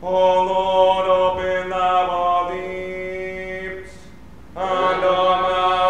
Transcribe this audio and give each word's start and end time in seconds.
O 0.00 0.44
Lord, 0.44 1.06
open 1.08 1.72
our 1.72 2.54
lips, 2.54 3.90
and 4.54 5.04
our 5.04 5.42
mouth. 5.42 5.87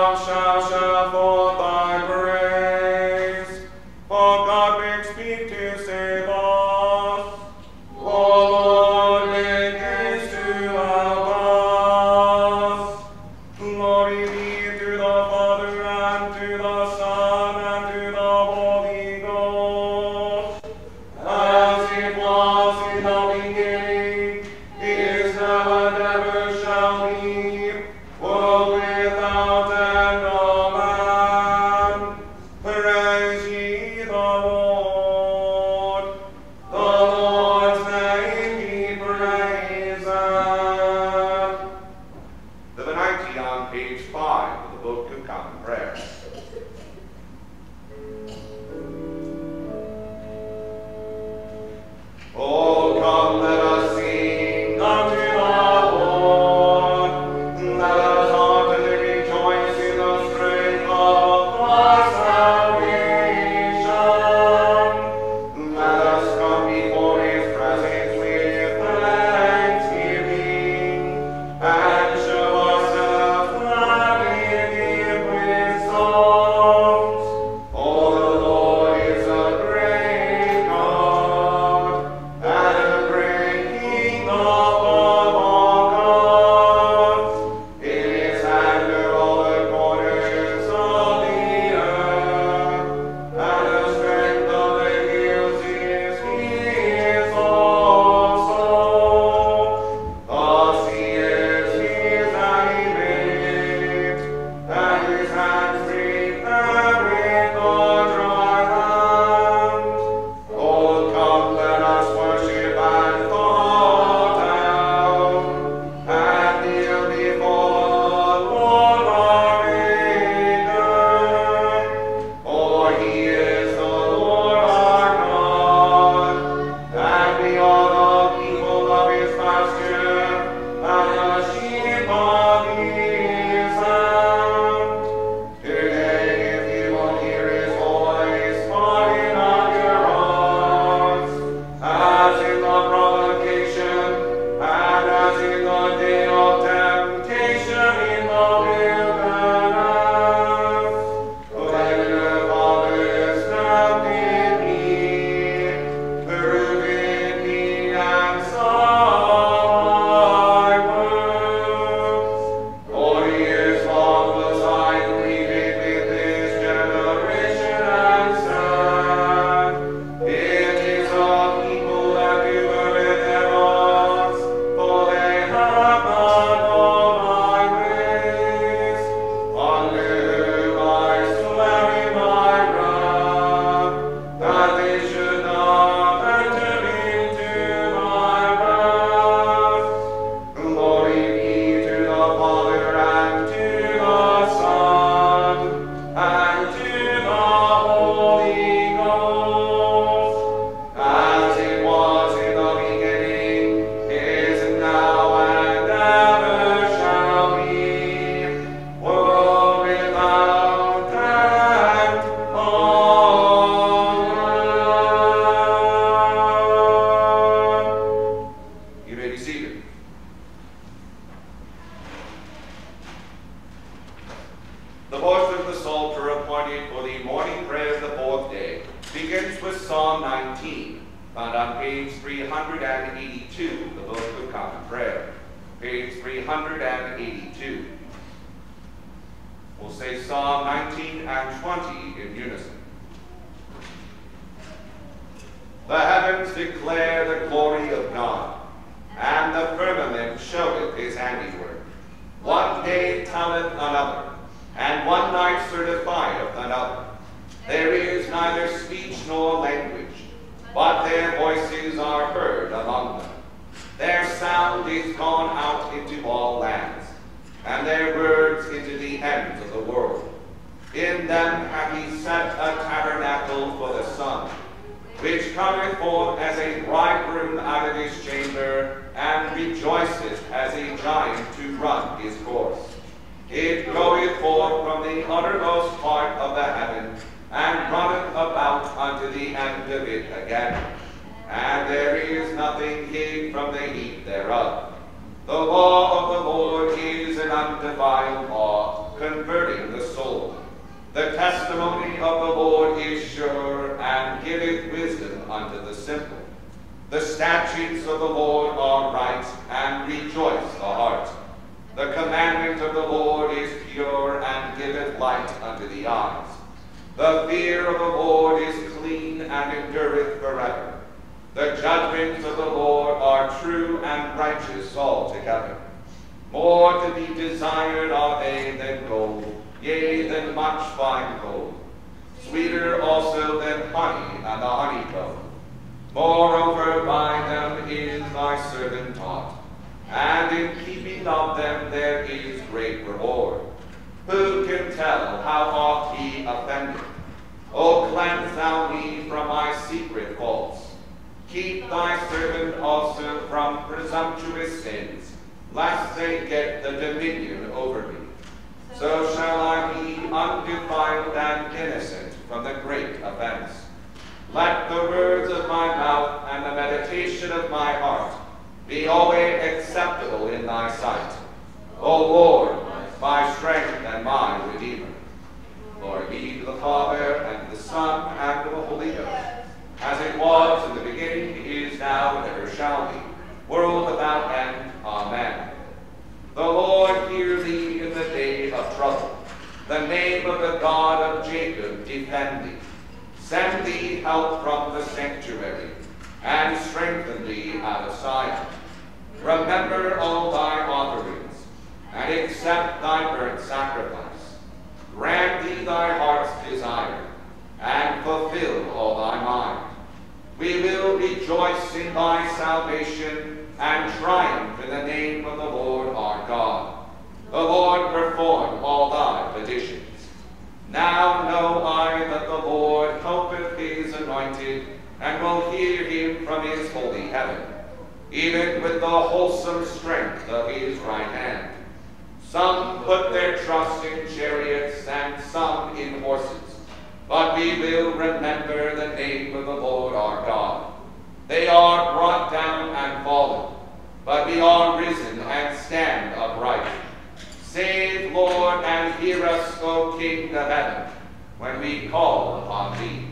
Lord, 449.08 449.20
hear 449.20 449.44
us, 449.46 449.78
O 449.80 450.16
King 450.18 450.54
of 450.54 450.66
heaven, 450.68 451.10
when 451.58 451.80
we 451.80 452.08
call 452.08 452.62
upon 452.62 452.98
thee. 452.98 453.26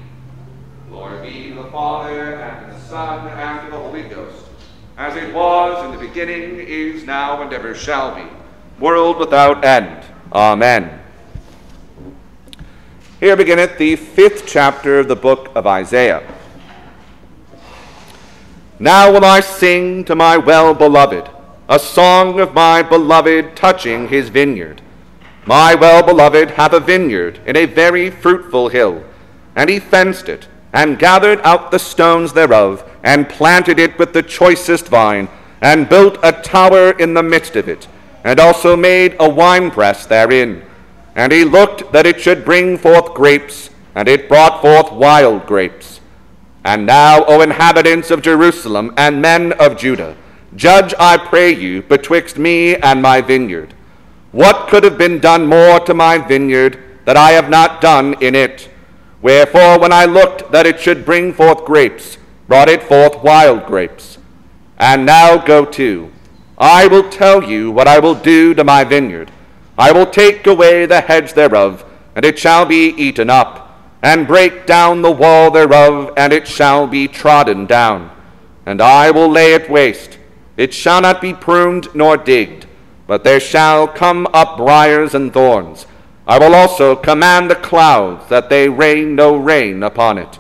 Glory 0.89 1.31
be 1.31 1.51
the 1.53 1.65
Father, 1.65 2.37
and 2.37 2.73
the 2.73 2.81
Son, 2.81 3.29
and 3.29 3.73
the 3.73 3.77
Holy 3.77 4.05
Ghost, 4.05 4.47
as 4.97 5.17
it 5.17 5.35
was 5.35 5.85
in 5.85 5.93
the 5.93 6.07
beginning, 6.07 6.61
is 6.61 7.05
now, 7.05 7.43
and 7.43 7.53
ever 7.53 7.75
shall 7.75 8.15
be, 8.15 8.27
world 8.79 9.19
without 9.19 9.65
end. 9.65 10.05
Amen. 10.33 10.99
Here 13.21 13.37
beginneth 13.37 13.77
the 13.77 13.97
fifth 13.97 14.45
chapter 14.47 15.01
of 15.01 15.09
the 15.09 15.17
book 15.17 15.51
of 15.55 15.67
Isaiah. 15.67 16.27
Now 18.79 19.13
will 19.13 19.25
I 19.25 19.41
sing 19.41 20.05
to 20.05 20.15
my 20.15 20.37
well 20.37 20.75
beloved 20.75 21.29
a 21.69 21.79
song 21.79 22.41
of 22.41 22.55
my 22.55 22.83
beloved 22.83 23.57
touching 23.57 24.09
his 24.09 24.29
vineyard. 24.29 24.83
My 25.47 25.77
well 25.77 26.03
beloved 26.03 26.51
hath 26.51 26.73
a 26.73 26.81
vineyard 26.81 27.39
in 27.47 27.57
a 27.57 27.67
very 27.67 28.11
fruitful 28.11 28.69
hill, 28.69 29.05
and 29.55 29.71
he 29.71 29.79
fenced 29.79 30.29
it, 30.29 30.49
and 30.73 30.99
gathered 30.99 31.41
out 31.45 31.71
the 31.71 31.79
stones 31.79 32.33
thereof, 32.33 32.83
and 33.05 33.29
planted 33.29 33.79
it 33.79 33.97
with 33.97 34.13
the 34.13 34.25
choicest 34.25 34.89
vine, 34.89 35.29
and 35.61 35.89
built 35.89 36.19
a 36.25 36.33
tower 36.33 36.91
in 36.91 37.15
the 37.15 37.23
midst 37.23 37.55
of 37.55 37.69
it, 37.69 37.87
and 38.25 38.41
also 38.41 38.75
made 38.75 39.15
a 39.21 39.31
winepress 39.31 40.05
therein. 40.07 40.65
And 41.15 41.31
he 41.31 41.45
looked 41.45 41.93
that 41.93 42.07
it 42.07 42.21
should 42.21 42.45
bring 42.45 42.77
forth 42.77 43.15
grapes, 43.15 43.71
and 43.95 44.09
it 44.09 44.29
brought 44.29 44.61
forth 44.61 44.93
wild 44.93 45.47
grapes. 45.47 46.01
And 46.65 46.85
now, 46.85 47.25
O 47.27 47.41
inhabitants 47.41 48.11
of 48.11 48.21
Jerusalem 48.21 48.93
and 48.97 49.23
men 49.23 49.53
of 49.53 49.79
Judah, 49.79 50.17
judge, 50.57 50.93
I 50.99 51.17
pray 51.17 51.53
you, 51.55 51.83
betwixt 51.83 52.37
me 52.37 52.75
and 52.75 53.01
my 53.01 53.21
vineyard. 53.21 53.73
What 54.37 54.69
could 54.69 54.85
have 54.85 54.99
been 54.99 55.19
done 55.19 55.47
more 55.47 55.81
to 55.81 55.95
my 55.95 56.19
vineyard 56.19 56.79
that 57.07 57.17
I 57.17 57.31
have 57.31 57.49
not 57.49 57.81
done 57.81 58.23
in 58.23 58.35
it? 58.35 58.69
Wherefore, 59.23 59.79
when 59.79 59.95
I 59.95 60.05
looked 60.05 60.53
that 60.53 60.67
it 60.67 60.79
should 60.79 61.07
bring 61.07 61.33
forth 61.33 61.65
grapes, 61.65 62.19
brought 62.47 62.69
it 62.69 62.83
forth 62.83 63.23
wild 63.23 63.65
grapes. 63.65 64.19
And 64.77 65.07
now 65.07 65.39
go 65.39 65.65
to. 65.65 66.13
I 66.59 66.87
will 66.87 67.09
tell 67.09 67.43
you 67.45 67.71
what 67.71 67.89
I 67.89 67.99
will 67.99 68.15
do 68.15 68.53
to 68.53 68.63
my 68.63 68.85
vineyard. 68.85 69.33
I 69.79 69.91
will 69.91 70.05
take 70.05 70.47
away 70.47 70.85
the 70.85 71.01
hedge 71.01 71.33
thereof, 71.33 71.83
and 72.15 72.23
it 72.23 72.39
shall 72.39 72.67
be 72.67 72.89
eaten 72.89 73.31
up, 73.31 73.81
and 74.03 74.27
break 74.27 74.67
down 74.67 75.01
the 75.01 75.11
wall 75.11 75.51
thereof, 75.51 76.13
and 76.15 76.35
it 76.35 76.47
shall 76.47 76.87
be 76.87 77.09
trodden 77.09 77.65
down. 77.65 78.11
And 78.67 78.83
I 78.83 79.11
will 79.13 79.31
lay 79.31 79.55
it 79.55 79.71
waste. 79.71 80.19
It 80.59 80.75
shall 80.75 81.01
not 81.01 81.23
be 81.23 81.33
pruned 81.33 81.89
nor 81.95 82.19
digged, 82.19 82.66
but 83.07 83.25
there 83.25 83.41
shall 83.41 83.87
come 83.87 84.27
up 84.33 84.57
briers 84.57 85.15
and 85.15 85.33
thorns. 85.33 85.87
I 86.27 86.39
will 86.39 86.55
also 86.55 86.97
command 86.97 87.51
the 87.51 87.55
clouds 87.55 88.29
that 88.29 88.51
they 88.51 88.69
rain 88.69 89.15
no 89.15 89.37
rain 89.37 89.83
upon 89.83 90.19
it. 90.19 90.39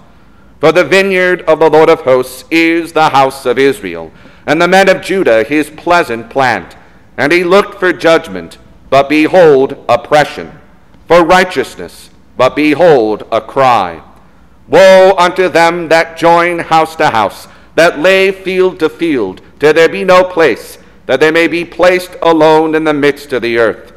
For 0.58 0.72
the 0.72 0.84
vineyard 0.84 1.42
of 1.42 1.60
the 1.60 1.70
Lord 1.70 1.88
of 1.88 2.00
hosts 2.00 2.44
is 2.50 2.92
the 2.92 3.10
house 3.10 3.46
of 3.46 3.58
Israel, 3.58 4.10
and 4.46 4.60
the 4.60 4.68
men 4.68 4.88
of 4.88 5.02
Judah 5.02 5.44
his 5.44 5.70
pleasant 5.70 6.28
plant. 6.28 6.76
And 7.16 7.32
he 7.32 7.44
looked 7.44 7.78
for 7.78 7.92
judgment, 7.92 8.58
but 8.90 9.08
behold, 9.08 9.84
oppression, 9.88 10.52
for 11.06 11.24
righteousness, 11.24 12.10
but 12.36 12.56
behold, 12.56 13.26
a 13.30 13.40
cry. 13.40 14.02
Woe 14.68 15.14
unto 15.16 15.48
them 15.48 15.88
that 15.88 16.16
join 16.16 16.58
house 16.58 16.96
to 16.96 17.10
house, 17.10 17.46
that 17.76 18.00
lay 18.00 18.32
field 18.32 18.80
to 18.80 18.88
field, 18.88 19.40
till 19.60 19.72
there 19.72 19.88
be 19.88 20.04
no 20.04 20.24
place, 20.24 20.78
that 21.06 21.20
they 21.20 21.30
may 21.30 21.46
be 21.46 21.64
placed 21.64 22.16
alone 22.20 22.74
in 22.74 22.84
the 22.84 22.92
midst 22.92 23.32
of 23.32 23.42
the 23.42 23.58
earth. 23.58 23.92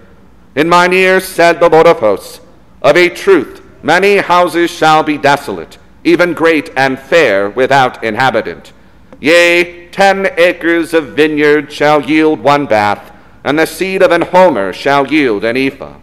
In 0.55 0.69
mine 0.69 0.93
ears 0.93 1.25
said 1.25 1.59
the 1.59 1.69
Lord 1.69 1.87
of 1.87 1.99
hosts, 1.99 2.41
Of 2.81 2.95
a 2.95 3.09
truth, 3.09 3.61
many 3.83 4.17
houses 4.17 4.71
shall 4.71 5.03
be 5.03 5.17
desolate, 5.17 5.77
even 6.03 6.33
great 6.33 6.71
and 6.75 6.97
fair, 6.97 7.49
without 7.49 8.03
inhabitant. 8.03 8.73
Yea, 9.19 9.89
ten 9.89 10.31
acres 10.37 10.93
of 10.93 11.15
vineyard 11.15 11.71
shall 11.71 12.01
yield 12.01 12.39
one 12.39 12.65
bath, 12.65 13.11
and 13.43 13.59
the 13.59 13.65
seed 13.65 14.01
of 14.01 14.11
an 14.11 14.21
homer 14.21 14.71
shall 14.71 15.07
yield 15.07 15.43
an 15.43 15.57
ephah. 15.57 15.95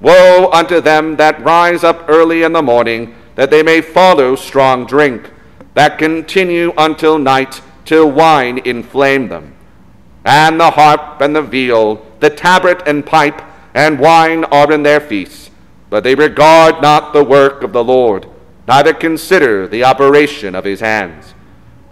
Woe 0.00 0.50
unto 0.52 0.80
them 0.80 1.16
that 1.16 1.42
rise 1.44 1.84
up 1.84 2.06
early 2.08 2.42
in 2.42 2.52
the 2.52 2.62
morning, 2.62 3.14
that 3.34 3.50
they 3.50 3.62
may 3.62 3.80
follow 3.80 4.34
strong 4.34 4.86
drink, 4.86 5.30
that 5.74 5.98
continue 5.98 6.72
until 6.76 7.18
night, 7.18 7.60
till 7.84 8.10
wine 8.10 8.58
inflame 8.64 9.28
them. 9.28 9.54
And 10.24 10.60
the 10.60 10.70
harp 10.70 11.20
and 11.20 11.34
the 11.34 11.42
viol, 11.42 12.04
the 12.20 12.30
tabret 12.30 12.86
and 12.86 13.04
pipe, 13.04 13.40
and 13.74 13.98
wine 13.98 14.44
are 14.44 14.70
in 14.72 14.82
their 14.82 15.00
feasts, 15.00 15.50
but 15.88 16.04
they 16.04 16.14
regard 16.14 16.82
not 16.82 17.12
the 17.12 17.24
work 17.24 17.62
of 17.62 17.72
the 17.72 17.84
Lord, 17.84 18.26
neither 18.68 18.92
consider 18.92 19.66
the 19.66 19.84
operation 19.84 20.54
of 20.54 20.64
his 20.64 20.80
hands. 20.80 21.34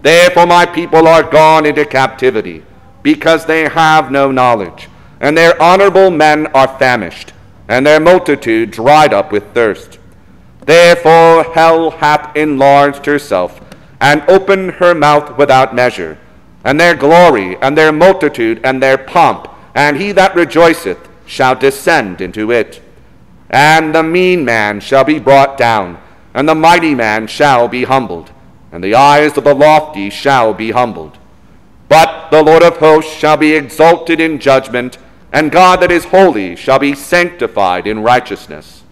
Therefore 0.01 0.45
my 0.45 0.65
people 0.65 1.07
are 1.07 1.23
gone 1.23 1.65
into 1.65 1.85
captivity, 1.85 2.63
because 3.01 3.45
they 3.45 3.67
have 3.67 4.11
no 4.11 4.31
knowledge, 4.31 4.89
and 5.19 5.37
their 5.37 5.59
honorable 5.61 6.11
men 6.11 6.47
are 6.47 6.77
famished, 6.79 7.33
and 7.67 7.85
their 7.85 7.99
multitude 7.99 8.71
dried 8.71 9.13
up 9.13 9.31
with 9.31 9.53
thirst. 9.53 9.99
Therefore 10.65 11.43
hell 11.43 11.91
hath 11.91 12.35
enlarged 12.35 13.05
herself, 13.05 13.59
and 13.99 14.21
opened 14.29 14.71
her 14.73 14.93
mouth 14.93 15.37
without 15.37 15.75
measure, 15.75 16.17
and 16.63 16.79
their 16.79 16.95
glory, 16.95 17.57
and 17.57 17.77
their 17.77 17.91
multitude, 17.91 18.59
and 18.63 18.81
their 18.81 18.97
pomp, 18.97 19.47
and 19.73 19.97
he 19.97 20.11
that 20.11 20.35
rejoiceth 20.35 21.09
shall 21.25 21.55
descend 21.55 22.21
into 22.21 22.51
it. 22.51 22.81
And 23.49 23.95
the 23.95 24.03
mean 24.03 24.43
man 24.43 24.79
shall 24.79 25.03
be 25.03 25.19
brought 25.19 25.57
down, 25.57 25.99
and 26.33 26.47
the 26.47 26.55
mighty 26.55 26.93
man 26.93 27.27
shall 27.27 27.67
be 27.67 27.85
humbled, 27.85 28.31
and 28.71 28.83
the 28.83 28.95
eyes 28.95 29.37
of 29.37 29.43
the 29.43 29.55
lofty 29.55 30.09
shall 30.09 30.53
be 30.53 30.71
humbled. 30.71 31.17
But 31.87 32.29
the 32.29 32.43
Lord 32.43 32.61
of 32.61 32.77
hosts 32.77 33.11
shall 33.11 33.37
be 33.37 33.53
exalted 33.53 34.19
in 34.19 34.39
judgment, 34.39 34.97
and 35.31 35.51
God 35.51 35.81
that 35.81 35.91
is 35.91 36.05
holy 36.05 36.55
shall 36.55 36.79
be 36.79 36.93
sanctified 36.93 37.87
in 37.87 38.03
righteousness. 38.03 38.83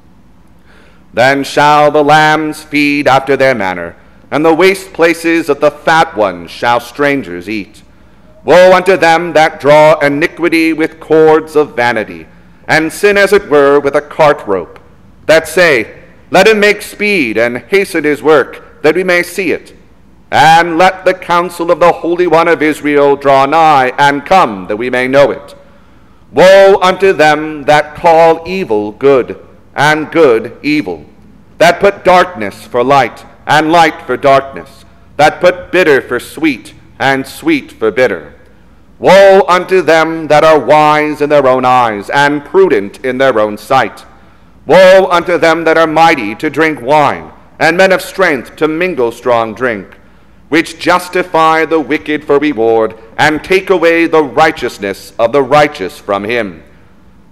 Then 1.14 1.44
shall 1.44 1.92
the 1.92 2.04
lambs 2.04 2.64
feed 2.64 3.08
after 3.08 3.38
their 3.38 3.56
manner, 3.56 3.96
and 4.32 4.44
the 4.44 4.54
waste 4.54 4.94
places 4.94 5.50
of 5.50 5.60
the 5.60 5.72
fat 5.72 6.16
ones 6.16 6.52
shall 6.52 6.80
strangers 6.80 7.48
eat. 7.48 7.84
Woe 8.44 8.74
unto 8.74 8.98
them 8.98 9.34
that 9.34 9.60
draw 9.60 10.00
iniquity 10.00 10.74
with 10.74 11.00
cords 11.00 11.56
of 11.56 11.76
vanity, 11.76 12.28
and 12.68 12.92
sin 12.92 13.18
as 13.18 13.34
it 13.34 13.50
were 13.50 13.80
with 13.80 13.96
a 13.96 14.02
cart 14.02 14.46
rope, 14.46 14.80
that 15.26 15.48
say, 15.48 16.04
Let 16.32 16.48
him 16.48 16.60
make 16.60 16.82
speed 16.82 17.38
and 17.38 17.58
hasten 17.58 18.04
his 18.04 18.22
work, 18.22 18.82
that 18.82 18.96
we 18.96 19.04
may 19.04 19.24
see 19.24 19.52
it. 19.52 19.76
And 20.30 20.78
let 20.78 21.06
the 21.06 21.14
counsel 21.14 21.72
of 21.72 21.80
the 21.80 21.92
Holy 21.92 22.28
One 22.28 22.50
of 22.50 22.62
Israel 22.62 23.16
draw 23.16 23.46
nigh, 23.46 23.94
and 23.98 24.26
come, 24.26 24.68
that 24.68 24.78
we 24.78 24.90
may 24.90 25.08
know 25.08 25.32
it. 25.32 25.56
Woe 26.32 26.80
unto 26.82 27.14
them 27.14 27.64
that 27.64 27.96
call 27.96 28.46
evil 28.46 28.92
good, 28.92 29.46
and 29.74 30.12
good 30.12 30.58
evil, 30.62 31.06
that 31.58 31.80
put 31.80 32.04
darkness 32.04 32.66
for 32.66 32.84
light, 32.84 33.26
and 33.48 33.72
light 33.72 34.02
for 34.04 34.18
darkness, 34.18 34.86
that 35.16 35.42
put 35.42 35.72
bitter 35.72 36.02
for 36.02 36.20
sweet, 36.20 36.76
and 37.00 37.26
sweet 37.26 37.72
for 37.72 37.90
bitter. 37.90 38.36
Woe 39.00 39.44
unto 39.48 39.82
them 39.82 40.28
that 40.28 40.44
are 40.44 40.60
wise 40.60 41.22
in 41.22 41.30
their 41.30 41.48
own 41.48 41.64
eyes, 41.66 42.10
and 42.10 42.44
prudent 42.44 43.04
in 43.06 43.18
their 43.18 43.40
own 43.40 43.58
sight. 43.58 44.06
Woe 44.66 45.08
unto 45.10 45.38
them 45.38 45.64
that 45.64 45.78
are 45.78 45.88
mighty 45.88 46.36
to 46.36 46.50
drink 46.50 46.82
wine, 46.82 47.32
and 47.58 47.78
men 47.78 47.92
of 47.92 48.02
strength 48.02 48.56
to 48.58 48.68
mingle 48.68 49.12
strong 49.12 49.56
drink, 49.56 49.98
which 50.50 50.80
justify 50.80 51.66
the 51.66 51.80
wicked 51.80 52.26
for 52.26 52.40
reward, 52.40 52.96
and 53.18 53.44
take 53.44 53.70
away 53.70 54.08
the 54.08 54.24
righteousness 54.24 55.14
of 55.18 55.32
the 55.32 55.42
righteous 55.42 55.98
from 55.98 56.24
him. 56.24 56.64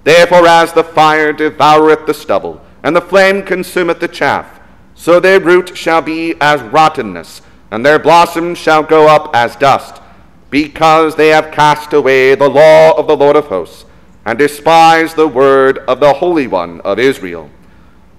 Therefore, 0.03 0.47
as 0.47 0.71
the 0.71 0.83
fire 0.83 1.33
devoureth 1.33 2.05
the 2.05 2.13
stubble, 2.13 2.61
and 2.83 2.95
the 2.95 3.01
flame 3.01 3.41
consumeth 3.41 3.99
the 3.99 4.07
chaff, 4.07 4.59
so 4.95 5.19
their 5.19 5.39
root 5.39 5.77
shall 5.77 6.01
be 6.01 6.35
as 6.41 6.61
rottenness, 6.61 7.41
and 7.69 7.85
their 7.85 7.99
blossom 7.99 8.55
shall 8.55 8.81
go 8.81 9.07
up 9.07 9.29
as 9.35 9.55
dust, 9.57 10.01
because 10.49 11.15
they 11.15 11.27
have 11.27 11.51
cast 11.51 11.93
away 11.93 12.33
the 12.33 12.49
law 12.49 12.97
of 12.97 13.05
the 13.05 13.17
Lord 13.17 13.35
of 13.35 13.47
hosts, 13.47 13.85
and 14.25 14.39
despised 14.39 15.15
the 15.15 15.27
word 15.27 15.79
of 15.79 15.99
the 15.99 16.13
Holy 16.13 16.47
One 16.47 16.81
of 16.81 16.97
Israel. 16.97 17.49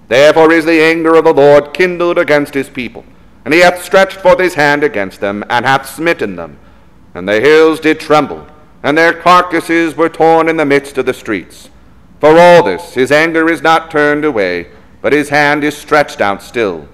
Therefore 0.08 0.52
is 0.52 0.64
the 0.64 0.82
anger 0.82 1.16
of 1.16 1.24
the 1.24 1.32
Lord 1.32 1.74
kindled 1.74 2.18
against 2.18 2.54
his 2.54 2.68
people, 2.68 3.04
and 3.44 3.54
he 3.54 3.60
hath 3.60 3.82
stretched 3.82 4.18
forth 4.18 4.38
his 4.38 4.54
hand 4.54 4.84
against 4.84 5.20
them, 5.20 5.42
and 5.48 5.64
hath 5.64 5.88
smitten 5.88 6.36
them. 6.36 6.58
And 7.14 7.28
the 7.28 7.40
hills 7.40 7.80
did 7.80 7.98
tremble, 7.98 8.46
and 8.82 8.96
their 8.96 9.14
carcasses 9.14 9.96
were 9.96 10.08
torn 10.08 10.48
in 10.48 10.58
the 10.58 10.66
midst 10.66 10.98
of 10.98 11.06
the 11.06 11.14
streets. 11.14 11.70
For 12.20 12.38
all 12.38 12.62
this 12.62 12.94
his 12.94 13.10
anger 13.10 13.48
is 13.48 13.62
not 13.62 13.90
turned 13.90 14.24
away, 14.24 14.68
but 15.06 15.12
his 15.12 15.28
hand 15.28 15.62
is 15.62 15.76
stretched 15.76 16.20
out 16.20 16.42
still. 16.42 16.88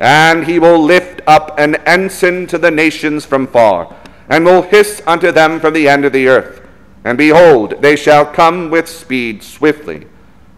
And 0.00 0.46
he 0.46 0.58
will 0.58 0.78
lift 0.82 1.20
up 1.26 1.58
an 1.58 1.74
ensign 1.84 2.46
to 2.46 2.56
the 2.56 2.70
nations 2.70 3.26
from 3.26 3.46
far, 3.46 3.94
and 4.30 4.46
will 4.46 4.62
hiss 4.62 5.02
unto 5.06 5.30
them 5.30 5.60
from 5.60 5.74
the 5.74 5.86
end 5.86 6.06
of 6.06 6.14
the 6.14 6.26
earth. 6.26 6.66
And 7.04 7.18
behold, 7.18 7.82
they 7.82 7.96
shall 7.96 8.24
come 8.24 8.70
with 8.70 8.88
speed 8.88 9.42
swiftly. 9.42 10.06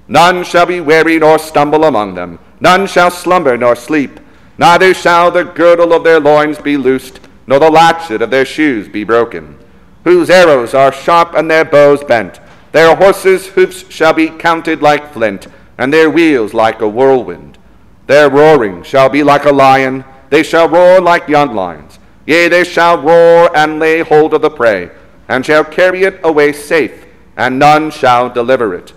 None 0.06 0.44
shall 0.44 0.66
be 0.66 0.80
weary 0.80 1.18
nor 1.18 1.40
stumble 1.40 1.82
among 1.82 2.14
them, 2.14 2.38
none 2.60 2.86
shall 2.86 3.10
slumber 3.10 3.56
nor 3.56 3.74
sleep, 3.74 4.20
neither 4.56 4.94
shall 4.94 5.32
the 5.32 5.42
girdle 5.42 5.92
of 5.92 6.04
their 6.04 6.20
loins 6.20 6.58
be 6.58 6.76
loosed, 6.76 7.18
nor 7.48 7.58
the 7.58 7.68
latchet 7.68 8.22
of 8.22 8.30
their 8.30 8.44
shoes 8.44 8.88
be 8.88 9.02
broken. 9.02 9.58
Whose 10.04 10.30
arrows 10.30 10.72
are 10.72 10.92
sharp 10.92 11.34
and 11.34 11.50
their 11.50 11.64
bows 11.64 12.04
bent. 12.04 12.38
Their 12.70 12.94
horses' 12.94 13.48
hoofs 13.48 13.90
shall 13.90 14.12
be 14.12 14.28
counted 14.28 14.82
like 14.82 15.12
flint, 15.12 15.48
and 15.78 15.92
their 15.92 16.10
wheels 16.10 16.54
like 16.54 16.80
a 16.80 16.88
whirlwind. 16.88 17.58
Their 18.06 18.30
roaring 18.30 18.82
shall 18.82 19.08
be 19.08 19.22
like 19.22 19.44
a 19.44 19.52
lion, 19.52 20.04
they 20.30 20.42
shall 20.42 20.68
roar 20.68 21.00
like 21.00 21.28
young 21.28 21.54
lions. 21.54 21.98
Yea, 22.26 22.48
they 22.48 22.64
shall 22.64 23.00
roar 23.00 23.56
and 23.56 23.78
lay 23.78 24.00
hold 24.00 24.34
of 24.34 24.42
the 24.42 24.50
prey, 24.50 24.90
and 25.28 25.46
shall 25.46 25.64
carry 25.64 26.02
it 26.02 26.20
away 26.24 26.52
safe, 26.52 27.06
and 27.36 27.58
none 27.58 27.90
shall 27.90 28.28
deliver 28.28 28.74
it. 28.74 28.92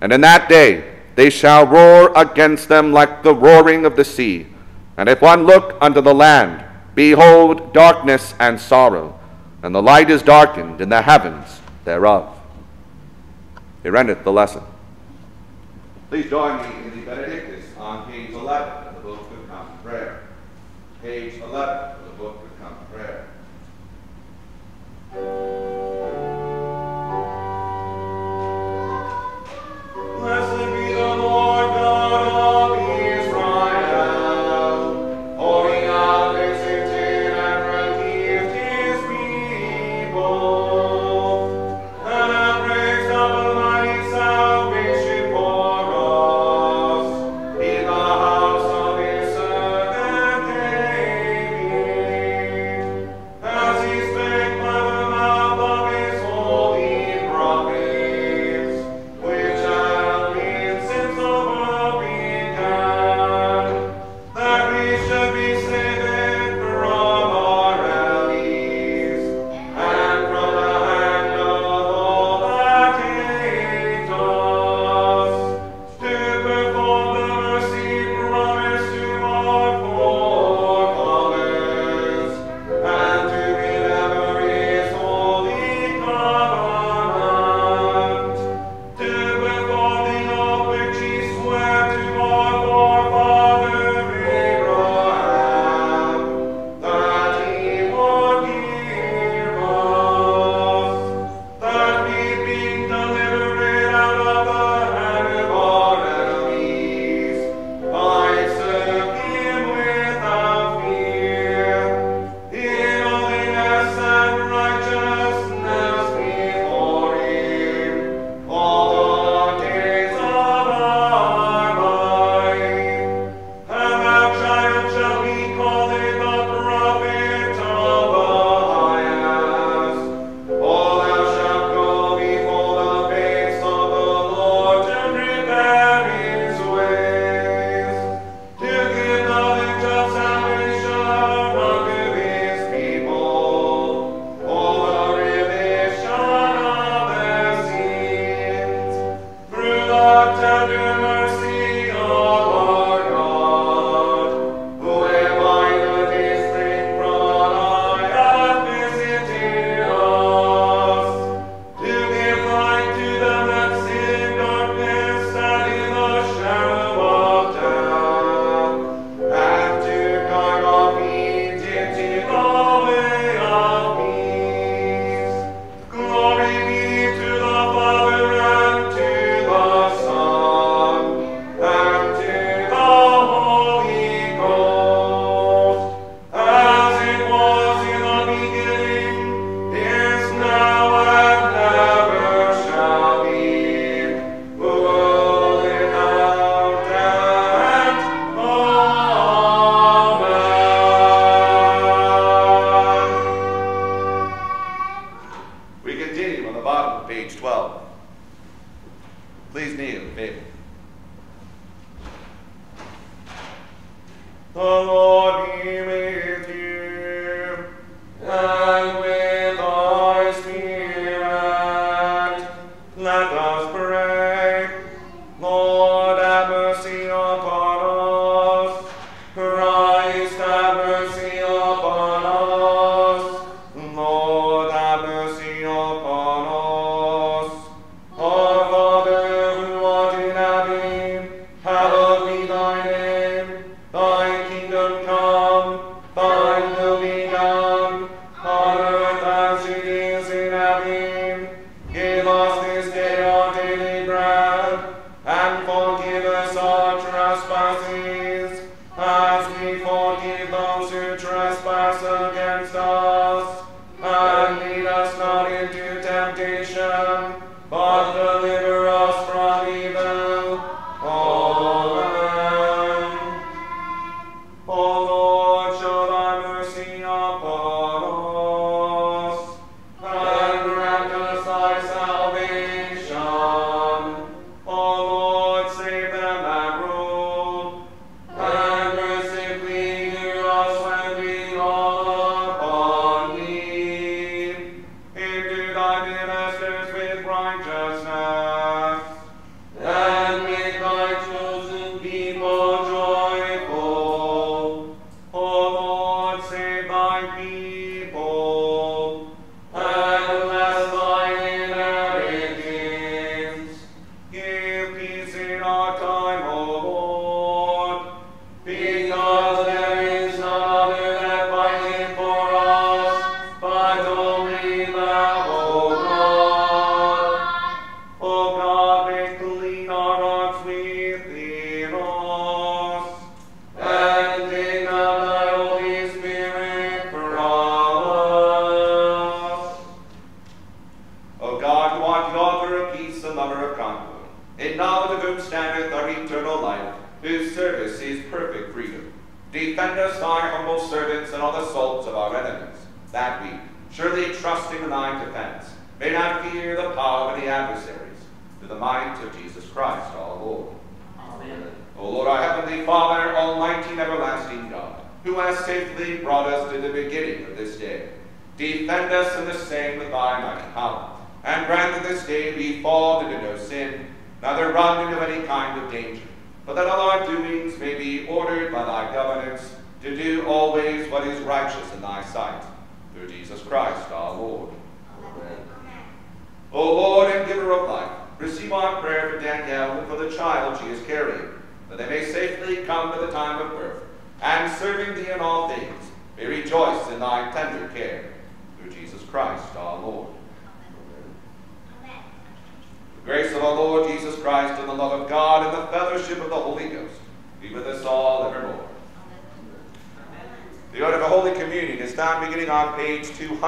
And 0.00 0.12
in 0.12 0.20
that 0.22 0.48
day 0.48 0.92
they 1.14 1.30
shall 1.30 1.66
roar 1.66 2.12
against 2.16 2.68
them 2.68 2.92
like 2.92 3.22
the 3.22 3.34
roaring 3.34 3.84
of 3.84 3.96
the 3.96 4.04
sea. 4.04 4.46
And 4.96 5.08
if 5.08 5.22
one 5.22 5.44
look 5.44 5.76
unto 5.80 6.00
the 6.00 6.14
land, 6.14 6.64
behold 6.94 7.72
darkness 7.72 8.34
and 8.40 8.60
sorrow, 8.60 9.18
and 9.62 9.74
the 9.74 9.82
light 9.82 10.10
is 10.10 10.22
darkened 10.22 10.80
in 10.80 10.88
the 10.88 11.02
heavens 11.02 11.60
thereof. 11.84 12.28
Here 13.82 13.96
endeth 13.96 14.24
the 14.24 14.32
lesson. 14.32 14.62
Please 16.10 16.28
join 16.30 16.58
me 16.58 16.84
in 16.84 17.00
the 17.00 17.06
Benedictus 17.06 17.64
on 17.78 18.10
page 18.10 18.30
11 18.30 18.88
of 18.88 18.94
the 18.94 19.00
Book 19.00 19.20
of 19.20 19.48
Common 19.48 19.78
Prayer. 19.78 20.22
Page 21.02 21.40
11 21.40 21.52
of 21.52 22.04
the 22.04 22.10
Book 22.22 22.36
of 22.44 22.50
Common 22.60 22.86
Prayer. 22.92 23.28
Blessed 30.18 30.72
be 30.72 30.94
the 30.94 31.16
Lord 31.16 31.66
God 31.74 32.43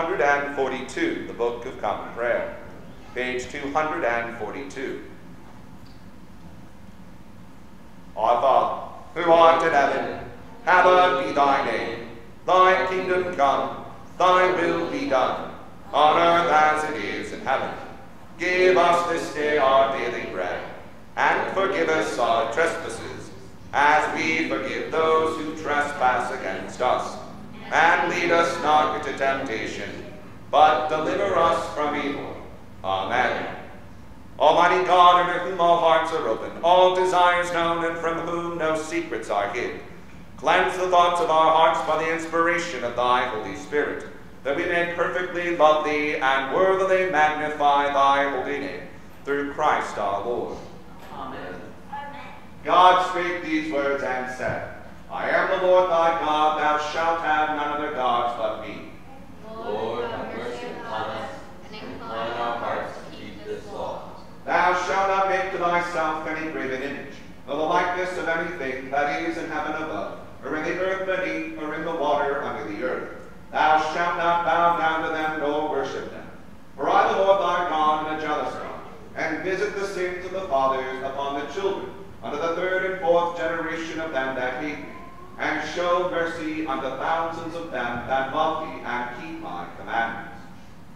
242, 0.05 1.27
the 1.27 1.33
Book 1.33 1.65
of 1.65 1.81
Common 1.81 2.13
Prayer. 2.13 2.59
Page 3.15 3.49
242. 3.49 5.03
Our 8.15 8.43
Father, 8.43 8.93
who 9.15 9.33
art 9.33 9.63
in 9.67 9.73
heaven, 9.73 10.21
hallowed 10.67 11.25
be 11.25 11.33
thy 11.33 11.65
name. 11.65 12.09
Thy 12.45 12.87
kingdom 12.89 13.35
come, 13.37 13.87
thy 14.19 14.53
will 14.61 14.91
be 14.91 15.09
done, 15.09 15.55
on 15.95 16.19
earth 16.19 16.53
as 16.53 16.91
it 16.91 17.03
is 17.03 17.33
in 17.33 17.41
heaven. 17.41 17.75
Give 18.39 18.77
us 18.77 19.09
this 19.09 19.35
day 19.35 19.57
our 19.57 19.97
daily 19.97 20.31
bread, 20.31 20.63
and 21.17 21.55
forgive 21.55 21.89
us 21.89 22.19
our 22.19 22.53
trespasses, 22.53 23.31
as 23.73 24.15
we 24.15 24.47
forgive 24.51 24.93
those 24.93 25.41
who 25.41 25.57
trespass 25.57 26.39
against 26.39 26.83
us. 26.83 27.26
And 27.73 28.11
lead 28.11 28.31
us 28.31 28.63
not 28.63 28.97
into 28.97 29.19
temptation, 29.19 29.91
but 30.51 30.89
deliver 30.89 31.37
us 31.37 31.75
from 31.75 31.97
evil. 31.97 32.37
Amen. 32.85 33.57
Almighty 34.39 34.85
God, 34.85 35.27
under 35.27 35.41
whom 35.41 35.61
all 35.61 35.79
hearts 35.79 36.13
are 36.13 36.29
open, 36.29 36.53
all 36.63 36.95
desires 36.95 37.51
known, 37.53 37.85
and 37.85 37.97
from 37.99 38.19
whom 38.21 38.59
no 38.59 38.77
secrets 38.77 39.31
are 39.31 39.49
hid, 39.51 39.81
cleanse 40.37 40.77
the 40.77 40.89
thoughts 40.89 41.21
of 41.21 41.31
our 41.31 41.53
hearts 41.53 41.81
by 41.89 42.05
the 42.05 42.13
inspiration 42.13 42.85
of 42.85 42.95
thy 42.95 43.27
Holy 43.27 43.57
Spirit, 43.57 44.07
that 44.45 44.57
we 44.57 44.65
may 44.65 44.93
perfectly 44.95 45.57
love 45.57 45.85
thee 45.85 46.17
and 46.17 46.55
worthily 46.55 47.11
magnify 47.11 47.87
thy 47.93 48.31
holy 48.31 48.61
name, 48.61 48.83
through 49.25 49.53
Christ 49.55 49.99
our 49.99 50.25
Lord. 50.25 50.59
Amen. 51.13 51.55
God 52.63 53.11
spake 53.11 53.43
these 53.43 53.73
words 53.73 54.05
and 54.05 54.33
said, 54.37 54.76
I 55.11 55.31
am 55.31 55.61
the 55.61 55.67
Lord 55.67 55.89
thy 55.89 56.19
God, 56.19 56.61
thou 56.61 56.79
shalt 56.91 57.21
have 57.21 57.51
none 57.51 57.79
other 57.79 57.93
gods 57.93 58.35
but 58.39 58.67
me. 58.67 58.91
Lord, 59.55 60.11
have 60.11 60.37
mercy 60.37 60.67
upon 60.81 61.11
us, 61.11 61.31
and 61.65 61.93
incline 61.93 62.31
our 62.33 62.57
hearts 62.59 62.93
to 62.99 63.17
keep 63.17 63.45
this 63.45 63.65
law. 63.73 64.11
Thou 64.45 64.75
shalt 64.87 65.09
not 65.09 65.29
make 65.29 65.53
to 65.53 65.59
thyself 65.59 66.27
any 66.27 66.51
graven 66.51 66.83
image, 66.83 67.15
nor 67.47 67.57
the 67.57 67.63
likeness 67.63 68.19
of 68.19 68.29
anything 68.29 68.91
that 68.91 69.23
is 69.23 69.39
in 69.39 69.49
heaven 69.49 69.81
above, 69.83 70.19
or 70.45 70.57
in 70.57 70.65
the 70.65 70.79
earth 70.81 71.07
beneath, 71.07 71.59
or 71.63 71.75
in 71.75 71.85
the 71.85 71.95
water 71.95 72.43
under 72.43 72.73
the 72.73 72.83
earth. 72.83 73.31
Thou 73.53 73.79
shalt 73.95 74.17
not 74.19 74.45
bow 74.45 74.79
down 74.79 75.03
to 75.05 75.09
them, 75.11 75.41
nor 75.41 75.71
worship 75.71 76.11
them. 76.11 76.27
For 76.77 76.91
I, 76.91 77.13
the 77.13 77.19
Lord 77.19 77.41
thy 77.41 77.69
God, 77.69 78.07
am 78.07 78.19
a 78.19 78.21
jealous 78.21 78.55
God, 78.55 78.81
and 79.15 79.45
visit 79.45 79.77
the 79.77 79.87
sins 79.87 80.27
of 80.27 80.33
the 80.33 80.49
fathers 80.49 81.03
upon 81.05 81.41
the 81.41 81.53
children, 81.53 81.93
unto 82.23 82.39
the 82.39 82.57
third 82.57 82.91
and 82.91 83.01
fourth 83.01 83.37
generation 83.39 84.01
of 84.01 84.11
them 84.11 84.35
that 84.35 84.63
hate 84.63 84.79
me, 84.79 84.87
and 85.39 85.69
show 85.71 86.11
mercy 86.11 86.67
unto 86.67 86.89
thousands 86.89 87.55
of 87.55 87.71
them 87.71 88.07
that 88.09 88.35
love 88.35 88.67
thee 88.67 88.83
and 88.83 89.21
keep 89.21 89.41
my 89.41 89.67
commandments. 89.79 90.41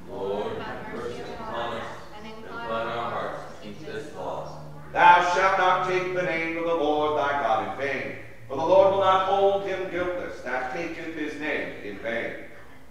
Lord, 0.08 0.56
have 0.58 0.94
mercy 0.94 1.20
upon 1.20 1.74
us, 1.74 1.86
and 2.16 2.26
incline 2.26 2.70
our 2.70 3.10
hearts 3.10 3.40
to 3.52 3.66
keep 3.66 3.84
this 3.84 4.14
law. 4.14 4.62
Thou 4.92 5.34
shalt 5.34 5.58
not 5.58 5.88
take 5.88 6.14
the 6.14 6.22
name 6.22 6.56
of 6.56 6.64
the 6.64 6.74
Lord 6.74 7.18
thy 7.18 7.30
God 7.30 7.80
in 7.80 7.86
vain, 7.86 8.16
for 8.48 8.56
the 8.56 8.64
Lord 8.64 8.94
will 8.94 9.00
not 9.00 9.26
hold 9.26 9.66
him 9.66 9.90
guiltless 9.90 10.40
that 10.40 10.74
taketh 10.74 11.14
his 11.14 11.38
name 11.38 11.74
in 11.84 11.98
vain. 11.98 12.34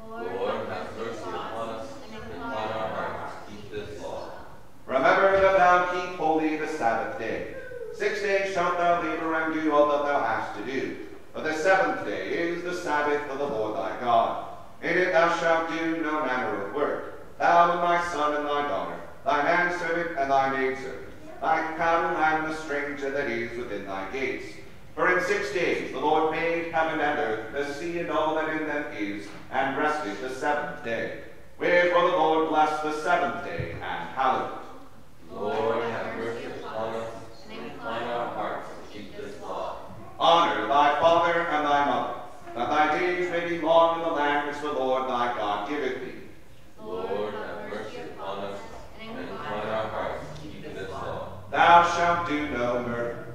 Lord, 0.08 0.68
have 0.70 0.96
mercy 0.98 1.30
upon 1.30 1.70
us, 1.70 1.88
and 2.06 2.24
incline 2.24 2.56
our 2.58 2.88
hearts 2.96 3.34
to 3.48 3.52
keep 3.52 3.72
this 3.72 4.02
law. 4.02 4.32
Remember 4.86 5.42
that 5.42 5.58
thou 5.58 5.86
keep 5.92 6.16
holy 6.18 6.58
the 6.58 6.68
Sabbath 6.68 7.20
day. 7.20 7.56
Six 7.94 8.22
days 8.22 8.54
shalt 8.54 8.78
thou 8.78 9.02
labor 9.02 9.34
and 9.34 9.54
do 9.54 9.74
all 9.74 9.90
that 9.90 10.06
thou 10.06 10.24
hast 10.24 10.58
to 10.58 10.66
do. 10.66 11.09
The 11.34 11.54
seventh 11.54 12.06
day 12.06 12.28
is 12.28 12.64
the 12.64 12.74
Sabbath 12.74 13.30
of 13.30 13.40
the 13.40 13.48
Lord 13.48 13.76
thy 13.76 14.00
God. 14.02 14.46
In 14.82 14.98
it 14.98 15.14
thou 15.14 15.36
shalt 15.38 15.70
do 15.70 16.02
no 16.04 16.26
manner 16.26 16.66
of 16.68 16.74
work, 16.74 17.38
thou 17.38 17.72
and 17.72 17.82
thy 17.82 18.12
son 18.12 18.36
and 18.36 18.46
thy 18.46 18.68
daughter, 18.68 19.00
thy 19.26 19.44
manservant 19.44 20.18
and 20.18 20.32
thy 20.32 20.50
maidservant, 20.50 21.10
thy 21.42 21.62
cattle 21.76 22.18
and 22.18 22.46
the 22.46 22.56
stranger 22.56 23.10
that 23.10 23.30
is 23.30 23.58
within 23.58 23.86
thy 23.86 24.10
gates. 24.12 24.46
For 24.96 25.18
in 25.18 25.24
six 25.24 25.54
days 25.54 25.92
the 25.92 26.00
Lord 26.00 26.32
made 26.32 26.72
heaven 26.72 27.00
and 27.00 27.20
earth, 27.20 27.54
the 27.54 27.74
sea 27.74 28.00
and 28.00 28.12
all 28.12 28.36
that 28.36 28.62
in 28.62 28.68
them 28.68 28.86
is, 28.98 29.28
and 29.52 29.78
rested 29.78 30.20
the 30.22 30.30
seventh 30.30 30.84
day. 30.84 31.20
Wherefore 31.58 32.12
the 32.12 32.18
Lord 32.18 32.50
blessed 32.50 32.84
the 32.84 32.94
seventh 33.02 33.46
day 33.46 33.72
and 33.74 34.10
hallowed 34.10 34.52
it. 34.52 35.34
Lord, 35.34 35.84
have 35.84 36.18
mercy 36.18 36.46
upon 36.46 36.96
us, 36.96 37.10
and 37.50 37.66
incline 37.66 38.04
our 38.04 38.28
hearts 38.28 38.68
to 38.70 38.98
keep 38.98 39.16
this 39.16 39.42
law. 39.42 39.78
Honor 40.20 40.68
thy 40.68 41.00
father 41.00 41.48
and 41.48 41.66
thy 41.66 41.86
mother, 41.86 42.20
that 42.54 42.70
thy 42.70 43.00
days 43.00 43.32
may 43.32 43.48
be 43.48 43.60
long 43.60 44.02
in 44.02 44.06
the 44.06 44.14
land 44.14 44.48
which 44.48 44.60
the 44.60 44.74
Lord 44.74 45.04
thy 45.10 45.34
God 45.38 45.70
giveth 45.70 46.02
thee. 46.02 46.28
Lord, 46.78 47.34
have 47.34 47.70
mercy 47.70 48.02
upon 48.02 48.40
us, 48.40 48.60
and 49.00 49.18
incline 49.18 49.68
our 49.68 49.88
hearts 49.88 50.26
to 50.36 50.48
keep 50.48 50.62
this 50.76 50.90
law. 50.90 51.44
Thou 51.52 51.96
shalt 51.96 52.28
do 52.28 52.50
no 52.50 52.84
murder. 52.86 53.28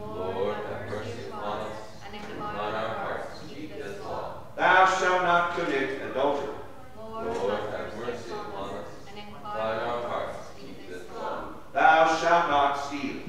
Lord, 0.00 0.56
have 0.56 0.88
mercy 0.90 1.28
upon 1.28 1.60
us, 1.60 1.76
and 2.06 2.16
incline 2.16 2.74
our 2.74 2.88
hearts 2.88 3.38
to 3.40 3.54
keep 3.54 3.76
this 3.76 4.00
law. 4.04 4.42
Thou 4.56 4.86
shalt 4.98 5.22
not 5.22 5.54
commit 5.54 6.02
adultery. 6.10 6.54
Lord, 6.98 7.26
have 7.70 7.96
mercy 7.96 8.32
upon 8.32 8.70
us, 8.78 8.88
and 9.08 9.16
incline 9.16 9.78
our 9.78 10.08
hearts 10.08 10.38
to 10.56 10.60
keep 10.60 10.88
this 10.88 11.02
law. 11.16 11.44
Thou 11.72 12.16
shalt 12.16 12.50
not 12.50 12.74
steal. 12.84 13.22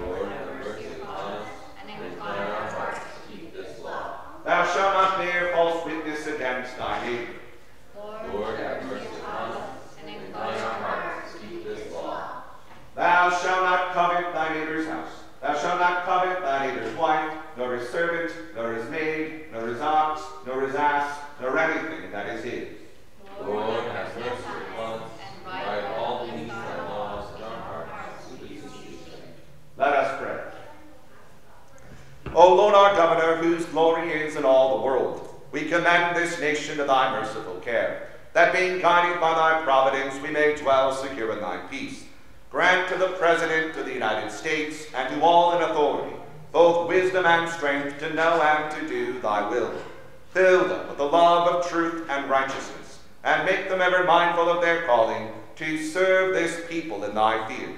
Lord, 0.00 0.32
have 0.32 0.46
mercy 0.56 0.86
upon 1.00 1.32
us, 1.32 1.48
and 1.80 2.04
incline 2.04 2.38
our 2.38 2.70
hearts 2.70 2.98
to 2.98 3.32
keep 3.32 3.52
this 3.54 3.78
law. 3.80 4.20
Thou 4.44 4.64
shalt 4.64 4.94
not 4.94 5.18
bear 5.18 5.52
false 5.52 5.84
witness 5.86 6.26
against 6.26 6.76
thy 6.76 7.06
neighbor. 7.06 7.32
Lord, 8.32 8.58
have 8.58 8.84
mercy 8.84 9.06
upon 9.20 9.52
us, 9.52 9.96
and 10.00 10.16
incline 10.16 10.58
our 10.58 10.80
hearts 10.80 11.32
to 11.32 11.38
keep 11.46 11.64
this 11.64 11.92
law. 11.92 12.42
Thou 13.20 13.28
shalt 13.28 13.64
not 13.64 13.92
covet 13.92 14.32
thy 14.32 14.54
neighbor's 14.54 14.86
house. 14.86 15.10
Thou 15.42 15.54
shalt 15.58 15.78
not 15.78 16.06
covet 16.06 16.40
thy 16.40 16.66
neighbor's 16.66 16.96
wife, 16.96 17.30
nor 17.54 17.76
his 17.76 17.86
servant, 17.90 18.32
nor 18.54 18.72
his 18.72 18.88
maid, 18.88 19.52
nor 19.52 19.66
his 19.66 19.78
ox, 19.82 20.22
nor 20.46 20.62
his 20.62 20.74
ass, 20.74 21.18
nor 21.38 21.58
anything 21.58 22.10
that 22.12 22.30
is 22.30 22.42
his. 22.42 22.68
Lord, 23.44 23.84
have 23.92 24.16
mercy 24.16 24.32
upon 24.72 25.00
us, 25.00 25.10
and 25.20 25.46
write 25.46 25.84
all 25.98 26.24
these 26.24 26.48
thy 26.48 26.88
laws 26.88 27.36
in 27.36 27.42
our 27.42 27.84
hearts, 27.84 28.24
so 28.24 28.36
we 28.40 28.56
can 28.56 28.70
keep. 28.70 29.00
Let 29.76 29.92
us 29.92 30.18
pray. 30.18 30.40
O 32.34 32.54
Lord 32.54 32.74
our 32.74 32.96
Governor, 32.96 33.36
whose 33.36 33.66
glory 33.66 34.12
is 34.12 34.36
in 34.36 34.46
all 34.46 34.78
the 34.78 34.82
world, 34.82 35.28
we 35.52 35.68
commend 35.68 36.16
this 36.16 36.40
nation 36.40 36.78
to 36.78 36.84
thy 36.84 37.20
merciful 37.20 37.56
care, 37.56 38.08
that 38.32 38.54
being 38.54 38.80
guided 38.80 39.20
by 39.20 39.34
thy 39.34 39.62
providence 39.62 40.18
we 40.22 40.30
may 40.30 40.56
dwell 40.56 40.94
secure 40.94 41.34
in 41.34 41.42
thy 41.42 41.58
peace. 41.70 42.04
Grant 42.50 42.88
to 42.88 42.98
the 42.98 43.08
President 43.08 43.76
of 43.76 43.86
the 43.86 43.92
United 43.92 44.30
States 44.30 44.86
and 44.94 45.14
to 45.14 45.22
all 45.22 45.56
in 45.56 45.62
authority 45.62 46.16
both 46.52 46.88
wisdom 46.88 47.26
and 47.26 47.48
strength 47.48 47.98
to 48.00 48.12
know 48.14 48.42
and 48.42 48.70
to 48.72 48.88
do 48.88 49.20
thy 49.20 49.48
will. 49.48 49.72
Fill 50.32 50.68
them 50.68 50.88
with 50.88 50.98
the 50.98 51.04
love 51.04 51.48
of 51.48 51.68
truth 51.68 52.06
and 52.08 52.28
righteousness, 52.28 53.00
and 53.24 53.44
make 53.44 53.68
them 53.68 53.80
ever 53.80 54.04
mindful 54.04 54.48
of 54.48 54.60
their 54.60 54.84
calling 54.86 55.28
to 55.56 55.78
serve 55.78 56.34
this 56.34 56.60
people 56.68 57.04
in 57.04 57.14
thy 57.14 57.46
fear. 57.48 57.68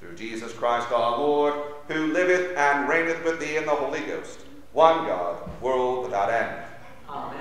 Through 0.00 0.16
Jesus 0.16 0.52
Christ 0.52 0.90
our 0.92 1.18
Lord, 1.18 1.54
who 1.88 2.12
liveth 2.12 2.56
and 2.56 2.88
reigneth 2.88 3.24
with 3.24 3.40
thee 3.40 3.56
in 3.56 3.66
the 3.66 3.72
Holy 3.72 4.00
Ghost, 4.00 4.40
one 4.72 5.06
God, 5.06 5.36
world 5.60 6.04
without 6.04 6.30
end. 6.30 6.64
Amen. 7.08 7.40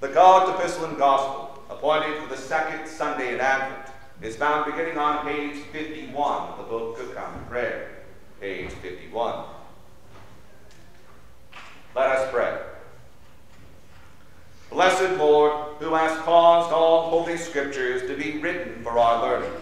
The 0.00 0.08
God's 0.08 0.58
Epistle 0.58 0.86
and 0.86 0.96
Gospel, 0.96 1.62
appointed 1.68 2.16
for 2.22 2.28
the 2.28 2.40
second 2.40 2.86
Sunday 2.88 3.34
in 3.34 3.40
Advent, 3.40 3.89
is 4.22 4.36
found 4.36 4.70
beginning 4.70 4.98
on 4.98 5.26
page 5.26 5.56
51 5.72 6.50
of 6.50 6.58
the 6.58 6.64
Book 6.64 7.00
of 7.00 7.14
Common 7.14 7.44
Prayer. 7.46 8.02
Page 8.40 8.70
51. 8.70 9.44
Let 11.94 12.10
us 12.10 12.30
pray. 12.30 12.58
Blessed 14.70 15.18
Lord, 15.18 15.76
who 15.78 15.94
hast 15.94 16.20
caused 16.20 16.72
all 16.72 17.10
holy 17.10 17.36
scriptures 17.36 18.02
to 18.02 18.16
be 18.16 18.38
written 18.38 18.82
for 18.82 18.98
our 18.98 19.22
learning, 19.22 19.52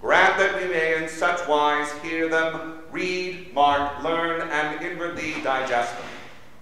grant 0.00 0.36
that 0.38 0.60
we 0.60 0.68
may 0.68 1.02
in 1.02 1.08
such 1.08 1.46
wise 1.48 1.90
hear 2.02 2.28
them, 2.28 2.80
read, 2.90 3.54
mark, 3.54 4.02
learn, 4.02 4.48
and 4.50 4.82
inwardly 4.84 5.40
digest 5.42 5.96
them, 5.96 6.08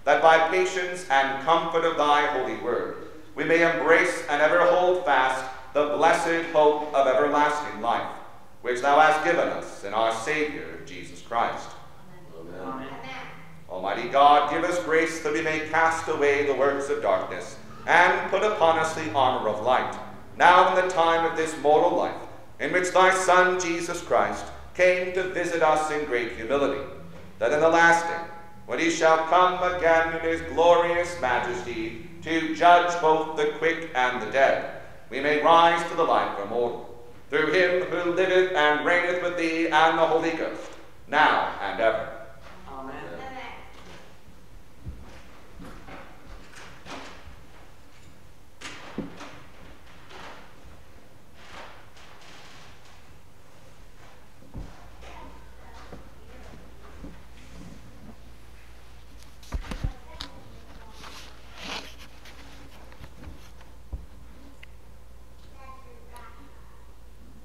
that 0.05 0.21
by 0.21 0.37
patience 0.49 1.05
and 1.09 1.43
comfort 1.43 1.83
of 1.83 1.97
thy 1.97 2.25
holy 2.27 2.57
word 2.57 3.09
we 3.39 3.45
may 3.45 3.63
embrace 3.63 4.25
and 4.29 4.41
ever 4.41 4.65
hold 4.65 5.05
fast 5.05 5.45
the 5.73 5.95
blessed 5.97 6.49
hope 6.51 6.93
of 6.93 7.07
everlasting 7.07 7.81
life, 7.81 8.09
which 8.61 8.81
thou 8.81 8.99
hast 8.99 9.23
given 9.23 9.47
us 9.47 9.83
in 9.83 9.93
our 9.93 10.13
Savior, 10.13 10.81
Jesus 10.85 11.21
Christ. 11.21 11.69
Amen. 12.39 12.87
Almighty 13.69 14.09
God, 14.09 14.51
give 14.51 14.63
us 14.63 14.83
grace 14.83 15.21
that 15.21 15.33
we 15.33 15.41
may 15.41 15.67
cast 15.69 16.07
away 16.07 16.45
the 16.45 16.55
works 16.55 16.89
of 16.89 17.03
darkness 17.03 17.55
and 17.85 18.31
put 18.31 18.43
upon 18.43 18.79
us 18.79 18.93
the 18.95 19.11
armor 19.13 19.47
of 19.47 19.63
light, 19.63 19.95
now 20.37 20.69
in 20.69 20.75
the 20.83 20.93
time 20.93 21.29
of 21.29 21.37
this 21.37 21.55
mortal 21.61 21.97
life, 21.97 22.15
in 22.59 22.73
which 22.73 22.91
thy 22.91 23.13
Son, 23.13 23.59
Jesus 23.59 24.01
Christ, 24.01 24.45
came 24.73 25.13
to 25.13 25.29
visit 25.29 25.61
us 25.61 25.91
in 25.91 26.05
great 26.05 26.33
humility, 26.33 26.81
that 27.37 27.53
in 27.53 27.59
the 27.59 27.69
last 27.69 28.05
day, 28.05 28.33
when 28.65 28.79
he 28.79 28.89
shall 28.89 29.17
come 29.25 29.61
again 29.75 30.15
in 30.15 30.21
his 30.21 30.41
glorious 30.53 31.19
majesty 31.21 32.07
to 32.21 32.55
judge 32.55 32.99
both 33.01 33.37
the 33.37 33.53
quick 33.57 33.89
and 33.95 34.21
the 34.21 34.31
dead, 34.31 34.78
we 35.09 35.19
may 35.19 35.41
rise 35.41 35.87
to 35.89 35.95
the 35.95 36.03
life 36.03 36.39
immortal. 36.43 36.85
Through 37.29 37.51
him 37.51 37.83
who 37.83 38.11
liveth 38.11 38.53
and 38.53 38.85
reigneth 38.85 39.21
with 39.21 39.37
thee 39.37 39.67
and 39.67 39.97
the 39.97 40.05
Holy 40.05 40.31
Ghost, 40.31 40.71
now 41.07 41.53
and 41.61 41.79
ever. 41.79 42.09
Amen. 42.71 43.09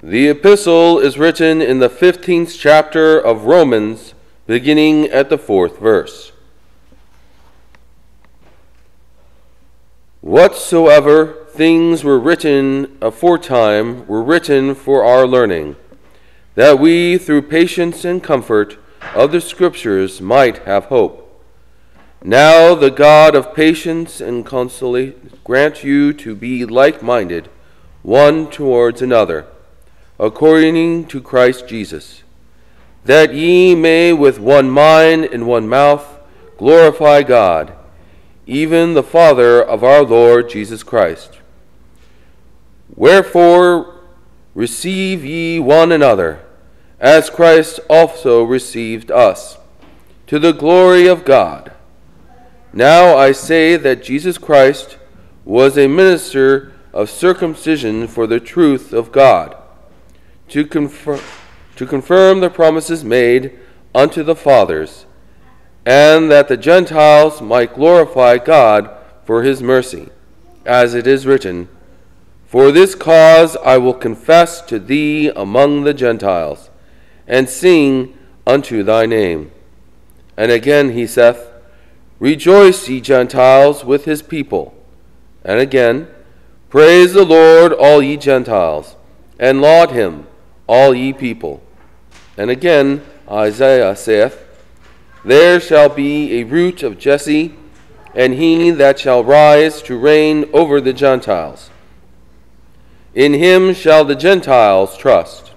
The 0.07 0.29
epistle 0.29 0.99
is 0.99 1.17
written 1.17 1.63
in 1.63 1.79
the 1.79 1.89
15th 1.89 2.59
chapter 2.59 3.19
of 3.19 3.47
Romans, 3.47 4.13
beginning 4.47 5.07
at 5.07 5.31
the 5.31 5.39
fourth 5.39 5.79
verse. 5.79 6.31
Whatsoever 10.21 11.47
things 11.49 12.05
were 12.05 12.19
written 12.19 12.99
aforetime 13.01 14.07
were 14.07 14.23
written 14.23 14.75
for 14.75 15.03
our 15.03 15.27
learning, 15.27 15.77
that 16.55 16.79
we, 16.79 17.17
through 17.17 17.49
patience 17.49 18.05
and 18.05 18.23
comfort 18.23 18.77
of 19.15 19.33
the 19.33 19.41
Scriptures, 19.41 20.21
might 20.21 20.59
have 20.65 20.85
hope. 20.87 21.43
Now 22.23 22.75
the 22.75 22.91
God 22.91 23.35
of 23.35 23.55
patience 23.55 24.21
and 24.21 24.45
consolation 24.45 25.31
grant 25.45 25.83
you 25.83 26.13
to 26.13 26.35
be 26.35 26.67
like 26.67 27.03
minded, 27.03 27.49
one 28.03 28.51
towards 28.51 29.01
another 29.01 29.47
according 30.19 31.07
to 31.07 31.21
Christ 31.21 31.67
Jesus, 31.67 32.23
that 33.05 33.35
ye 33.35 33.75
may 33.75 34.13
with 34.13 34.39
one 34.39 34.71
mind 34.71 35.25
and 35.25 35.47
one 35.47 35.69
mouth 35.69 36.21
glorify 36.57 37.23
God, 37.23 37.73
even 38.47 38.95
the 38.95 39.03
Father 39.03 39.63
of 39.63 39.83
our 39.83 40.03
Lord 40.03 40.49
Jesus 40.49 40.83
Christ. 40.83 41.41
Wherefore 42.95 44.03
receive 44.55 45.25
ye 45.25 45.59
one 45.59 45.91
another, 45.91 46.45
as 47.01 47.29
Christ 47.29 47.81
also 47.91 48.45
received 48.45 49.11
us, 49.11 49.59
to 50.29 50.39
the 50.39 50.53
glory 50.53 51.09
of 51.09 51.25
God. 51.25 51.73
Now 52.73 53.17
I 53.17 53.33
say 53.33 53.77
that 53.77 54.03
Jesus 54.03 54.39
Christ 54.39 54.97
was 55.45 55.77
a 55.77 55.89
minister 55.89 56.73
of 56.93 57.11
circumcision 57.11 58.07
for 58.07 58.29
the 58.29 58.41
truth 58.41 58.93
of 58.93 59.11
God 59.11 59.57
to, 60.49 60.67
confer- 60.67 61.23
to 61.77 61.87
confirm 61.87 62.41
the 62.41 62.51
promises 62.51 63.05
made 63.05 63.59
unto 63.95 64.23
the 64.23 64.37
fathers, 64.37 65.07
and 65.87 66.31
that 66.31 66.49
the 66.49 66.57
Gentiles 66.57 67.41
might 67.41 67.75
glorify 67.75 68.39
God 68.39 68.91
for 69.25 69.43
his 69.43 69.63
mercy, 69.63 70.09
as 70.65 70.95
it 70.95 71.07
is 71.07 71.27
written, 71.27 71.69
For 72.47 72.73
this 72.73 72.95
cause 72.95 73.57
I 73.65 73.79
will 73.79 73.95
confess 73.95 74.61
to 74.63 74.79
thee 74.79 75.29
among 75.29 75.85
the 75.85 75.95
Gentiles, 75.95 76.71
and 77.27 77.49
sing 77.49 78.17
unto 78.47 78.83
thy 78.83 79.07
name. 79.07 79.51
And 80.37 80.51
again 80.51 80.93
he 80.93 81.07
saith, 81.07 81.51
Rejoice, 82.19 82.89
ye 82.89 83.01
Gentiles, 83.01 83.85
with 83.85 84.05
his 84.05 84.23
people. 84.23 84.75
And 85.45 85.61
again, 85.61 86.09
Praise 86.75 87.13
the 87.13 87.25
Lord, 87.25 87.73
all 87.73 88.03
ye 88.03 88.17
Gentiles, 88.17 88.97
and 89.39 89.61
laud 89.61 89.93
him, 89.93 90.27
all 90.67 90.95
ye 90.95 91.13
people. 91.13 91.63
And 92.37 92.51
again, 92.51 93.05
Isaiah 93.31 93.97
saith, 93.97 94.45
There 95.25 95.61
shall 95.61 95.89
be 95.89 96.41
a 96.41 96.45
root 96.45 96.83
of 96.83 96.99
Jesse, 96.99 97.55
and 98.15 98.35
he 98.35 98.71
that 98.71 98.99
shall 98.99 99.25
rise 99.25 99.83
to 99.83 99.99
reign 99.99 100.49
over 100.53 100.81
the 100.81 100.93
Gentiles. 100.93 101.71
In 103.15 103.35
him 103.35 103.75
shall 103.75 104.05
the 104.05 104.17
Gentiles 104.17 104.97
trust. 104.97 105.53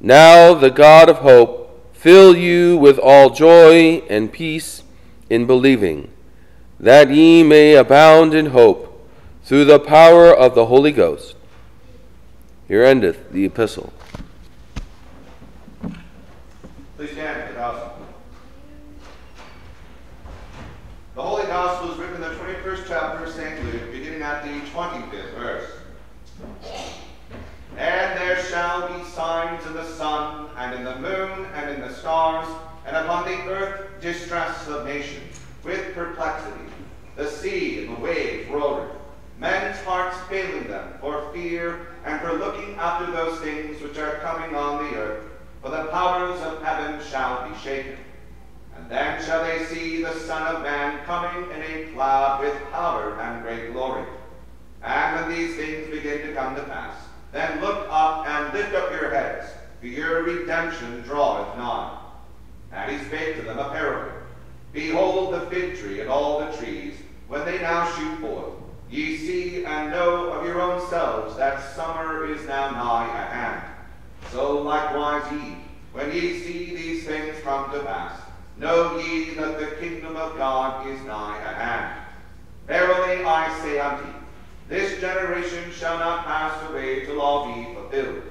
Now 0.00 0.54
the 0.54 0.70
God 0.70 1.08
of 1.08 1.18
hope 1.18 1.94
fill 1.94 2.36
you 2.36 2.76
with 2.76 2.98
all 2.98 3.30
joy 3.30 4.02
and 4.10 4.32
peace 4.32 4.82
in 5.30 5.46
believing, 5.46 6.10
that 6.78 7.10
ye 7.10 7.42
may 7.42 7.74
abound 7.74 8.34
in 8.34 8.46
hope 8.46 9.08
through 9.42 9.64
the 9.64 9.80
power 9.80 10.32
of 10.32 10.54
the 10.54 10.66
Holy 10.66 10.92
Ghost. 10.92 11.34
Here 12.66 12.82
endeth 12.82 13.30
the 13.30 13.44
epistle. 13.44 13.92
Please 16.96 17.10
stand 17.10 17.42
for 17.42 17.52
the 17.52 17.58
gospel. 17.58 18.06
The 21.14 21.22
Holy 21.22 21.42
Gospel 21.44 21.92
is 21.92 21.98
written 21.98 22.16
in 22.16 22.22
the 22.22 22.28
21st 22.28 22.84
chapter 22.88 23.24
of 23.24 23.30
St. 23.30 23.64
Luke, 23.66 23.92
beginning 23.92 24.22
at 24.22 24.42
the 24.44 24.60
25th 24.70 25.34
verse. 25.34 25.70
And 27.76 28.18
there 28.18 28.42
shall 28.44 28.88
be 28.88 29.04
signs 29.10 29.66
in 29.66 29.74
the 29.74 29.84
sun, 29.84 30.48
and 30.56 30.74
in 30.74 30.84
the 30.84 30.98
moon, 30.98 31.46
and 31.54 31.70
in 31.70 31.82
the 31.82 31.92
stars, 31.92 32.48
and 32.86 32.96
upon 32.96 33.26
the 33.26 33.36
earth 33.50 33.90
distress 34.00 34.66
of 34.68 34.86
nations, 34.86 35.38
with 35.62 35.94
perplexity. 35.94 36.64
The 37.16 37.28
sea 37.28 37.84
and 37.84 37.96
the 37.96 38.00
waves 38.00 38.48
roaring, 38.48 38.90
men's 39.44 39.76
hearts 39.80 40.16
failing 40.30 40.66
them 40.68 40.94
for 41.02 41.30
fear 41.34 41.88
and 42.06 42.18
for 42.22 42.32
looking 42.32 42.74
after 42.76 43.12
those 43.12 43.38
things 43.40 43.78
which 43.82 43.98
are 43.98 44.16
coming 44.20 44.56
on 44.56 44.82
the 44.82 44.96
earth, 44.96 45.24
for 45.60 45.68
the 45.68 45.84
powers 45.88 46.40
of 46.40 46.62
heaven 46.62 46.98
shall 47.10 47.46
be 47.46 47.54
shaken. 47.58 47.98
And 48.74 48.90
then 48.90 49.22
shall 49.22 49.44
they 49.44 49.62
see 49.66 50.02
the 50.02 50.14
Son 50.14 50.56
of 50.56 50.62
Man 50.62 51.04
coming 51.04 51.50
in 51.50 51.60
a 51.60 51.92
cloud 51.92 52.40
with 52.40 52.56
power 52.72 53.20
and 53.20 53.42
great 53.42 53.72
glory. 53.74 54.06
And 54.82 55.14
when 55.14 55.36
these 55.36 55.56
things 55.56 55.90
begin 55.90 56.26
to 56.26 56.34
come 56.34 56.56
to 56.56 56.62
pass, 56.62 56.96
then 57.30 57.60
look 57.60 57.86
up 57.90 58.26
and 58.26 58.54
lift 58.54 58.74
up 58.74 58.90
your 58.92 59.10
heads, 59.10 59.46
for 59.78 59.88
your 59.88 60.22
redemption 60.22 61.02
draweth 61.02 61.54
nigh. 61.58 62.00
And 62.72 62.90
he 62.90 63.04
spake 63.04 63.36
to 63.36 63.42
them 63.42 63.58
a 63.58 63.68
parable. 63.68 64.16
Behold 64.72 65.34
the 65.34 65.40
fig 65.50 65.76
tree 65.76 66.00
and 66.00 66.08
all 66.08 66.40
the 66.40 66.56
trees, 66.56 66.94
when 67.28 67.44
they 67.44 67.58
now 67.58 67.84
shoot 67.94 68.20
forth. 68.20 68.63
Ye 68.94 69.16
see 69.16 69.64
and 69.64 69.90
know 69.90 70.30
of 70.30 70.46
your 70.46 70.60
own 70.60 70.80
selves 70.88 71.34
that 71.36 71.74
summer 71.74 72.26
is 72.26 72.46
now 72.46 72.70
nigh 72.70 73.10
at 73.12 73.32
hand. 73.32 73.62
So 74.30 74.62
likewise 74.62 75.32
ye, 75.32 75.56
when 75.92 76.12
ye 76.12 76.38
see 76.38 76.76
these 76.76 77.04
things 77.04 77.34
come 77.42 77.72
to 77.72 77.80
pass, 77.80 78.20
know 78.56 78.96
ye 79.00 79.34
that 79.34 79.58
the 79.58 79.74
kingdom 79.80 80.14
of 80.14 80.36
God 80.36 80.86
is 80.86 81.00
nigh 81.06 81.40
at 81.40 81.56
hand. 81.56 82.06
Verily 82.68 83.24
I 83.24 83.60
say 83.62 83.80
unto 83.80 84.06
you, 84.06 84.14
this 84.68 85.00
generation 85.00 85.72
shall 85.72 85.98
not 85.98 86.24
pass 86.24 86.70
away 86.70 87.04
till 87.04 87.20
all 87.20 87.52
be 87.52 87.74
fulfilled. 87.74 88.22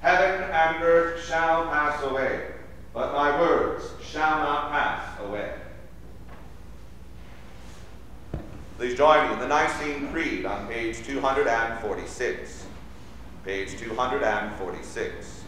Heaven 0.00 0.50
and 0.50 0.82
earth 0.82 1.26
shall 1.26 1.66
pass 1.66 2.02
away, 2.04 2.52
but 2.94 3.12
my 3.12 3.38
words 3.38 3.84
shall 4.02 4.38
not 4.38 4.70
pass 4.70 5.20
away. 5.20 5.52
Please 8.78 8.94
join 8.94 9.26
me 9.26 9.32
in 9.32 9.38
the 9.38 9.48
Nicene 9.48 10.12
Creed 10.12 10.44
on 10.44 10.68
page 10.68 11.02
246. 11.06 12.66
Page 13.42 13.78
246. 13.78 15.44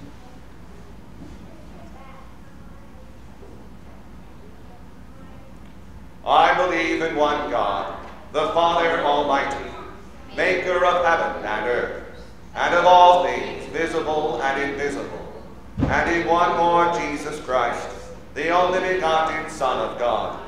I 6.25 6.55
believe 6.57 7.03
in 7.03 7.17
one 7.17 7.51
God, 7.51 7.99
the 8.33 8.49
Father 8.49 9.01
Almighty, 9.01 9.71
maker 10.35 10.83
of 10.87 11.05
heaven 11.05 11.45
and 11.45 11.67
earth, 11.67 12.05
and 12.55 12.75
of 12.75 12.87
all 12.87 13.25
things 13.25 13.65
visible 13.67 14.41
and 14.41 14.71
invisible, 14.71 15.43
and 15.81 16.11
in 16.17 16.27
one 16.27 16.57
more 16.57 16.99
Jesus 16.99 17.39
Christ, 17.41 17.89
the 18.35 18.49
only 18.49 18.81
begotten 18.95 19.51
Son 19.51 19.91
of 19.91 19.99
God, 19.99 20.48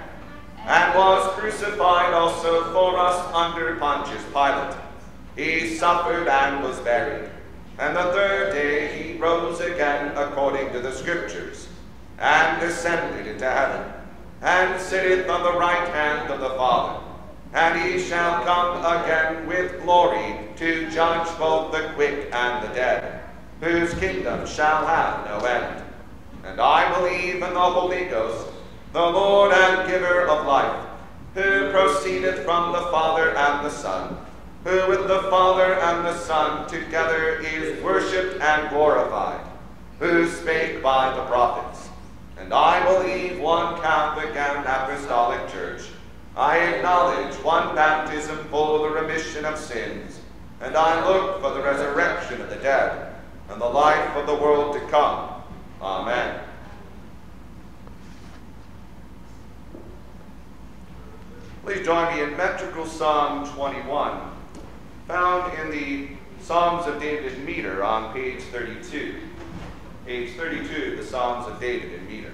and 0.65 0.97
was 0.97 1.27
crucified 1.39 2.13
also 2.13 2.71
for 2.73 2.97
us 2.99 3.33
under 3.33 3.75
Pontius 3.75 4.23
Pilate. 4.33 4.75
He 5.35 5.75
suffered 5.75 6.27
and 6.27 6.63
was 6.63 6.79
buried, 6.79 7.29
and 7.79 7.95
the 7.95 8.11
third 8.11 8.53
day 8.53 9.03
he 9.03 9.17
rose 9.17 9.59
again 9.59 10.15
according 10.15 10.71
to 10.73 10.79
the 10.79 10.91
Scriptures, 10.91 11.67
and 12.19 12.59
descended 12.59 13.27
into 13.27 13.49
heaven 13.49 13.91
and 14.41 14.81
sitteth 14.81 15.29
on 15.29 15.43
the 15.43 15.59
right 15.59 15.87
hand 15.89 16.31
of 16.31 16.39
the 16.39 16.49
Father. 16.49 17.03
And 17.53 17.79
he 17.79 17.99
shall 17.99 18.43
come 18.43 18.77
again 18.79 19.45
with 19.45 19.81
glory 19.83 20.35
to 20.55 20.89
judge 20.89 21.27
both 21.37 21.71
the 21.71 21.91
quick 21.95 22.29
and 22.33 22.63
the 22.63 22.73
dead, 22.73 23.21
whose 23.59 23.93
kingdom 23.95 24.47
shall 24.47 24.85
have 24.85 25.25
no 25.25 25.45
end. 25.45 25.83
And 26.45 26.59
I 26.59 26.91
believe 26.97 27.35
in 27.35 27.41
the 27.41 27.59
Holy 27.59 28.05
Ghost, 28.05 28.47
the 28.93 28.99
Lord 28.99 29.53
and 29.53 29.89
giver 29.89 30.27
of 30.27 30.45
life, 30.45 30.85
who 31.33 31.71
proceedeth 31.71 32.43
from 32.43 32.73
the 32.73 32.81
Father 32.91 33.29
and 33.29 33.65
the 33.65 33.69
Son, 33.69 34.17
who 34.65 34.87
with 34.89 35.07
the 35.07 35.23
Father 35.29 35.75
and 35.75 36.05
the 36.05 36.17
Son 36.17 36.67
together 36.67 37.39
is 37.39 37.81
worshipped 37.81 38.41
and 38.41 38.69
glorified, 38.69 39.39
who 39.99 40.27
spake 40.27 40.83
by 40.83 41.15
the 41.15 41.23
prophets. 41.25 41.87
And 42.37 42.53
I 42.53 42.83
believe 42.85 43.39
one 43.39 43.79
Catholic 43.81 44.35
and 44.35 44.65
Apostolic 44.65 45.49
Church. 45.51 45.83
I 46.35 46.57
acknowledge 46.57 47.33
one 47.43 47.75
baptism 47.75 48.37
for 48.49 48.79
the 48.79 48.95
remission 48.95 49.45
of 49.45 49.57
sins. 49.57 50.19
And 50.59 50.75
I 50.75 51.07
look 51.07 51.41
for 51.41 51.53
the 51.53 51.63
resurrection 51.63 52.41
of 52.41 52.49
the 52.49 52.55
dead 52.57 53.15
and 53.49 53.61
the 53.61 53.65
life 53.65 54.15
of 54.17 54.27
the 54.27 54.35
world 54.35 54.73
to 54.75 54.81
come. 54.87 55.43
Amen. 55.81 56.41
Please 61.63 61.85
join 61.85 62.15
me 62.15 62.23
in 62.23 62.35
metrical 62.37 62.85
Psalm 62.85 63.47
21, 63.53 64.19
found 65.07 65.59
in 65.59 65.71
the 65.71 66.09
Psalms 66.41 66.87
of 66.87 66.99
David 66.99 67.33
in 67.33 67.45
meter 67.45 67.83
on 67.83 68.13
page 68.13 68.41
32 68.41 69.15
page 70.05 70.35
32, 70.35 70.97
the 70.97 71.05
Psalms 71.05 71.47
of 71.47 71.59
David 71.59 71.93
in 71.93 72.07
meter. 72.07 72.31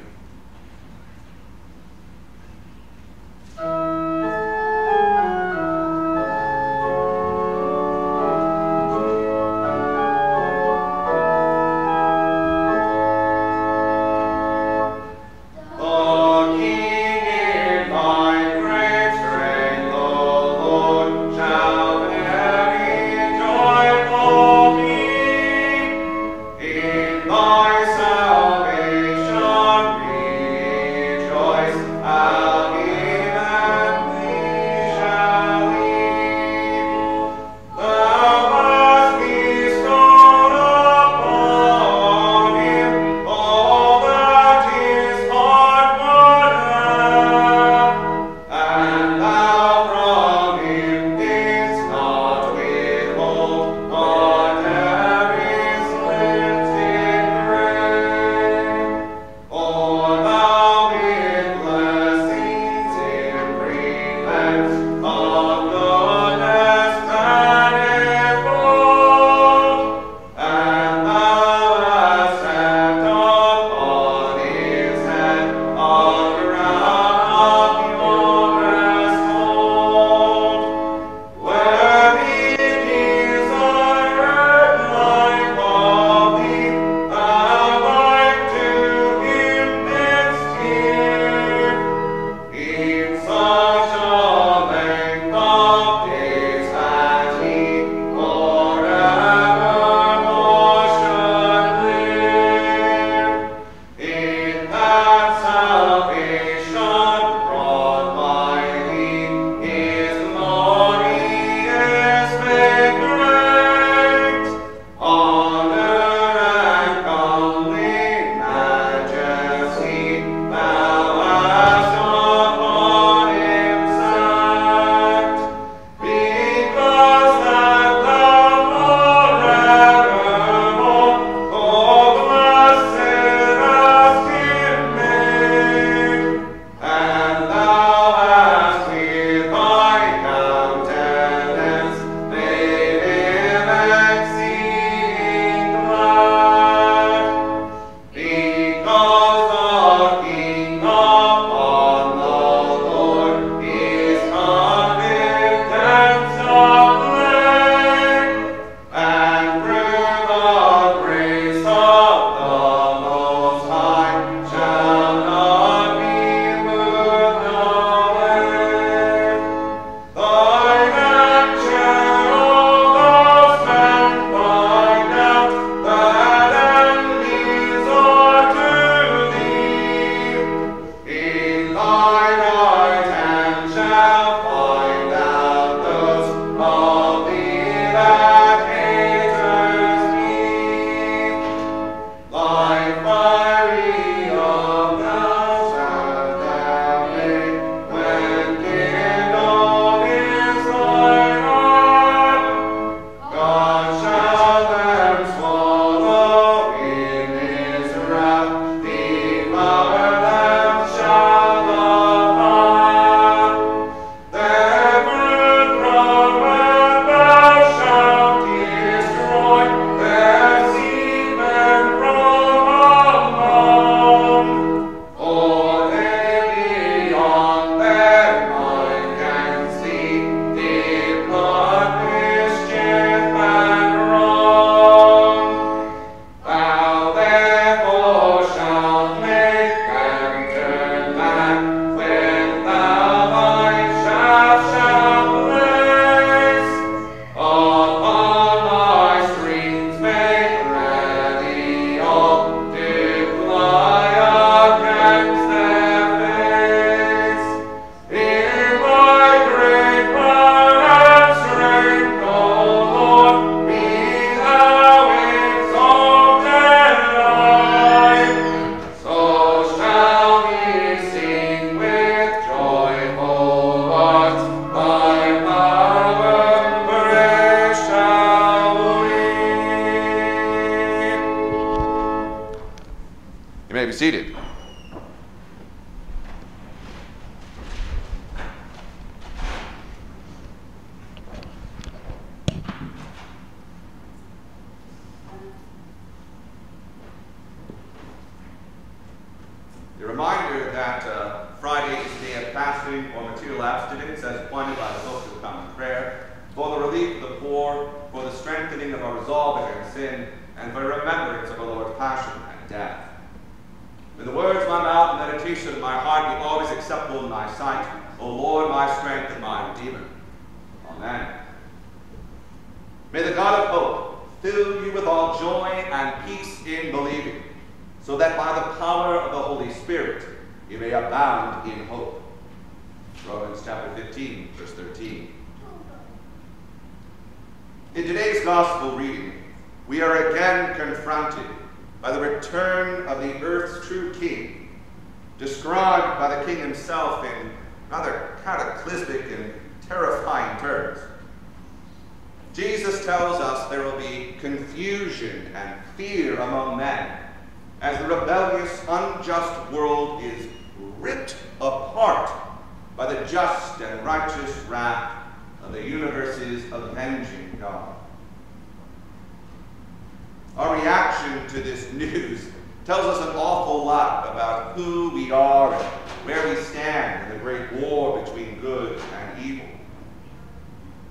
Tells 372.87 373.17
us 373.17 373.29
an 373.29 373.35
awful 373.35 373.83
lot 373.83 374.29
about 374.29 374.77
who 374.77 375.09
we 375.09 375.29
are 375.29 375.73
and 375.73 375.83
where 376.25 376.47
we 376.47 376.55
stand 376.55 377.25
in 377.25 377.37
the 377.37 377.43
great 377.43 377.69
war 377.73 378.23
between 378.23 378.61
good 378.61 378.97
and 379.13 379.45
evil. 379.45 379.65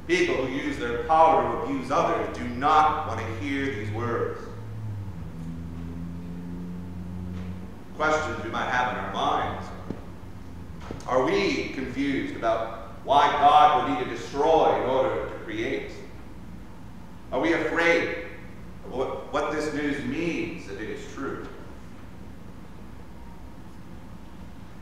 People 0.06 0.36
who 0.36 0.54
use 0.54 0.78
their 0.78 1.04
power 1.04 1.42
to 1.42 1.58
abuse 1.64 1.90
others 1.90 2.34
do 2.34 2.48
not 2.48 3.06
want 3.06 3.20
to 3.20 3.26
hear 3.44 3.66
these 3.66 3.90
words. 3.90 4.40
Questions 7.98 8.42
we 8.42 8.48
might 8.48 8.70
have 8.70 8.96
in 8.96 9.04
our 9.04 9.12
minds. 9.12 9.68
Are 11.06 11.26
we 11.26 11.74
confused 11.74 12.36
about 12.36 12.94
why 13.04 13.30
God 13.32 13.90
would 13.90 13.98
need 13.98 14.04
to 14.04 14.16
destroy 14.16 14.82
in 14.82 14.88
order 14.88 15.26
to 15.26 15.34
create? 15.44 15.90
Are 17.32 17.40
we 17.40 17.52
afraid 17.52 18.28
of 18.86 18.94
what, 18.94 19.30
what 19.30 19.52
this 19.52 19.74
news 19.74 20.02
means 20.06 20.70
if 20.70 20.80
it 20.80 20.88
is 20.88 21.12
true? 21.12 21.46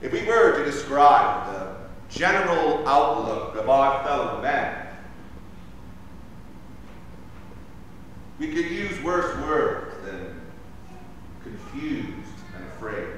If 0.04 0.12
we 0.12 0.22
were 0.26 0.58
to 0.58 0.64
describe 0.66 1.50
the 1.50 1.76
general 2.10 2.86
outlook 2.86 3.56
of 3.56 3.70
our 3.70 4.04
fellow 4.04 4.42
men, 4.42 4.86
we 8.38 8.48
could 8.48 8.70
use 8.70 9.02
worse 9.02 9.34
words 9.38 9.94
than 10.04 10.42
confused 11.42 12.38
and 12.54 12.64
afraid. 12.76 13.08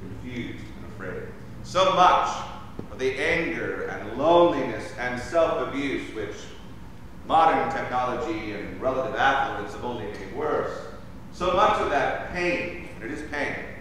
Confused 0.00 0.66
and 0.76 0.92
afraid. 0.92 1.28
So 1.62 1.94
much 1.94 2.36
of 2.92 2.98
the 2.98 3.18
anger 3.18 3.84
and 3.84 4.18
loneliness 4.18 4.92
and 4.98 5.18
self 5.18 5.66
abuse 5.66 6.14
which 6.14 6.36
modern 7.26 7.72
technology 7.72 8.52
and 8.52 8.78
relative 8.82 9.16
affluence 9.16 9.72
have 9.72 9.82
only 9.82 10.04
made 10.08 10.36
worse, 10.36 10.78
so 11.32 11.54
much 11.54 11.80
of 11.80 11.88
that 11.88 12.34
pain, 12.34 12.90
and 12.96 13.04
it 13.04 13.18
is 13.18 13.26
pain, 13.30 13.73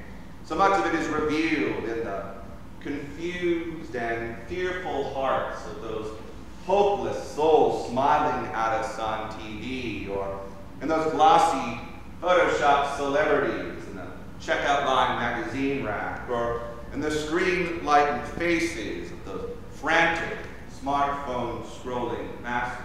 so 0.45 0.55
much 0.55 0.77
of 0.79 0.93
it 0.93 0.99
is 0.99 1.07
revealed 1.07 1.85
in 1.85 2.03
the 2.03 2.33
confused 2.81 3.95
and 3.95 4.37
fearful 4.47 5.13
hearts 5.13 5.65
of 5.67 5.81
those 5.81 6.17
hopeless 6.65 7.31
souls 7.31 7.89
smiling 7.89 8.45
at 8.47 8.73
us 8.73 8.99
on 8.99 9.31
TV 9.31 10.09
or 10.09 10.41
in 10.81 10.87
those 10.87 11.11
glossy 11.13 11.79
Photoshop 12.21 12.95
celebrities 12.97 13.85
in 13.87 13.95
the 13.95 14.07
checkout 14.41 14.85
line 14.85 15.17
magazine 15.19 15.83
rack 15.83 16.29
or 16.29 16.61
in 16.93 16.99
the 16.99 17.11
screen 17.11 17.83
lightened 17.83 18.27
faces 18.37 19.11
of 19.11 19.25
those 19.25 19.49
frantic 19.71 20.37
smartphone 20.81 21.63
scrolling 21.65 22.41
masses. 22.41 22.79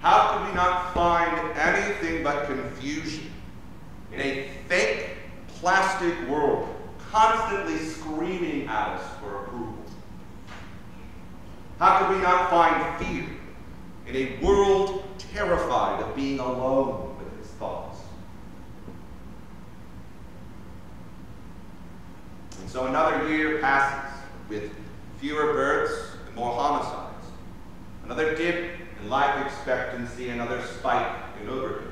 How 0.00 0.38
could 0.38 0.48
we 0.48 0.54
not 0.54 0.94
find 0.94 1.58
anything 1.58 2.24
but 2.24 2.46
confusion 2.46 3.30
in 4.12 4.20
a 4.20 4.48
fake 4.68 5.16
plastic 5.48 6.28
world 6.28 6.68
constantly 7.10 7.78
screaming 7.78 8.66
at 8.68 8.98
us 8.98 9.18
for 9.20 9.44
approval? 9.44 9.74
How 11.78 11.98
could 11.98 12.16
we 12.16 12.22
not 12.22 12.50
find 12.50 13.02
fear 13.02 13.26
in 14.06 14.14
a 14.14 14.44
world 14.44 15.02
terrified 15.18 16.02
of 16.02 16.14
being 16.14 16.38
alone 16.38 17.16
with 17.18 17.40
its 17.40 17.48
thoughts? 17.54 18.00
And 22.60 22.68
so 22.68 22.86
another 22.86 23.28
year 23.30 23.60
passes 23.60 24.20
with 24.50 24.70
fewer 25.20 25.54
births 25.54 26.16
and 26.26 26.34
more 26.36 26.52
homicides. 26.52 27.26
Another 28.04 28.36
dip 28.36 28.78
in 29.00 29.08
life 29.08 29.46
expectancy, 29.46 30.28
another 30.28 30.62
spike 30.62 31.16
in 31.40 31.48
overdoses. 31.48 31.89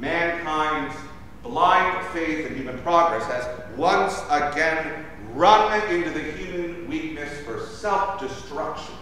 Mankind's 0.00 0.96
blind 1.42 2.06
faith 2.08 2.46
in 2.46 2.56
human 2.56 2.78
progress 2.78 3.24
has 3.26 3.46
once 3.76 4.18
again 4.30 5.04
run 5.34 5.90
into 5.90 6.10
the 6.10 6.22
human 6.22 6.88
weakness 6.88 7.44
for 7.44 7.60
self 7.60 8.18
destruction, 8.18 8.94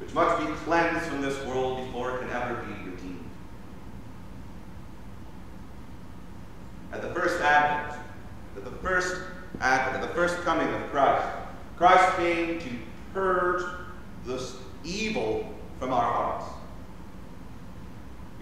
which 0.00 0.12
must 0.12 0.44
be 0.44 0.52
cleansed 0.64 1.06
from 1.06 1.22
this 1.22 1.42
world 1.46 1.86
before 1.86 2.16
it 2.16 2.20
can 2.20 2.30
ever 2.30 2.56
be 2.62 2.90
redeemed. 2.90 3.30
At 6.92 7.02
the 7.02 7.08
first 7.14 7.40
advent, 7.40 8.00
at 8.56 8.64
the 8.64 8.70
first 8.70 9.16
advent, 9.60 10.02
at 10.02 10.08
the 10.08 10.14
first 10.14 10.36
coming 10.42 10.68
of 10.74 10.90
Christ, 10.90 11.26
Christ 11.76 12.16
came 12.16 12.58
to 12.60 12.68
purge 13.12 13.62
this 14.26 14.56
evil 14.84 15.54
from 15.78 15.92
our 15.92 16.12
hearts. 16.12 16.53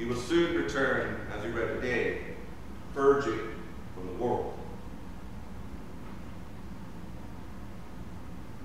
He 0.02 0.08
will 0.08 0.16
soon 0.16 0.56
return, 0.56 1.16
as 1.32 1.44
we 1.44 1.50
read 1.52 1.80
today, 1.80 2.22
purging 2.92 3.38
from 3.94 4.08
the 4.08 4.12
world. 4.14 4.52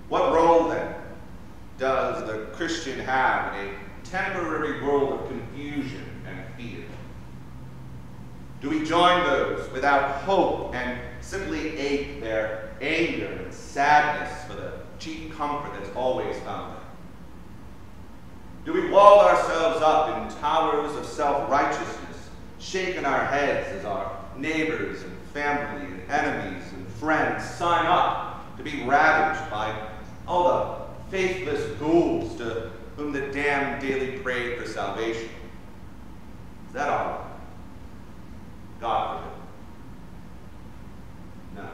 What 0.09 0.33
role 0.33 0.69
then 0.69 0.95
does 1.77 2.25
the 2.25 2.47
Christian 2.53 2.97
have 3.01 3.53
in 3.59 3.67
a 3.67 3.77
temporary 4.03 4.81
world 4.81 5.13
of 5.13 5.29
confusion 5.29 6.09
and 6.27 6.39
fear? 6.55 6.85
Do 8.59 8.71
we 8.71 8.83
join 8.83 9.23
those 9.27 9.71
without 9.71 10.23
hope 10.23 10.73
and 10.73 10.99
simply 11.21 11.77
ache 11.77 12.19
their 12.19 12.71
anger 12.81 13.27
and 13.43 13.53
sadness 13.53 14.43
for 14.45 14.55
the 14.55 14.71
cheap 14.97 15.35
comfort 15.35 15.71
that's 15.79 15.95
always 15.95 16.35
found 16.39 16.77
there? 16.77 16.86
Do 18.67 18.73
we 18.73 18.89
wall 18.89 19.21
ourselves 19.21 19.81
up 19.81 20.29
in 20.29 20.37
towers 20.41 20.93
of 20.97 21.05
self 21.05 21.49
righteousness, 21.49 22.29
shaking 22.59 23.05
our 23.05 23.25
heads 23.25 23.69
as 23.69 23.85
our 23.85 24.19
neighbors 24.35 25.03
and 25.03 25.17
family 25.33 25.85
and 25.85 26.11
enemies 26.11 26.65
and 26.73 26.85
friends 26.85 27.45
sign 27.45 27.85
up 27.85 28.57
to 28.57 28.63
be 28.63 28.83
ravaged 28.83 29.49
by 29.49 29.87
all 30.27 30.49
the 30.49 31.09
faithless 31.09 31.79
ghouls 31.79 32.35
to 32.39 32.73
whom 32.97 33.13
the 33.13 33.31
damned 33.31 33.81
daily 33.81 34.19
pray 34.19 34.57
for 34.57 34.67
salvation? 34.67 35.29
Is 36.67 36.73
that 36.73 36.89
our 36.89 37.25
God 38.81 39.23
forbid. 39.23 39.39
No. 41.55 41.69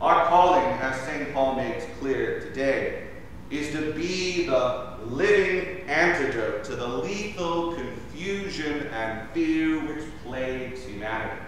Our 0.00 0.26
calling, 0.26 0.66
as 0.80 1.00
St. 1.02 1.32
Paul 1.32 1.54
makes 1.54 1.84
clear 2.00 2.40
today, 2.40 3.09
is 3.50 3.72
to 3.74 3.92
be 3.92 4.46
the 4.46 4.96
living 5.06 5.88
antidote 5.88 6.64
to 6.64 6.76
the 6.76 6.86
lethal 6.86 7.74
confusion 7.74 8.86
and 8.88 9.28
fear 9.30 9.80
which 9.80 10.04
plagues 10.24 10.84
humanity. 10.84 11.42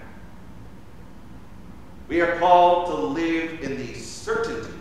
We 2.09 2.20
are 2.20 2.38
called 2.38 2.86
to 2.88 2.94
live 2.94 3.62
in 3.62 3.78
the 3.78 3.94
certainty 3.94 4.74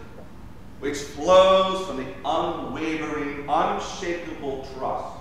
which 0.79 0.97
flows 0.97 1.85
from 1.85 1.97
the 1.97 2.07
unwavering, 2.25 3.45
unshakable 3.47 4.67
trust 4.75 5.17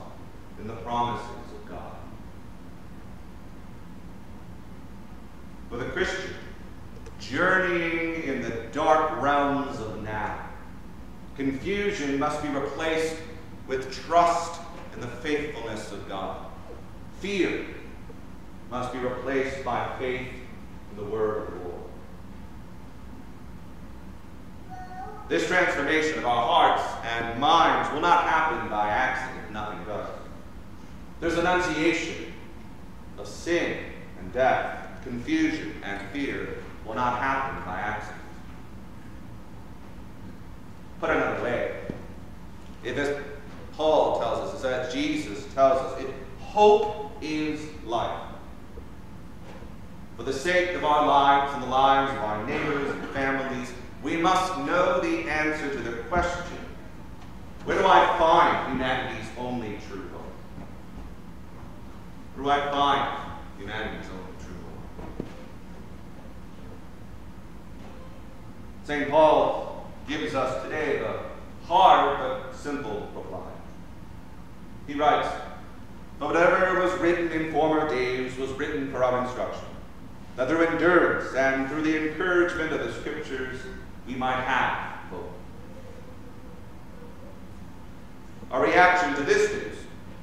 in 0.58 0.66
the 0.66 0.74
promises 0.76 1.28
of 1.52 1.68
God. 1.68 1.96
For 5.68 5.76
the 5.76 5.84
Christian, 5.90 6.34
journeying 7.20 8.22
in 8.22 8.40
the 8.40 8.66
dark 8.72 9.20
realms 9.20 9.78
of 9.80 10.02
now, 10.02 10.49
confusion 11.40 12.18
must 12.18 12.42
be 12.42 12.48
replaced 12.48 13.16
with 13.66 13.90
trust 14.04 14.60
in 14.92 15.00
the 15.00 15.06
faithfulness 15.06 15.90
of 15.90 16.06
God. 16.06 16.36
Fear 17.20 17.64
must 18.70 18.92
be 18.92 18.98
replaced 18.98 19.64
by 19.64 19.90
faith 19.98 20.28
in 20.90 20.96
the 20.96 21.04
word 21.04 21.48
of 21.48 21.54
the 21.54 21.60
Lord. 21.60 21.80
This 25.30 25.46
transformation 25.46 26.18
of 26.18 26.26
our 26.26 26.46
hearts 26.46 26.82
and 27.06 27.40
minds 27.40 27.90
will 27.94 28.02
not 28.02 28.24
happen 28.24 28.68
by 28.68 28.90
accident, 28.90 29.50
nothing 29.50 29.82
does. 29.84 30.08
There's 31.20 31.38
annunciation 31.38 32.34
of 33.16 33.26
sin 33.26 33.78
and 34.18 34.30
death, 34.34 34.88
confusion 35.04 35.74
and 35.84 36.06
fear 36.10 36.58
will 36.84 36.96
not 36.96 37.18
happen 37.18 37.64
by 37.64 37.78
accident. 37.78 38.19
Put 41.00 41.10
another 41.10 41.42
way, 41.42 41.80
if 42.84 42.96
as 42.98 43.18
Paul 43.72 44.20
tells 44.20 44.54
us, 44.54 44.64
as 44.64 44.92
Jesus 44.92 45.46
tells 45.54 45.80
us, 45.80 46.04
hope 46.38 47.12
is 47.22 47.60
life. 47.84 48.20
For 50.16 50.24
the 50.24 50.32
sake 50.32 50.74
of 50.76 50.84
our 50.84 51.06
lives 51.06 51.54
and 51.54 51.62
the 51.62 51.68
lives 51.68 52.12
of 52.12 52.18
our 52.18 52.46
neighbors 52.46 52.90
and 52.90 53.08
families, 53.10 53.72
we 54.02 54.18
must 54.18 54.58
know 54.58 55.00
the 55.00 55.28
answer 55.30 55.70
to 55.70 55.78
the 55.78 56.02
question 56.04 56.58
where 57.64 57.78
do 57.78 57.86
I 57.86 58.18
find 58.18 58.72
humanity's 58.72 59.28
only 59.38 59.78
true 59.88 60.08
hope? 60.12 60.22
Where 62.34 62.44
do 62.44 62.50
I 62.50 62.70
find 62.70 63.32
humanity's 63.58 64.10
only 64.10 64.32
true 64.40 64.56
hope? 65.18 65.26
St. 68.84 69.10
Paul 69.10 69.69
gives 70.10 70.34
us 70.34 70.62
today 70.64 70.98
the 70.98 71.20
hard 71.66 72.18
but 72.18 72.54
simple 72.54 73.08
reply. 73.14 73.46
He 74.88 74.94
writes, 74.94 75.28
But 76.18 76.34
whatever 76.34 76.80
was 76.80 76.92
written 77.00 77.30
in 77.30 77.52
former 77.52 77.88
days 77.88 78.36
was 78.36 78.50
written 78.52 78.90
for 78.90 79.04
our 79.04 79.24
instruction, 79.24 79.64
that 80.34 80.48
through 80.48 80.66
endurance 80.66 81.32
and 81.34 81.68
through 81.68 81.82
the 81.82 82.10
encouragement 82.10 82.72
of 82.72 82.80
the 82.80 82.92
Scriptures 82.92 83.60
we 84.06 84.14
might 84.16 84.40
have 84.40 85.08
hope. 85.10 85.30
Our 88.50 88.64
reaction 88.64 89.14
to 89.14 89.22
this 89.22 89.52
news 89.52 89.76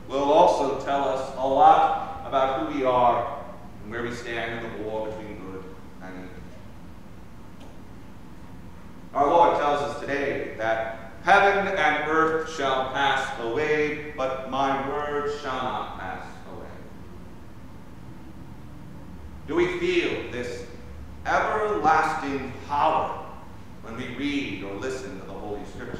will 0.09 0.31
also 0.31 0.83
tell 0.83 1.07
us 1.07 1.33
a 1.37 1.47
lot 1.47 2.25
about 2.27 2.59
who 2.59 2.77
we 2.77 2.83
are 2.83 3.41
and 3.83 3.91
where 3.91 4.03
we 4.03 4.13
stand 4.13 4.65
in 4.65 4.71
the 4.71 4.83
war 4.83 5.07
between 5.07 5.39
good 5.39 5.63
and 6.01 6.15
evil. 6.15 6.37
Our 9.13 9.27
Lord 9.27 9.57
tells 9.57 9.81
us 9.81 9.99
today 10.01 10.55
that 10.67 11.13
heaven 11.23 11.67
and 11.77 12.09
earth 12.09 12.53
shall 12.53 12.91
pass 12.91 13.39
away, 13.39 14.13
but 14.17 14.51
my 14.51 14.87
word 14.89 15.31
shall 15.41 15.63
not 15.63 15.97
pass 15.97 16.25
away. 16.53 16.67
Do 19.47 19.55
we 19.55 19.79
feel 19.79 20.29
this 20.29 20.65
everlasting 21.25 22.51
power 22.67 23.25
when 23.83 23.95
we 23.95 24.07
read 24.17 24.63
or 24.63 24.73
listen 24.75 25.17
to 25.21 25.25
the 25.25 25.31
Holy 25.31 25.63
Scriptures? 25.73 25.99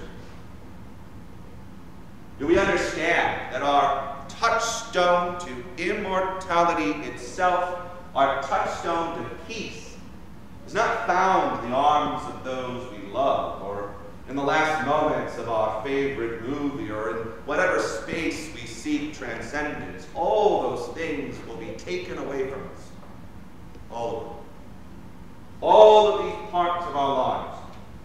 Do 2.38 2.48
we 2.48 2.60
understand 2.60 3.54
that 3.54 3.62
our 3.62 4.26
touchstone 4.28 5.40
to 5.40 5.64
immortality 5.78 7.08
itself, 7.08 7.80
our 8.14 8.44
touchstone 8.44 9.18
to 9.18 9.30
peace, 9.48 9.96
is 10.68 10.74
not 10.74 11.08
found 11.08 11.64
in 11.64 11.72
the 11.72 11.78
arms 11.78 12.22
of 12.34 12.44
those 12.44 12.92
we 12.92 13.08
love 13.14 13.64
in 14.30 14.36
the 14.36 14.44
last 14.44 14.86
moments 14.86 15.38
of 15.38 15.50
our 15.50 15.84
favorite 15.84 16.42
movie 16.48 16.92
or 16.92 17.12
in 17.12 17.18
whatever 17.46 17.80
space 17.80 18.54
we 18.54 18.62
seek 18.62 19.14
transcendence? 19.14 20.08
All 20.14 20.76
those 20.76 20.96
things 20.96 21.38
will 21.48 21.58
be 21.58 21.72
taken 21.78 22.18
away 22.18 22.50
from 22.50 22.62
us. 22.62 22.90
All 23.90 24.18
of 24.18 24.24
them. 24.24 24.34
All 25.62 26.08
of 26.08 26.26
these 26.26 26.52
parts 26.52 26.86
of 26.86 26.96
our 26.96 27.16
lives 27.16 27.58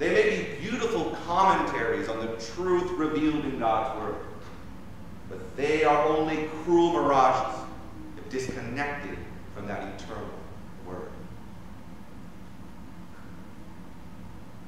they 0.02 0.10
may 0.10 0.36
be 0.36 0.68
beautiful 0.68 1.16
commentaries 1.26 2.08
on 2.08 2.18
the 2.18 2.32
truth 2.54 2.90
revealed 2.98 3.44
in 3.44 3.60
God's 3.60 4.00
Word, 4.00 4.16
but 5.28 5.56
they 5.56 5.84
are 5.84 6.04
only 6.08 6.48
cruel 6.64 6.92
mirages 6.92 7.60
if 8.18 8.28
disconnected 8.28 9.16
from 9.54 9.68
that 9.68 10.00
eternal 10.00 10.28
Word. 10.84 11.10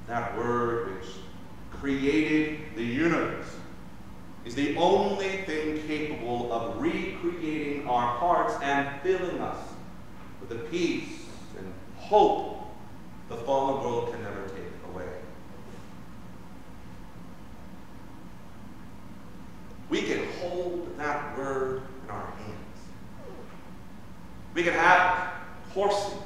That 0.07 0.37
Word 0.39 1.01
which 1.01 1.11
created 1.85 2.61
the 2.77 2.83
universe 2.83 3.45
is 4.47 4.55
the 4.55 4.75
only 4.77 5.43
thing 5.43 5.87
capable 5.87 6.51
of 6.51 6.81
recreating 6.81 7.87
our 7.87 8.07
hearts 8.17 8.55
and 8.63 9.03
filling 9.03 9.39
us 9.39 9.59
with 10.41 10.49
the 10.49 10.65
peace 10.71 11.27
and 11.59 11.71
hope 11.99 12.75
the 13.29 13.37
fallen 13.37 13.85
world 13.85 14.11
can 14.11 14.23
never 14.23 14.49
take 14.49 14.65
away. 14.95 15.09
We 19.91 20.01
can 20.01 20.27
hold 20.41 20.89
that 20.97 21.37
word 21.37 21.83
in 22.05 22.11
our 22.11 22.31
hands. 22.31 22.79
We 24.55 24.63
can 24.63 24.73
have 24.73 25.19
it 25.19 25.75
coursing 25.75 26.19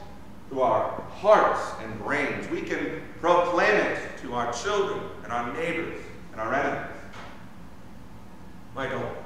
through 0.50 0.60
our 0.60 1.02
hearts 1.16 1.60
and 1.82 1.98
brains. 2.04 2.48
We 2.48 2.62
can 2.62 3.02
proclaim 3.20 3.74
it 3.74 3.98
to 4.22 4.34
our 4.34 4.52
children 4.52 5.00
and 5.28 5.32
our 5.32 5.52
neighbors 5.52 6.00
and 6.32 6.40
our 6.40 6.54
enemies. 6.54 6.96
Why 8.72 8.88
don't? 8.88 9.16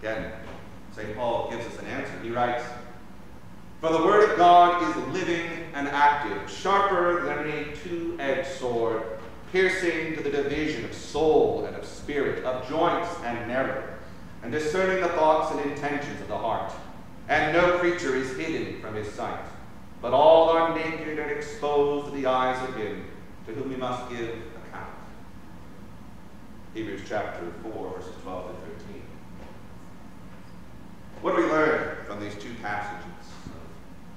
Again, 0.00 0.32
St. 0.94 1.16
Paul 1.16 1.50
gives 1.50 1.66
us 1.66 1.78
an 1.78 1.86
answer. 1.86 2.12
He 2.22 2.30
writes, 2.30 2.62
For 3.80 3.90
the 3.90 4.04
word 4.04 4.30
of 4.30 4.36
God 4.36 4.82
is 4.82 5.14
living 5.14 5.48
and 5.72 5.88
active, 5.88 6.50
sharper 6.50 7.24
than 7.24 7.50
any 7.50 7.74
two-edged 7.76 8.48
sword, 8.58 9.02
piercing 9.50 10.14
to 10.16 10.22
the 10.22 10.30
division 10.30 10.84
of 10.84 10.92
soul 10.92 11.64
and 11.64 11.74
of 11.74 11.86
spirit, 11.86 12.44
of 12.44 12.68
joints 12.68 13.08
and 13.24 13.48
marrow, 13.48 13.82
and 14.42 14.52
discerning 14.52 15.02
the 15.02 15.08
thoughts 15.10 15.52
and 15.52 15.70
intentions 15.70 16.20
of 16.20 16.28
the 16.28 16.36
heart. 16.36 16.70
And 17.28 17.54
no 17.54 17.78
creature 17.78 18.14
is 18.14 18.36
hidden 18.36 18.80
from 18.82 18.94
his 18.94 19.10
sight, 19.10 19.40
but 20.00 20.12
all 20.12 20.50
are 20.50 20.74
naked 20.74 21.18
and 21.18 21.30
exposed 21.30 22.06
to 22.06 22.12
the 22.12 22.26
eyes 22.26 22.68
of 22.68 22.76
him 22.76 23.04
to 23.46 23.52
whom 23.52 23.68
we 23.70 23.76
must 23.76 24.08
give 24.10 24.28
account. 24.28 24.90
Hebrews 26.74 27.02
chapter 27.08 27.52
4, 27.62 27.94
verses 27.96 28.14
12 28.22 28.50
and 28.50 28.58
13. 28.78 29.02
What 31.22 31.36
do 31.36 31.42
we 31.42 31.48
learn 31.48 32.04
from 32.06 32.20
these 32.20 32.34
two 32.34 32.52
passages 32.62 33.06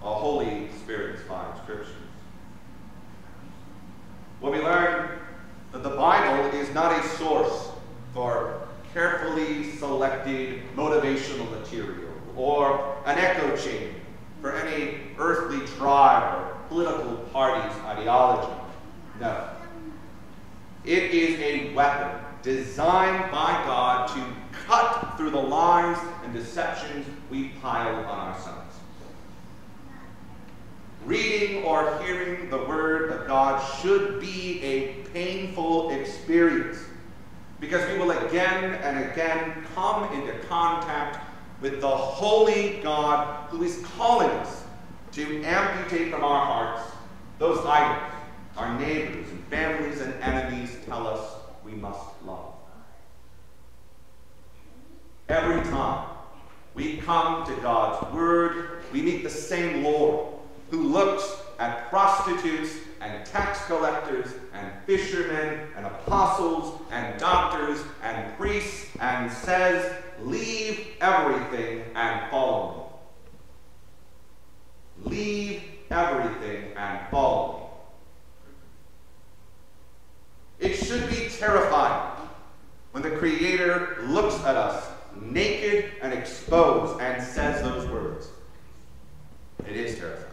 of 0.01 0.07
our 0.07 0.15
Holy 0.15 0.67
Spirit-inspired 0.84 1.57
scriptures? 1.63 1.95
Well, 4.41 4.51
we 4.51 4.59
learn 4.59 5.19
that 5.71 5.84
the 5.84 5.89
Bible 5.89 6.57
is 6.57 6.73
not 6.73 6.97
a 6.97 7.07
source 7.07 7.69
for 8.13 8.67
carefully 8.93 9.71
selected 9.71 10.63
motivational 10.75 11.49
material 11.51 12.11
or 12.36 12.95
an 13.05 13.17
echo 13.17 13.55
chamber 13.55 13.99
for 14.41 14.53
any 14.53 14.99
earthly 15.17 15.65
tribe 15.77 16.33
or 16.33 16.57
political 16.69 17.15
party's 17.33 17.75
ideology. 17.83 18.53
No. 19.19 19.49
It 20.85 21.11
is 21.11 21.39
a 21.39 21.73
weapon 21.73 22.25
designed 22.41 23.31
by 23.31 23.51
God 23.65 24.07
to 24.15 24.25
cut 24.65 25.17
through 25.17 25.31
the 25.31 25.41
lies 25.41 25.97
and 26.23 26.33
deceptions 26.33 27.05
we 27.29 27.49
pile 27.61 28.05
on 28.05 28.29
ourselves. 28.29 28.75
Reading 31.05 31.63
or 31.63 32.01
hearing 32.03 32.49
the 32.49 32.57
Word 32.57 33.11
of 33.11 33.27
God 33.27 33.59
should 33.81 34.19
be 34.19 34.61
a 34.63 34.93
painful 35.11 35.91
experience 35.91 36.77
because 37.59 37.85
we 37.91 37.97
will 37.97 38.11
again 38.11 38.75
and 38.75 39.11
again 39.11 39.65
come 39.75 40.11
into 40.13 40.33
contact 40.47 41.28
with 41.62 41.82
the 41.82 41.88
holy 41.88 42.80
God 42.82 43.49
who 43.49 43.64
is 43.64 43.84
calling 43.97 44.30
us 44.30 44.64
to 45.12 45.43
amputate 45.43 46.12
from 46.12 46.24
our 46.24 46.45
hearts 46.45 46.91
those 47.38 47.66
idols 47.66 48.14
our 48.60 48.78
neighbors 48.78 49.30
and 49.30 49.43
families 49.45 50.01
and 50.01 50.14
enemies 50.22 50.76
tell 50.86 51.07
us 51.07 51.36
we 51.64 51.72
must 51.72 52.01
love. 52.26 52.53
Every 55.30 55.62
time 55.72 56.10
we 56.74 56.97
come 56.97 57.45
to 57.45 57.55
God's 57.62 58.14
Word, 58.14 58.84
we 58.91 59.01
meet 59.01 59.24
the 59.24 59.30
same 59.30 59.84
Lord 59.84 60.28
who 60.72 60.84
looks 60.89 61.41
at 61.57 61.89
prostitutes 61.89 62.74
and 62.99 63.26
tax 63.26 63.64
collectors 63.66 64.34
and 64.53 64.72
fishermen 64.86 65.68
and 65.78 65.86
apostles 65.86 66.82
and 66.91 67.18
doctors 67.18 67.80
and 68.03 68.36
priests 68.38 68.88
and 68.99 69.32
says, 69.32 70.03
Leave 70.24 70.88
everything 71.01 71.84
and 71.95 72.30
follow 72.30 72.91
me. 75.05 75.11
Leave 75.11 75.63
everything 75.89 76.74
and 76.76 76.99
follow 77.09 77.72
me. 80.59 80.67
It 80.67 80.76
should 80.76 81.09
be 81.09 81.30
terrifying 81.30 82.28
when 82.91 83.03
the 83.03 83.11
Creator 83.11 84.03
looks 84.07 84.36
at 84.43 84.57
us 84.57 84.88
naked 85.22 85.93
and 86.01 86.13
exposed 86.13 87.01
and 87.01 87.24
says 87.24 87.61
those 87.61 87.88
words. 87.89 88.30
It 89.67 89.76
is 89.76 89.97
terrifying. 89.97 90.26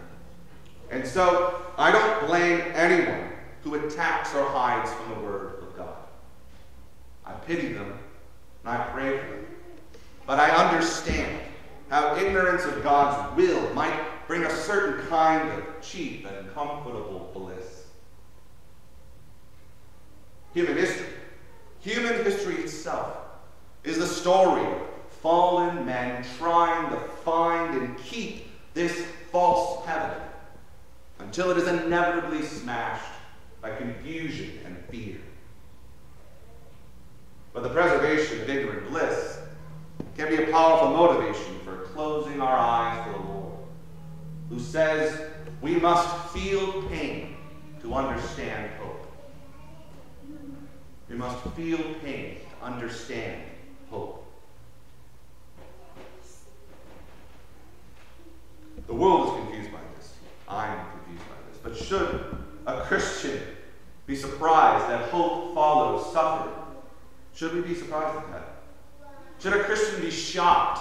And 0.90 1.06
so 1.06 1.62
I 1.76 1.90
don't 1.92 2.26
blame 2.26 2.60
anyone 2.74 3.30
who 3.62 3.74
attacks 3.74 4.34
or 4.34 4.44
hides 4.44 4.92
from 4.92 5.14
the 5.14 5.20
Word 5.20 5.62
of 5.62 5.76
God. 5.76 5.96
I 7.24 7.32
pity 7.32 7.72
them 7.72 7.98
and 8.64 8.78
I 8.78 8.84
pray 8.88 9.18
for 9.18 9.26
them. 9.26 9.46
But 10.26 10.40
I 10.40 10.50
understand 10.50 11.40
how 11.88 12.16
ignorance 12.16 12.64
of 12.64 12.82
God's 12.82 13.36
will 13.36 13.72
might 13.74 14.26
bring 14.26 14.42
a 14.42 14.50
certain 14.50 15.06
kind 15.06 15.48
of 15.50 15.64
cheap 15.80 16.26
and 16.26 16.52
comfortable 16.52 17.30
bliss. 17.32 17.84
Human 20.52 20.76
history, 20.76 21.06
human 21.80 22.24
history 22.24 22.56
itself, 22.56 23.18
is 23.84 23.98
the 23.98 24.06
story 24.06 24.64
of 24.66 24.82
fallen 25.22 25.86
men 25.86 26.24
trying 26.38 26.90
to 26.90 26.98
find 27.24 27.80
and 27.80 27.96
keep 27.98 28.48
this 28.74 29.06
false 29.30 29.84
heaven 29.86 30.18
until 31.20 31.50
it 31.50 31.56
is 31.56 31.68
inevitably 31.68 32.42
smashed 32.42 33.12
by 33.60 33.74
confusion 33.76 34.58
and 34.64 34.76
fear. 34.90 35.18
But 37.52 37.62
the 37.62 37.68
preservation 37.70 38.40
of 38.42 38.50
ignorant 38.50 38.88
bliss 38.88 39.38
can 40.16 40.28
be 40.28 40.42
a 40.42 40.46
powerful 40.50 40.90
motivation 40.90 41.58
for 41.62 41.76
closing 41.92 42.40
our 42.40 42.56
eyes 42.56 43.04
to 43.04 43.12
the 43.12 43.28
Lord, 43.28 43.52
who 44.48 44.58
says 44.58 45.20
we 45.60 45.76
must 45.76 46.34
feel 46.34 46.82
pain 46.84 47.36
to 47.82 47.92
understand 47.92 48.70
hope. 48.80 49.06
We 51.10 51.16
must 51.16 51.44
feel 51.54 51.78
pain 52.02 52.38
to 52.40 52.64
understand 52.64 53.42
hope. 53.90 54.26
The 58.86 58.94
world 58.94 59.28
is 59.28 59.44
confused 59.44 59.72
by 59.72 59.80
this. 59.96 60.14
I'm 60.48 60.78
confused 60.92 61.24
by 61.28 61.34
this. 61.50 61.58
But 61.62 61.76
should 61.76 62.36
a 62.66 62.80
Christian 62.82 63.40
be 64.06 64.16
surprised 64.16 64.88
that 64.88 65.10
hope 65.10 65.54
follows 65.54 66.12
suffering? 66.12 66.54
Should 67.34 67.54
we 67.54 67.60
be 67.60 67.74
surprised 67.74 68.16
at 68.16 68.32
that? 68.32 68.55
Should 69.46 69.60
a 69.60 69.62
Christian 69.62 70.00
be 70.00 70.10
shocked 70.10 70.80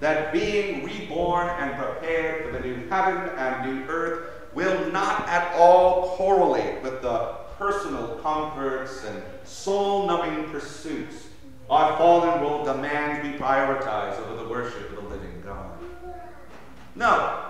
that 0.00 0.34
being 0.34 0.84
reborn 0.84 1.48
and 1.48 1.74
prepared 1.76 2.44
for 2.44 2.52
the 2.52 2.60
new 2.60 2.86
heaven 2.90 3.30
and 3.38 3.74
new 3.74 3.86
earth 3.88 4.52
will 4.52 4.92
not 4.92 5.26
at 5.28 5.54
all 5.54 6.14
correlate 6.18 6.82
with 6.82 7.00
the 7.00 7.36
personal 7.56 8.18
comforts 8.22 9.02
and 9.04 9.22
soul 9.44 10.06
numbing 10.06 10.50
pursuits 10.50 11.28
our 11.70 11.96
fallen 11.96 12.42
world 12.42 12.66
demands 12.66 13.26
be 13.26 13.38
prioritized 13.42 14.18
over 14.18 14.42
the 14.42 14.46
worship 14.50 14.90
of 14.90 15.04
the 15.04 15.08
living 15.08 15.42
God? 15.42 15.70
No, 16.94 17.46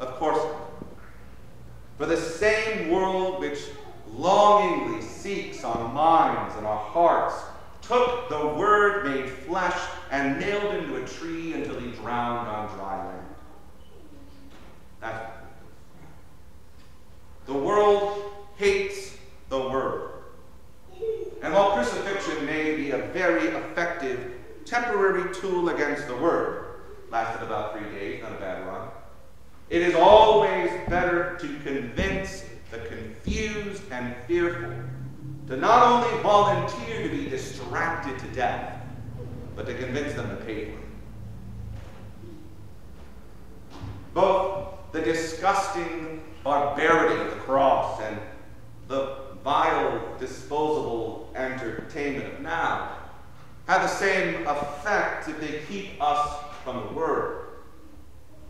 of 0.00 0.08
course 0.14 0.42
not. 0.42 0.96
For 1.98 2.06
the 2.06 2.16
same 2.16 2.90
world 2.90 3.38
which 3.38 3.60
longingly 4.08 5.02
seeks 5.02 5.62
our 5.62 5.92
minds 5.92 6.56
and 6.56 6.66
our 6.66 6.84
hearts 6.84 7.36
took 7.82 8.28
the 8.28 8.46
Word 8.56 9.04
made 9.04 9.28
flesh 9.28 9.78
and 10.20 10.38
nailed 10.38 10.74
him 10.74 10.86
to 10.86 11.02
a 11.02 11.06
tree 11.06 11.54
until 11.54 11.80
he 11.80 11.90
drowned 11.92 12.46
on 12.46 12.76
dry 12.76 13.06
land. 13.06 13.26
That's 15.00 15.30
the 17.46 17.54
world 17.54 18.30
hates 18.56 19.16
the 19.48 19.58
Word. 19.58 20.10
And 21.42 21.54
while 21.54 21.72
crucifixion 21.72 22.44
may 22.44 22.76
be 22.76 22.90
a 22.90 22.98
very 22.98 23.48
effective 23.48 24.32
temporary 24.66 25.34
tool 25.34 25.70
against 25.70 26.06
the 26.06 26.16
Word, 26.16 26.82
lasted 27.10 27.42
about 27.42 27.76
three 27.76 27.90
days, 27.98 28.22
not 28.22 28.32
a 28.32 28.36
bad 28.36 28.66
one, 28.66 28.88
it 29.70 29.80
is 29.80 29.94
always 29.94 30.70
better 30.88 31.38
to 31.40 31.48
convince 31.64 32.44
the 32.70 32.78
confused 32.78 33.82
and 33.90 34.14
fearful 34.28 34.74
to 35.46 35.56
not 35.56 35.82
only 35.82 36.22
volunteer 36.22 37.08
to 37.08 37.08
be 37.08 37.28
distracted 37.30 38.18
to 38.18 38.26
death, 38.34 38.79
but 39.60 39.66
to 39.66 39.74
convince 39.74 40.14
them 40.14 40.26
to 40.30 40.36
pay 40.46 40.64
for 40.64 40.70
it. 40.70 40.86
Both 44.14 44.68
the 44.92 45.02
disgusting 45.02 46.22
barbarity 46.42 47.20
of 47.20 47.34
the 47.34 47.40
cross 47.42 48.00
and 48.00 48.18
the 48.88 49.16
vile, 49.44 50.16
disposable 50.18 51.30
entertainment 51.36 52.32
of 52.32 52.40
now 52.40 52.96
have 53.66 53.82
the 53.82 53.88
same 53.88 54.46
effect 54.46 55.28
if 55.28 55.38
they 55.38 55.60
keep 55.68 56.02
us 56.02 56.42
from 56.64 56.86
the 56.86 56.94
Word. 56.94 57.48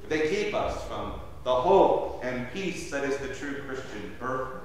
If 0.05 0.11
they 0.11 0.29
keep 0.29 0.55
us 0.55 0.81
from 0.85 1.15
the 1.43 1.53
hope 1.53 2.21
and 2.23 2.49
peace 2.53 2.89
that 2.93 3.03
is 3.03 3.17
the 3.17 3.35
true 3.35 3.65
Christian 3.67 4.15
birthright. 4.21 4.63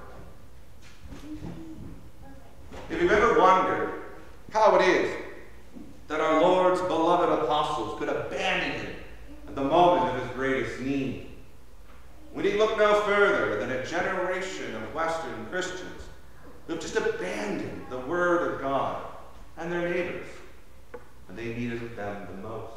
If 2.91 3.01
you've 3.01 3.11
ever 3.11 3.39
wondered 3.39 4.03
how 4.51 4.75
it 4.75 4.87
is 4.87 5.24
that 6.07 6.21
our 6.21 6.41
Lord's 6.41 6.81
beloved 6.81 7.43
apostles 7.43 7.99
could 7.99 8.09
abandon 8.09 8.79
him 8.79 8.95
at 9.47 9.55
the 9.55 9.63
moment 9.63 10.15
of 10.15 10.21
his 10.21 10.31
greatest 10.35 10.79
need, 10.81 11.27
we 12.33 12.43
need 12.43 12.55
look 12.57 12.77
no 12.77 13.01
further 13.01 13.59
than 13.59 13.71
a 13.71 13.85
generation 13.85 14.75
of 14.75 14.93
Western 14.93 15.45
Christians 15.49 16.03
who 16.67 16.73
have 16.73 16.81
just 16.81 16.95
abandoned 16.95 17.85
the 17.89 17.99
Word 17.99 18.53
of 18.53 18.61
God 18.61 19.01
and 19.57 19.71
their 19.71 19.87
neighbors 19.89 20.27
when 21.27 21.37
they 21.37 21.53
needed 21.53 21.95
them 21.95 22.27
the 22.27 22.47
most. 22.47 22.73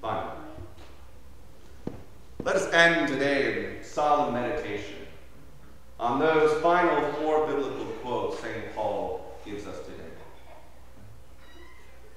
Finally, 0.00 0.36
let 2.42 2.56
us 2.56 2.72
end 2.72 3.08
today 3.08 3.70
Um, 6.00 6.12
on 6.14 6.18
those 6.18 6.60
final 6.62 7.12
four 7.12 7.46
biblical 7.46 7.84
quotes 8.02 8.40
St. 8.40 8.74
Paul 8.74 9.38
gives 9.44 9.66
us 9.66 9.78
today. 9.80 10.08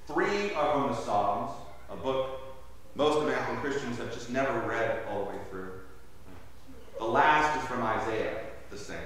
Three 0.08 0.54
are 0.54 0.74
from 0.74 0.92
the 0.92 0.96
Psalms, 0.96 1.52
a 1.90 1.96
book 1.98 2.40
most 2.96 3.24
American 3.24 3.58
Christians 3.58 3.98
have 3.98 4.14
just 4.14 4.30
never 4.30 4.58
read 4.62 5.04
all 5.10 5.26
the 5.26 5.32
way 5.32 5.38
through. 5.50 5.72
The 6.98 7.06
last 7.06 7.62
is 7.62 7.68
from 7.68 7.84
Isaiah, 7.84 8.40
the 8.70 8.78
same. 8.78 8.98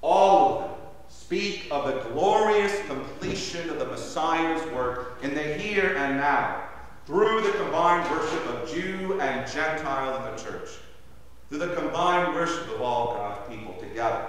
All 0.00 0.48
of 0.48 0.60
them 0.62 0.78
speak 1.08 1.66
of 1.70 1.86
the 1.86 2.08
glorious 2.10 2.80
completion 2.86 3.68
of 3.68 3.78
the 3.78 3.86
Messiah's 3.86 4.72
work 4.72 5.18
in 5.22 5.34
the 5.34 5.42
here 5.42 5.96
and 5.96 6.16
now 6.16 6.62
through 7.04 7.42
the 7.42 7.52
combined 7.52 8.10
worship 8.10 8.46
of 8.46 8.70
Jew 8.70 9.20
and 9.20 9.50
Gentile 9.50 10.16
in 10.16 10.36
the 10.36 10.42
church, 10.42 10.68
through 11.48 11.58
the 11.58 11.74
combined 11.74 12.34
worship 12.34 12.68
of 12.74 12.80
all 12.82 13.14
God's 13.14 13.48
people 13.54 13.74
together. 13.80 14.26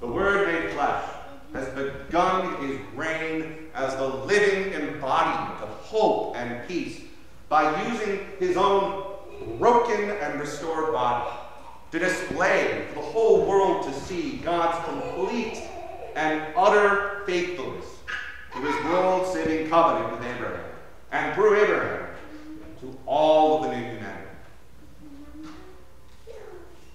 The 0.00 0.06
Word 0.06 0.46
made 0.46 0.72
flesh 0.72 1.10
has 1.52 1.68
begun 1.70 2.62
his 2.66 2.78
reign 2.94 3.68
as 3.74 3.96
the 3.96 4.06
living 4.06 4.72
embodiment 4.72 5.60
of 5.62 5.68
hope 5.68 6.36
and 6.36 6.66
peace 6.68 7.00
by 7.48 7.84
using 7.88 8.26
his 8.38 8.56
own 8.56 9.16
broken 9.58 10.10
and 10.10 10.40
restored 10.40 10.92
body 10.92 11.30
to 11.90 11.98
display 11.98 12.86
for 12.88 13.00
the 13.00 13.06
whole 13.06 13.44
world 13.44 13.84
to 13.84 13.92
see 13.92 14.36
God's 14.38 14.84
complete 14.86 15.60
and 16.14 16.42
utter 16.56 17.22
faithfulness 17.26 17.86
to 18.52 18.60
his 18.60 18.84
world 18.84 19.32
saving 19.32 19.68
covenant 19.68 20.12
with 20.12 20.28
Abraham, 20.28 20.64
and 21.12 21.34
through 21.34 21.62
Abraham 21.62 22.06
to 22.80 22.98
all 23.06 23.56
of 23.56 23.70
the 23.70 23.76
new 23.76 23.84
humanity. 23.84 24.19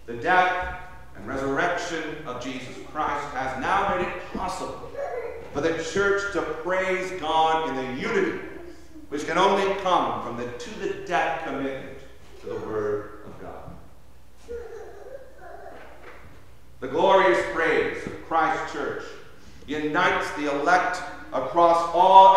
The 0.05 0.13
death 0.15 0.81
and 1.15 1.27
resurrection 1.27 2.03
of 2.27 2.43
Jesus 2.43 2.75
Christ 2.91 3.25
has 3.33 3.59
now 3.59 3.95
made 3.95 4.07
it 4.07 4.33
possible 4.33 4.91
for 5.51 5.61
the 5.61 5.83
church 5.91 6.31
to 6.33 6.41
praise 6.41 7.19
God 7.19 7.69
in 7.69 7.75
the 7.75 8.01
unity 8.01 8.39
which 9.09 9.25
can 9.25 9.37
only 9.37 9.73
come 9.81 10.23
from 10.23 10.37
the 10.37 10.45
to 10.45 10.79
the 10.79 11.07
death 11.07 11.43
commitment 11.45 11.97
to 12.41 12.47
the 12.47 12.55
Word 12.55 13.23
of 13.25 13.41
God. 13.41 14.57
The 16.81 16.87
glorious 16.87 17.43
praise 17.53 18.05
of 18.05 18.25
Christ's 18.27 18.73
church 18.73 19.03
unites 19.65 20.29
the 20.33 20.51
elect 20.51 21.01
across 21.33 21.89
all 21.93 22.34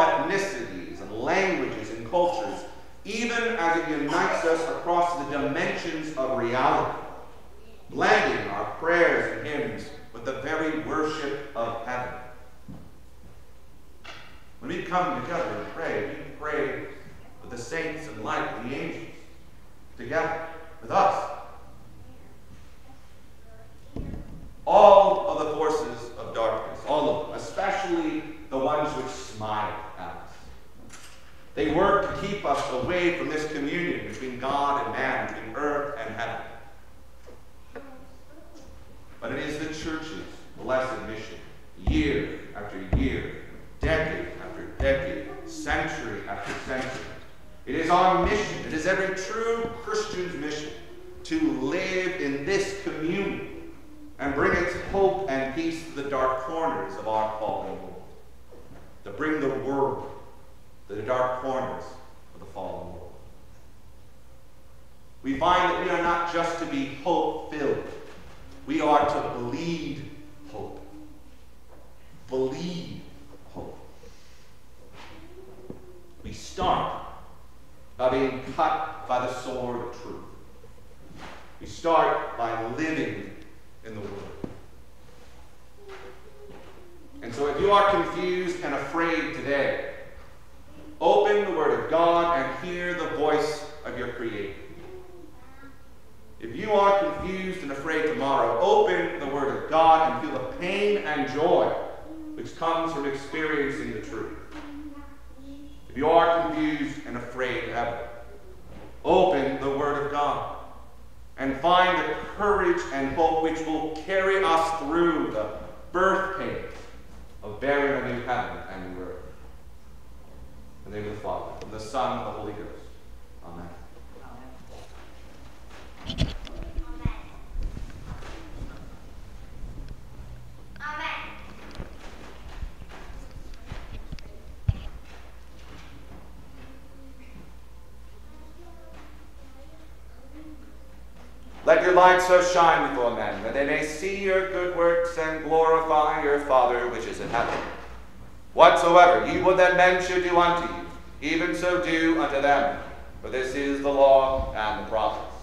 Whatsoever 148.58 149.24
ye 149.24 149.40
would 149.40 149.56
that 149.58 149.76
men 149.76 150.04
should 150.04 150.24
do 150.24 150.36
unto 150.36 150.66
you, 150.74 150.80
even 151.22 151.54
so 151.54 151.80
do 151.80 152.20
unto 152.20 152.42
them, 152.42 152.80
for 153.22 153.30
this 153.30 153.54
is 153.54 153.82
the 153.82 153.88
law 153.88 154.52
and 154.52 154.84
the 154.84 154.90
prophets. 154.90 155.36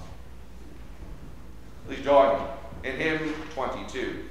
Please 1.88 2.04
join 2.04 2.38
me 2.38 2.46
in 2.84 2.98
hymn 2.98 3.34
22. 3.54 4.26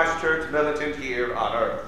Christ 0.00 0.22
Church 0.22 0.50
militant 0.50 0.96
here 0.96 1.34
on 1.34 1.54
earth. 1.54 1.84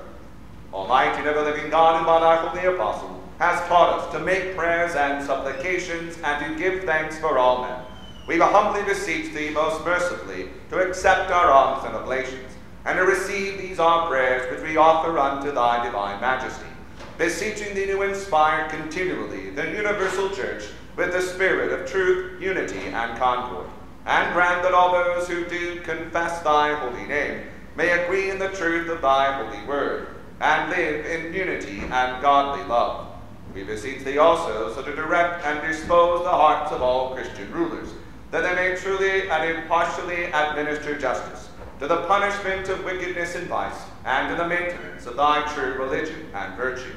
Almighty 0.71 1.21
and 1.21 1.29
ever 1.29 1.45
living 1.45 1.71
God, 1.71 1.99
who 1.99 2.05
by 2.05 2.21
of 2.47 2.53
the 2.53 2.75
apostle 2.75 3.23
has 3.39 3.67
taught 3.69 4.01
us 4.01 4.13
to 4.13 4.21
make 4.21 4.55
prayers 4.55 4.95
and 4.95 5.25
supplications 5.25 6.19
and 6.23 6.45
to 6.45 6.63
give 6.63 6.85
thanks 6.85 7.19
for 7.19 7.39
all 7.39 7.63
men. 7.63 7.81
We 8.29 8.37
humbly 8.39 8.83
beseech 8.83 9.33
thee 9.33 9.49
most 9.49 9.83
mercifully 9.83 10.51
to 10.69 10.87
accept 10.87 11.31
our 11.31 11.51
alms 11.51 11.87
and 11.87 11.97
oblations, 11.97 12.53
and 12.85 12.99
to 12.99 13.07
receive 13.07 13.57
these 13.57 13.79
our 13.79 14.07
prayers 14.11 14.51
which 14.51 14.69
we 14.69 14.77
offer 14.77 15.19
unto 15.19 15.51
thy 15.51 15.83
divine 15.83 16.21
majesty, 16.21 16.69
beseeching 17.17 17.75
thee 17.75 17.87
to 17.87 18.03
inspire 18.03 18.69
continually 18.69 19.49
the 19.49 19.71
universal 19.71 20.29
church 20.29 20.65
with 20.97 21.13
the 21.13 21.23
spirit 21.23 21.73
of 21.73 21.91
truth, 21.91 22.43
unity, 22.43 22.89
and 22.89 23.19
concord, 23.19 23.69
and 24.05 24.35
grant 24.35 24.63
that 24.65 24.75
all 24.75 24.93
those 24.93 25.27
who 25.27 25.47
do 25.47 25.81
confess 25.81 26.43
thy 26.43 26.75
holy 26.75 27.07
name 27.07 27.47
may 27.77 27.91
agree 27.91 28.31
in 28.31 28.39
the 28.39 28.49
truth 28.51 28.89
of 28.89 29.01
thy 29.01 29.33
holy 29.33 29.65
word, 29.67 30.09
and 30.41 30.71
live 30.71 31.07
in 31.07 31.33
unity 31.33 31.81
and 31.81 32.21
godly 32.23 32.65
love. 32.65 33.09
We 33.55 33.65
beseech 33.65 34.05
thee 34.05 34.19
also 34.19 34.75
so 34.75 34.83
to 34.83 34.95
direct 34.95 35.45
and 35.45 35.61
dispose 35.67 36.25
the 36.25 36.31
hearts 36.31 36.73
of 36.73 36.83
all 36.83 37.15
Christian 37.15 37.51
rulers, 37.53 37.89
that 38.31 38.43
they 38.43 38.55
may 38.55 38.77
truly 38.77 39.29
and 39.31 39.59
impartially 39.59 40.25
administer 40.25 40.99
justice 40.99 41.49
to 41.81 41.87
the 41.87 42.03
punishment 42.05 42.69
of 42.69 42.85
wickedness 42.85 43.35
and 43.35 43.47
vice, 43.49 43.83
and 44.05 44.29
to 44.29 44.37
the 44.37 44.49
maintenance 44.49 45.07
of 45.07 45.17
thy 45.17 45.43
true 45.53 45.75
religion 45.75 46.29
and 46.35 46.57
virtue. 46.57 46.95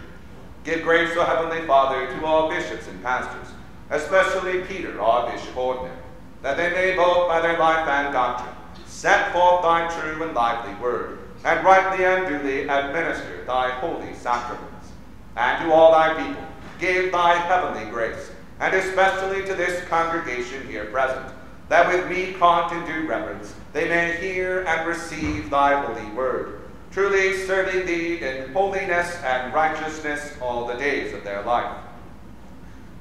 Give 0.64 0.84
grace, 0.84 1.16
O 1.16 1.24
Heavenly 1.24 1.66
Father, 1.68 2.08
to 2.08 2.26
all 2.26 2.50
bishops 2.50 2.88
and 2.88 3.02
pastors, 3.02 3.48
especially 3.90 4.62
Peter, 4.62 5.00
our 5.02 5.32
bishop 5.32 5.56
ordinary, 5.56 5.98
that 6.42 6.58
they 6.58 6.70
may 6.70 6.96
both 6.96 7.28
by 7.28 7.42
their 7.42 7.58
life 7.58 7.88
and 7.88 8.14
doctrine 8.14 8.56
set 9.06 9.32
forth 9.34 9.62
thy 9.62 9.88
true 10.00 10.24
and 10.24 10.34
lively 10.34 10.74
word, 10.82 11.20
and 11.44 11.64
rightly 11.64 12.04
and 12.04 12.28
duly 12.28 12.64
administer 12.64 13.46
thy 13.46 13.70
holy 13.70 14.12
sacraments. 14.16 14.88
And 15.38 15.64
to 15.64 15.72
all 15.72 15.92
thy 15.92 16.16
people 16.16 16.44
give 16.80 17.12
thy 17.12 17.36
heavenly 17.36 17.88
grace, 17.92 18.32
and 18.60 18.74
especially 18.74 19.46
to 19.46 19.54
this 19.54 19.88
congregation 19.90 20.66
here 20.66 20.86
present, 20.86 21.32
that 21.70 21.88
with 21.88 22.10
me 22.10 22.34
caught 22.40 22.74
in 22.74 22.84
due 22.84 23.08
reverence 23.08 23.54
they 23.74 23.88
may 23.88 24.18
hear 24.18 24.64
and 24.64 24.88
receive 24.88 25.52
thy 25.52 25.86
holy 25.86 26.10
word, 26.16 26.62
truly 26.90 27.38
serving 27.46 27.86
thee 27.86 28.24
in 28.24 28.52
holiness 28.54 29.22
and 29.24 29.54
righteousness 29.54 30.36
all 30.42 30.66
the 30.66 30.78
days 30.78 31.14
of 31.14 31.24
their 31.24 31.44
life. 31.44 31.78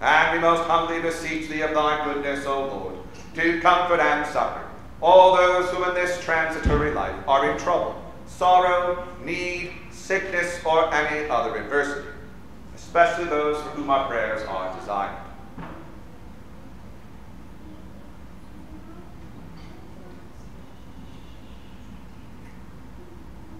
And 0.02 0.36
we 0.36 0.42
most 0.42 0.64
humbly 0.64 1.00
beseech 1.00 1.48
thee 1.48 1.62
of 1.62 1.72
thy 1.72 2.04
goodness, 2.04 2.44
O 2.44 2.66
Lord, 2.66 2.96
to 3.36 3.58
comfort 3.62 4.00
and 4.00 4.26
succor 4.26 4.64
all 5.00 5.36
those 5.36 5.70
who 5.70 5.84
in 5.84 5.94
this 5.94 6.22
transitory 6.24 6.92
life 6.92 7.16
are 7.26 7.50
in 7.50 7.58
trouble, 7.58 8.00
sorrow, 8.26 9.06
need, 9.24 9.72
sickness, 9.90 10.60
or 10.64 10.92
any 10.94 11.28
other 11.28 11.56
adversity, 11.56 12.08
especially 12.74 13.24
those 13.24 13.62
for 13.62 13.70
whom 13.70 13.90
our 13.90 14.08
prayers 14.08 14.42
are 14.48 14.74
desired. 14.78 15.20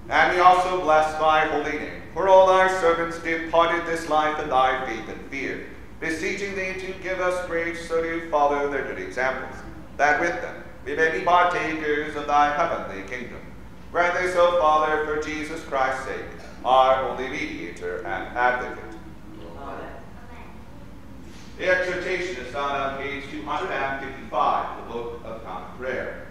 And 0.08 0.34
we 0.34 0.40
also 0.40 0.80
bless 0.82 1.18
thy 1.18 1.46
holy 1.46 1.78
name, 1.78 2.02
for 2.12 2.28
all 2.28 2.46
thy 2.46 2.68
servants 2.80 3.18
departed 3.20 3.86
this 3.86 4.08
life 4.08 4.38
in 4.42 4.50
thy 4.50 4.84
faith 4.86 5.08
and 5.08 5.30
fear, 5.30 5.66
beseeching 5.98 6.54
thee 6.54 6.74
to 6.80 6.92
give 7.02 7.20
us 7.20 7.46
grace 7.46 7.88
so 7.88 8.02
to 8.02 8.30
follow 8.30 8.70
their 8.70 8.84
good 8.84 8.98
examples, 8.98 9.56
that 9.96 10.20
with 10.20 10.40
them 10.42 10.64
we 10.84 10.94
may 10.94 11.18
be 11.18 11.24
partakers 11.24 12.14
of 12.14 12.26
thy 12.26 12.54
heavenly 12.54 13.08
kingdom. 13.08 13.40
Grant 13.90 14.14
this, 14.20 14.36
O 14.36 14.58
Father, 14.60 15.06
for 15.06 15.22
Jesus 15.22 15.62
Christ's 15.64 16.04
sake, 16.06 16.24
our 16.64 17.08
only 17.08 17.28
mediator 17.28 17.98
and 17.98 18.36
advocate. 18.36 18.98
Amen. 19.58 19.88
The 21.58 21.70
exhortation 21.70 22.44
is 22.44 22.52
found 22.52 22.72
on 22.72 22.98
page 22.98 23.24
255 23.30 24.78
of 24.78 24.86
the 24.86 24.92
Book 24.92 25.20
of 25.24 25.44
Common 25.44 25.78
Prayer. 25.78 26.26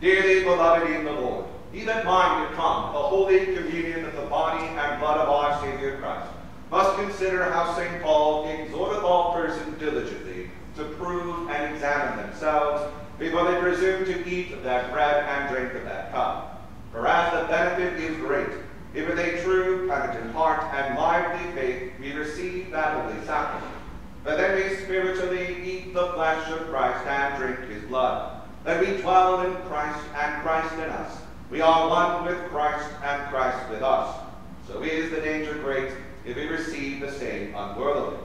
Dearly 0.00 0.44
beloved 0.44 0.90
in 0.90 1.04
the 1.04 1.12
Lord, 1.12 1.46
even 1.74 2.04
mine 2.06 2.48
to 2.48 2.54
come, 2.54 2.92
the 2.92 2.98
holy 2.98 3.46
communion 3.46 4.04
of 4.04 4.16
the 4.16 4.22
body 4.22 4.64
and 4.64 5.00
blood 5.00 5.18
of 5.18 5.28
our 5.28 5.60
Savior 5.60 5.98
Christ, 5.98 6.30
must 6.70 6.96
consider 6.96 7.44
how 7.44 7.74
St. 7.74 8.00
Paul 8.02 8.48
exhorteth 8.48 9.02
all 9.02 9.34
persons 9.34 9.78
diligently 9.78 10.50
to 10.76 10.84
prove 10.84 11.50
and 11.50 11.74
examine 11.74 12.24
themselves 12.24 12.90
before 13.20 13.44
they 13.44 13.60
presume 13.60 14.06
to 14.06 14.28
eat 14.28 14.50
of 14.50 14.64
that 14.64 14.90
bread 14.90 15.24
and 15.24 15.54
drink 15.54 15.74
of 15.74 15.84
that 15.84 16.10
cup. 16.10 16.66
For 16.90 17.06
as 17.06 17.32
the 17.32 17.46
benefit 17.48 18.00
is 18.00 18.16
great, 18.16 18.48
if 18.94 19.06
with 19.08 19.18
a 19.18 19.42
true, 19.42 19.86
penitent 19.86 20.32
heart 20.32 20.64
and 20.74 20.98
lively 20.98 21.52
faith 21.52 21.92
we 22.00 22.12
receive 22.12 22.70
that 22.70 22.94
holy 22.94 23.24
sacrament, 23.26 23.72
but 24.24 24.38
then 24.38 24.56
we 24.56 24.74
spiritually 24.76 25.62
eat 25.62 25.94
the 25.94 26.12
flesh 26.14 26.50
of 26.50 26.68
Christ 26.68 27.06
and 27.06 27.36
drink 27.36 27.70
his 27.70 27.84
blood, 27.84 28.40
that 28.64 28.80
we 28.80 28.96
dwell 29.02 29.42
in 29.42 29.54
Christ 29.68 30.02
and 30.16 30.42
Christ 30.42 30.74
in 30.74 30.90
us. 30.90 31.18
We 31.50 31.60
are 31.60 31.88
one 31.88 32.24
with 32.24 32.38
Christ 32.48 32.88
and 33.04 33.30
Christ 33.30 33.70
with 33.70 33.82
us. 33.82 34.16
So 34.66 34.82
is 34.82 35.10
the 35.10 35.20
danger 35.20 35.54
great 35.54 35.92
if 36.24 36.36
we 36.36 36.46
receive 36.46 37.00
the 37.00 37.12
same 37.12 37.54
unworthily. 37.54 38.16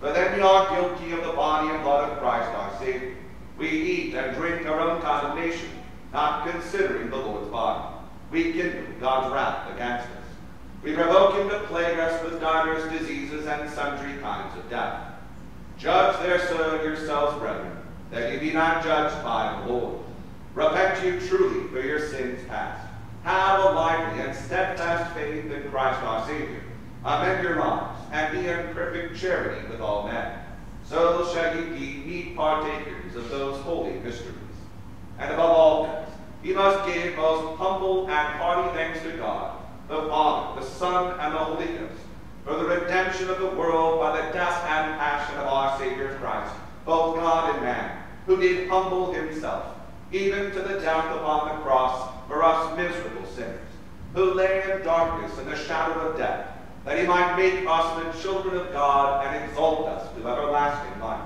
For 0.00 0.12
then 0.12 0.36
we 0.36 0.42
are 0.42 0.74
guilty 0.74 1.12
of 1.12 1.24
the 1.24 1.32
body 1.32 1.68
and 1.68 1.82
blood 1.82 2.10
of 2.10 2.18
Christ 2.18 2.48
our 2.50 2.78
Savior. 2.78 3.16
We 3.60 3.68
eat 3.68 4.14
and 4.14 4.34
drink 4.34 4.66
our 4.66 4.80
own 4.80 5.02
condemnation, 5.02 5.68
not 6.14 6.50
considering 6.50 7.10
the 7.10 7.16
Lord's 7.16 7.50
body. 7.50 7.94
We 8.32 8.52
kindle 8.52 8.86
God's 8.98 9.34
wrath 9.34 9.74
against 9.74 10.06
us. 10.06 10.24
We 10.82 10.94
provoke 10.94 11.34
him 11.34 11.50
to 11.50 11.60
plague 11.66 11.98
us 11.98 12.24
with 12.24 12.40
divers 12.40 12.90
diseases 12.90 13.46
and 13.46 13.68
sundry 13.70 14.18
kinds 14.22 14.56
of 14.56 14.70
death. 14.70 15.12
Judge 15.78 16.18
therefore 16.20 16.82
yourselves, 16.82 17.38
brethren, 17.38 17.76
that 18.10 18.32
ye 18.32 18.38
be 18.38 18.52
not 18.52 18.82
judged 18.82 19.22
by 19.22 19.60
the 19.60 19.72
Lord. 19.72 19.98
Repent 20.54 21.04
you 21.04 21.20
truly 21.28 21.68
for 21.68 21.80
your 21.80 22.08
sins 22.08 22.40
past. 22.48 22.88
Have 23.24 23.60
a 23.60 23.72
lively 23.72 24.22
and 24.22 24.34
steadfast 24.34 25.14
faith 25.14 25.52
in 25.52 25.70
Christ 25.70 26.00
our 26.02 26.26
Savior. 26.26 26.62
Amend 27.04 27.42
your 27.42 27.56
lives, 27.56 28.00
and 28.10 28.32
be 28.32 28.48
in 28.48 28.74
perfect 28.74 29.18
charity 29.18 29.68
with 29.68 29.82
all 29.82 30.08
men. 30.08 30.38
So 30.90 31.32
shall 31.32 31.54
ye 31.56 31.66
be 31.66 32.04
meet 32.04 32.36
partakers 32.36 33.14
of 33.14 33.30
those 33.30 33.62
holy 33.62 33.92
mysteries. 34.00 34.34
And 35.20 35.32
above 35.32 35.50
all 35.50 35.86
things, 35.86 36.08
ye 36.42 36.52
must 36.52 36.84
give 36.84 37.14
most 37.14 37.58
humble 37.58 38.08
and 38.08 38.38
hearty 38.38 38.76
thanks 38.76 39.00
to 39.02 39.12
God, 39.12 39.62
the 39.86 40.08
Father, 40.08 40.60
the 40.60 40.66
Son, 40.66 41.20
and 41.20 41.32
the 41.32 41.38
Holy 41.38 41.66
Ghost, 41.66 42.02
for 42.44 42.56
the 42.56 42.64
redemption 42.64 43.30
of 43.30 43.38
the 43.38 43.50
world 43.50 44.00
by 44.00 44.16
the 44.16 44.32
death 44.32 44.64
and 44.64 44.98
passion 44.98 45.38
of 45.38 45.46
our 45.46 45.78
Savior 45.78 46.18
Christ, 46.20 46.56
both 46.84 47.14
God 47.14 47.54
and 47.54 47.62
man, 47.62 48.02
who 48.26 48.36
did 48.38 48.68
humble 48.68 49.12
himself, 49.12 49.66
even 50.10 50.50
to 50.50 50.58
the 50.58 50.80
death 50.80 51.14
upon 51.14 51.50
the 51.50 51.62
cross 51.62 52.12
for 52.26 52.42
us 52.42 52.76
miserable 52.76 53.26
sinners, 53.26 53.68
who 54.14 54.34
lay 54.34 54.64
in 54.68 54.82
darkness 54.82 55.38
and 55.38 55.46
the 55.46 55.56
shadow 55.56 56.08
of 56.08 56.18
death, 56.18 56.49
that 56.84 56.98
he 56.98 57.06
might 57.06 57.36
make 57.36 57.66
us 57.66 58.02
the 58.02 58.22
children 58.22 58.56
of 58.56 58.72
God 58.72 59.26
and 59.26 59.44
exalt 59.44 59.86
us 59.86 60.12
to 60.14 60.28
everlasting 60.28 61.00
life. 61.00 61.22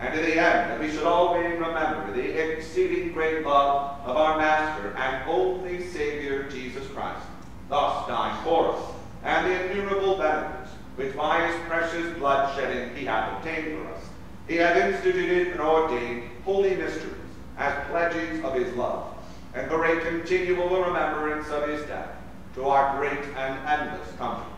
And 0.00 0.14
to 0.14 0.20
the 0.20 0.38
end, 0.38 0.70
that 0.70 0.80
we 0.80 0.90
should 0.90 1.04
always 1.04 1.58
remember 1.58 2.12
the 2.12 2.52
exceeding 2.52 3.12
great 3.12 3.44
love 3.44 4.00
of 4.04 4.16
our 4.16 4.38
Master 4.38 4.94
and 4.96 5.28
only 5.28 5.86
Savior, 5.88 6.48
Jesus 6.48 6.86
Christ, 6.88 7.26
thus 7.68 8.06
dying 8.06 8.42
for 8.44 8.72
us, 8.72 8.82
and 9.24 9.46
the 9.46 9.70
innumerable 9.70 10.16
benefits 10.16 10.70
which 10.98 11.14
by 11.16 11.46
his 11.46 11.56
precious 11.68 12.18
blood 12.18 12.54
shedding 12.56 12.94
he 12.96 13.04
hath 13.04 13.36
obtained 13.36 13.78
for 13.78 13.92
us. 13.92 14.02
He 14.48 14.56
hath 14.56 14.76
instituted 14.76 15.48
and 15.48 15.60
ordained 15.60 16.30
holy 16.44 16.74
mysteries 16.74 17.14
as 17.56 17.86
pledges 17.88 18.42
of 18.44 18.54
his 18.54 18.74
love, 18.74 19.06
and 19.54 19.68
for 19.68 19.84
a 19.84 20.00
continual 20.00 20.82
remembrance 20.82 21.48
of 21.50 21.68
his 21.68 21.82
death, 21.86 22.10
to 22.54 22.64
our 22.68 22.98
great 22.98 23.24
and 23.36 23.68
endless 23.68 24.10
comfort. 24.16 24.57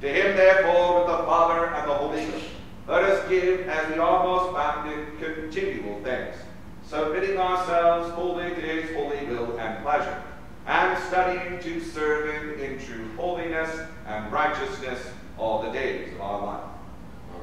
To 0.00 0.08
him, 0.08 0.36
therefore, 0.36 1.00
with 1.00 1.08
the 1.08 1.24
Father 1.24 1.66
and 1.66 1.90
the 1.90 1.94
Holy 1.94 2.24
Ghost, 2.24 2.46
let 2.88 3.04
us 3.04 3.28
give, 3.28 3.68
as 3.68 3.92
we 3.92 3.98
are 3.98 4.24
most 4.24 4.54
bounded, 4.54 5.06
continual 5.20 6.00
thanks, 6.02 6.38
submitting 6.86 7.36
ourselves 7.36 8.10
wholly 8.14 8.48
to 8.48 8.60
his 8.60 8.96
holy 8.96 9.26
will 9.26 9.58
and 9.58 9.82
pleasure, 9.84 10.22
and 10.66 10.98
studying 11.04 11.60
to 11.60 11.84
serve 11.84 12.34
him 12.34 12.58
in 12.60 12.78
true 12.78 13.10
holiness 13.16 13.78
and 14.06 14.32
righteousness 14.32 15.06
all 15.36 15.62
the 15.62 15.70
days 15.70 16.14
of 16.14 16.20
our 16.22 16.46
life. 16.46 16.64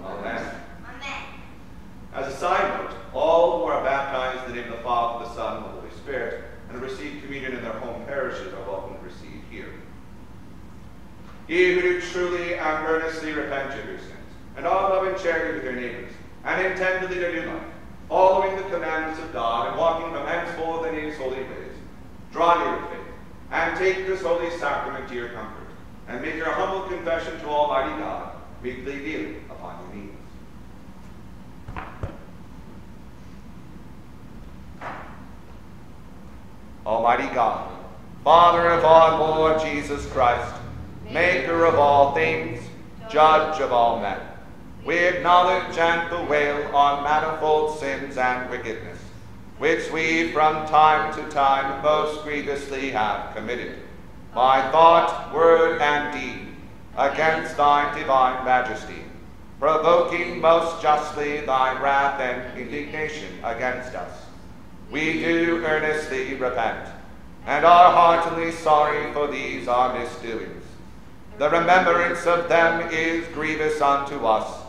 Amen. 0.04 0.54
As 2.14 2.34
a 2.34 2.36
side 2.36 2.82
note, 2.82 2.96
all 3.14 3.60
who 3.60 3.66
are 3.66 3.84
baptized 3.84 4.50
in 4.50 4.56
the 4.56 4.62
name 4.62 4.72
of 4.72 4.80
the 4.80 4.84
Father, 4.84 5.26
the 5.26 5.36
Son, 5.36 5.58
and 5.58 5.66
the 5.66 5.70
Holy 5.70 5.92
Spirit, 5.92 6.46
and 6.70 6.82
receive 6.82 7.22
communion 7.22 7.54
in 7.54 7.62
their 7.62 7.74
home 7.74 8.04
parishes 8.06 8.52
are 8.54 8.64
welcome 8.64 8.98
to 8.98 9.04
receive. 9.04 9.27
Ye 11.48 11.74
who 11.74 11.82
do 11.82 12.02
truly 12.02 12.56
and 12.56 12.86
earnestly 12.86 13.32
repent 13.32 13.80
of 13.80 13.86
your 13.86 14.00
sins, 14.00 14.12
and 14.58 14.66
all 14.66 14.90
love 14.90 15.08
and 15.08 15.18
charity 15.18 15.54
with 15.56 15.64
your 15.64 15.74
neighbors, 15.74 16.12
and 16.44 16.66
intend 16.66 17.08
to 17.08 17.14
lead 17.14 17.24
a 17.24 17.32
new 17.32 17.52
life, 17.52 17.64
following 18.10 18.56
the 18.58 18.64
commandments 18.64 19.22
of 19.22 19.32
God 19.32 19.70
and 19.70 19.78
walking 19.78 20.12
from 20.12 20.28
henceforth 20.28 20.88
in 20.88 20.96
his 20.96 21.18
holy 21.18 21.38
ways. 21.38 21.74
Draw 22.34 22.64
near 22.64 22.82
with 22.82 22.90
faith, 22.90 23.14
and 23.52 23.78
take 23.78 24.08
this 24.08 24.22
holy 24.22 24.50
sacrament 24.58 25.08
to 25.08 25.16
your 25.16 25.30
comfort, 25.30 25.68
and 26.10 26.22
make 26.22 26.36
your 26.36 26.52
humble 26.52 26.82
confession 26.90 27.40
to 27.40 27.46
Almighty 27.48 27.98
God, 27.98 28.34
weekly 28.62 28.98
kneeling 28.98 29.46
upon 29.50 29.80
your 29.86 30.04
knees. 30.04 30.12
Almighty 36.86 37.34
God, 37.34 37.70
Father 38.24 38.70
of 38.70 38.84
our 38.84 39.20
Lord 39.20 39.62
Jesus 39.62 40.06
Christ, 40.12 40.54
maker 41.12 41.66
of 41.66 41.76
all 41.76 42.14
things, 42.14 42.62
judge 43.10 43.62
of 43.62 43.72
all 43.72 44.02
men, 44.02 44.20
we 44.86 44.98
acknowledge 44.98 45.78
and 45.78 46.10
bewail 46.10 46.76
our 46.76 47.02
manifold 47.04 47.80
sins 47.80 48.18
and 48.18 48.50
wickedness, 48.50 49.00
which 49.58 49.92
we 49.92 50.32
from 50.32 50.68
time 50.68 51.14
to 51.14 51.30
time 51.30 51.82
most 51.84 52.24
grievously 52.24 52.92
have 52.92 53.36
committed, 53.36 53.80
by 54.34 54.62
thought, 54.72 55.34
word, 55.34 55.82
and 55.82 56.14
deed, 56.14 56.48
against 56.98 57.58
thy 57.58 57.98
divine 57.98 58.44
majesty, 58.46 59.04
provoking 59.60 60.40
most 60.40 60.82
justly 60.82 61.42
thy 61.42 61.80
wrath 61.82 62.20
and 62.20 62.60
indignation 62.60 63.30
against 63.44 63.96
us. 63.96 64.26
We 64.92 65.20
do 65.20 65.64
earnestly 65.66 66.36
repent, 66.36 66.88
and 67.46 67.66
are 67.66 67.92
heartily 67.92 68.52
sorry 68.52 69.12
for 69.14 69.28
these 69.28 69.68
our 69.68 69.98
misdoings. 69.98 70.67
The 71.38 71.50
remembrance 71.50 72.26
of 72.26 72.50
them 72.50 72.90
is 72.92 73.28
grievous 73.28 73.80
unto 73.80 74.26
us, 74.26 74.64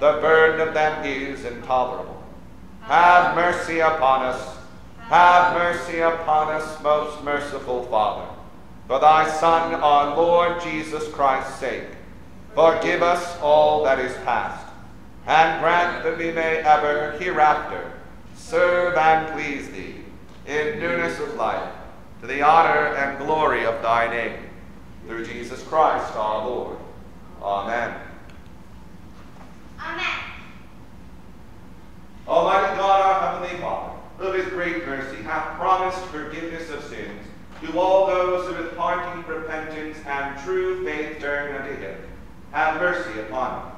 the 0.00 0.18
burden 0.20 0.66
of 0.66 0.74
them 0.74 1.04
is 1.04 1.44
intolerable. 1.44 2.22
Have 2.82 3.34
mercy 3.34 3.80
upon 3.80 4.22
us, 4.22 4.56
have 4.98 5.54
mercy 5.54 6.00
upon 6.00 6.48
us, 6.48 6.82
most 6.82 7.24
merciful 7.24 7.84
Father, 7.84 8.28
for 8.86 9.00
thy 9.00 9.30
Son, 9.30 9.74
our 9.74 10.14
Lord 10.14 10.60
Jesus 10.60 11.08
Christ's 11.08 11.58
sake. 11.58 11.86
Forgive 12.54 13.02
us 13.02 13.38
all 13.40 13.84
that 13.84 13.98
is 13.98 14.12
past, 14.24 14.66
and 15.26 15.60
grant 15.62 16.02
that 16.04 16.18
we 16.18 16.32
may 16.32 16.58
ever 16.58 17.12
hereafter 17.18 17.92
serve 18.34 18.96
and 18.96 19.32
please 19.32 19.70
thee 19.70 19.96
in 20.46 20.80
newness 20.80 21.18
of 21.18 21.34
life, 21.36 21.72
to 22.20 22.26
the 22.26 22.42
honor 22.42 22.94
and 22.96 23.18
glory 23.18 23.64
of 23.64 23.80
thy 23.80 24.10
name, 24.10 24.49
through 25.10 25.26
Jesus 25.26 25.60
Christ 25.64 26.14
our 26.14 26.46
Lord. 26.46 26.78
Amen. 27.42 27.92
Amen. 29.80 30.20
Almighty 32.28 32.76
God, 32.76 33.00
our 33.00 33.40
heavenly 33.40 33.60
Father, 33.60 33.98
who 34.18 34.26
of 34.28 34.34
his 34.36 34.46
great 34.50 34.86
mercy 34.86 35.20
hath 35.24 35.58
promised 35.58 35.98
forgiveness 36.06 36.70
of 36.70 36.84
sins 36.84 37.26
to 37.60 37.76
all 37.76 38.06
those 38.06 38.46
who 38.46 38.62
with 38.62 38.76
hearty 38.76 39.20
repentance 39.28 39.98
and 40.06 40.40
true 40.44 40.84
faith 40.84 41.18
turn 41.18 41.56
unto 41.56 41.74
him, 41.74 41.98
have 42.52 42.80
mercy 42.80 43.18
upon 43.18 43.66
you, 43.66 43.72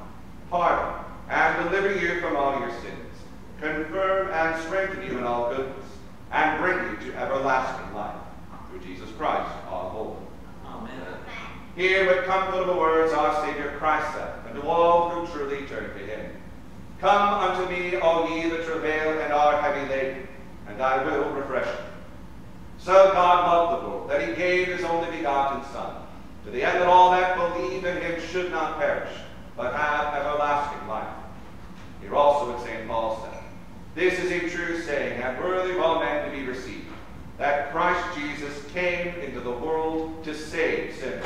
pardon, 0.51 1.03
and 1.29 1.63
deliver 1.63 1.99
you 1.99 2.21
from 2.21 2.35
all 2.35 2.59
your 2.59 2.71
sins, 2.73 3.17
confirm 3.59 4.27
and 4.27 4.63
strengthen 4.65 5.01
you 5.01 5.17
in 5.17 5.23
all 5.23 5.49
goodness, 5.49 5.85
and 6.31 6.61
bring 6.61 6.77
you 6.77 7.11
to 7.11 7.17
everlasting 7.17 7.91
life, 7.95 8.21
through 8.69 8.81
Jesus 8.81 9.09
Christ 9.17 9.49
our 9.67 9.91
Lord. 9.95 10.19
Hear 11.75 12.05
what 12.05 12.25
comfortable 12.25 12.77
words 12.77 13.13
our 13.13 13.43
Savior 13.43 13.75
Christ 13.79 14.13
said 14.13 14.33
unto 14.47 14.67
all 14.67 15.09
who 15.09 15.33
truly 15.33 15.65
turn 15.65 15.89
to 15.89 16.05
him. 16.05 16.31
Come 16.99 17.33
unto 17.33 17.71
me, 17.73 17.95
all 17.95 18.29
ye 18.29 18.47
that 18.47 18.65
travail 18.65 19.19
and 19.19 19.33
are 19.33 19.59
heavy 19.59 19.89
laden, 19.89 20.27
and 20.67 20.79
I 20.79 21.03
will 21.03 21.31
refresh 21.31 21.65
you. 21.65 21.85
So 22.77 22.93
God 23.13 23.47
loved 23.47 23.83
the 23.83 23.89
world, 23.89 24.09
that 24.11 24.27
he 24.27 24.35
gave 24.35 24.67
his 24.67 24.83
only 24.83 25.09
begotten 25.17 25.63
Son, 25.73 25.95
to 26.45 26.51
the 26.51 26.63
end 26.63 26.79
that 26.79 26.87
all 26.87 27.09
that 27.11 27.35
believe 27.35 27.83
in 27.83 28.01
him 28.01 28.21
should 28.21 28.51
not 28.51 28.77
perish, 28.77 29.09
but 29.57 29.73
have 29.73 30.13
everlasting 30.13 30.87
life. 30.87 31.07
Hear 32.01 32.13
also 32.13 32.51
what 32.51 32.63
St. 32.63 32.87
Paul 32.87 33.19
said, 33.23 33.43
This 33.95 34.19
is 34.19 34.31
a 34.31 34.55
true 34.55 34.79
saying, 34.79 35.21
and 35.23 35.39
worthy 35.39 35.73
of 35.73 35.79
all 35.79 35.99
men 36.01 36.29
to 36.29 36.37
be 36.37 36.45
received, 36.45 36.85
that 37.39 37.71
Christ 37.71 38.15
Jesus 38.15 38.63
came 38.71 39.15
into 39.21 39.39
the 39.39 39.51
world 39.51 40.23
to 40.23 40.35
save 40.35 40.93
sinners. 40.95 41.25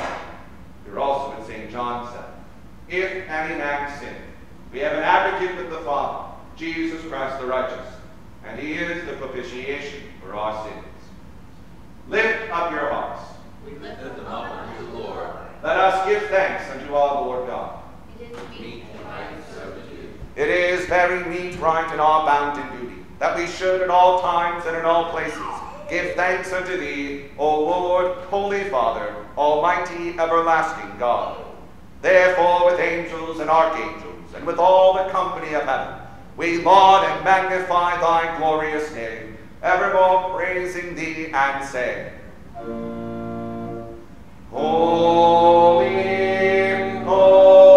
Hear 0.88 1.00
also 1.00 1.36
what 1.36 1.46
St. 1.46 1.70
John 1.70 2.10
said, 2.12 2.24
If 2.88 3.28
any 3.28 3.56
man 3.56 3.98
sin, 4.00 4.14
we 4.72 4.78
have 4.80 4.92
an 4.92 5.02
advocate 5.02 5.56
with 5.56 5.70
the 5.70 5.80
Father, 5.80 6.34
Jesus 6.56 7.02
Christ 7.04 7.40
the 7.40 7.46
righteous, 7.46 7.86
and 8.46 8.58
he 8.58 8.74
is 8.74 9.06
the 9.06 9.12
propitiation 9.14 10.02
for 10.22 10.34
our 10.34 10.66
sins. 10.66 10.84
Lift 12.08 12.50
up 12.50 12.72
your 12.72 12.90
hearts. 12.90 13.22
We 13.66 13.72
lift 13.78 14.00
them 14.00 14.26
up 14.26 14.50
unto 14.50 14.86
the 14.86 14.98
Lord. 14.98 15.28
Let 15.62 15.76
us 15.76 16.08
give 16.08 16.22
thanks 16.30 16.70
unto 16.70 16.94
our 16.94 17.22
Lord 17.22 17.48
God. 17.48 17.82
It 18.18 18.30
is 18.30 18.38
Meet 18.58 18.84
and 18.92 19.04
right. 19.04 19.28
It 20.36 20.48
is 20.48 20.86
very 20.86 21.28
meet, 21.28 21.58
right, 21.58 21.90
and 21.90 22.00
our 22.00 22.24
bounden 22.24 22.80
duty 22.80 23.04
that 23.18 23.36
we 23.36 23.46
should 23.46 23.82
at 23.82 23.90
all 23.90 24.22
times 24.22 24.64
and 24.66 24.76
in 24.76 24.84
all 24.84 25.10
places 25.10 25.42
give 25.88 26.14
thanks 26.14 26.52
unto 26.52 26.76
thee, 26.78 27.26
O 27.38 27.60
Lord, 27.60 28.18
Holy 28.26 28.64
Father, 28.64 29.14
Almighty, 29.36 30.18
everlasting 30.18 30.98
God. 30.98 31.44
Therefore, 32.02 32.66
with 32.66 32.80
angels 32.80 33.40
and 33.40 33.50
archangels, 33.50 34.34
and 34.34 34.46
with 34.46 34.58
all 34.58 34.94
the 34.94 35.10
company 35.10 35.54
of 35.54 35.64
heaven, 35.64 35.94
we 36.36 36.62
laud 36.62 37.04
and 37.04 37.24
magnify 37.24 38.00
thy 38.00 38.36
glorious 38.38 38.94
name, 38.94 39.36
evermore 39.62 40.36
praising 40.36 40.94
thee 40.94 41.32
and 41.32 41.64
saying, 41.64 42.12
Holy, 44.50 45.88
holy, 47.04 47.67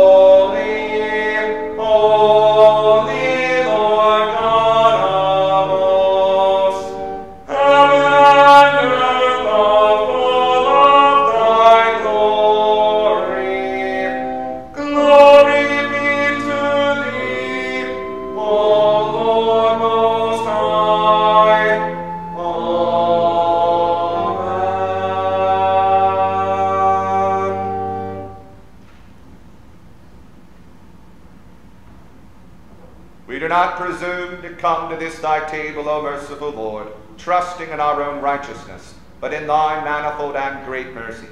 table, 35.51 35.87
O 35.89 36.01
merciful 36.01 36.51
Lord, 36.51 36.87
trusting 37.17 37.69
in 37.69 37.79
our 37.79 38.01
own 38.01 38.21
righteousness, 38.21 38.95
but 39.19 39.33
in 39.33 39.45
thy 39.45 39.83
manifold 39.83 40.35
and 40.35 40.65
great 40.65 40.93
mercies. 40.93 41.29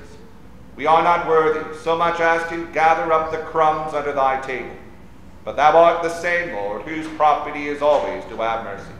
We 0.75 0.85
are 0.85 1.03
not 1.03 1.27
worthy 1.27 1.77
so 1.79 1.97
much 1.97 2.19
as 2.19 2.47
to 2.49 2.67
gather 2.67 3.11
up 3.11 3.31
the 3.31 3.37
crumbs 3.37 3.93
under 3.93 4.13
thy 4.13 4.39
table, 4.41 4.75
but 5.43 5.55
thou 5.55 5.77
art 5.77 6.03
the 6.03 6.09
same, 6.09 6.53
Lord, 6.53 6.83
whose 6.83 7.07
property 7.17 7.67
is 7.67 7.81
always 7.81 8.23
to 8.25 8.37
have 8.37 8.63
mercy. 8.63 8.93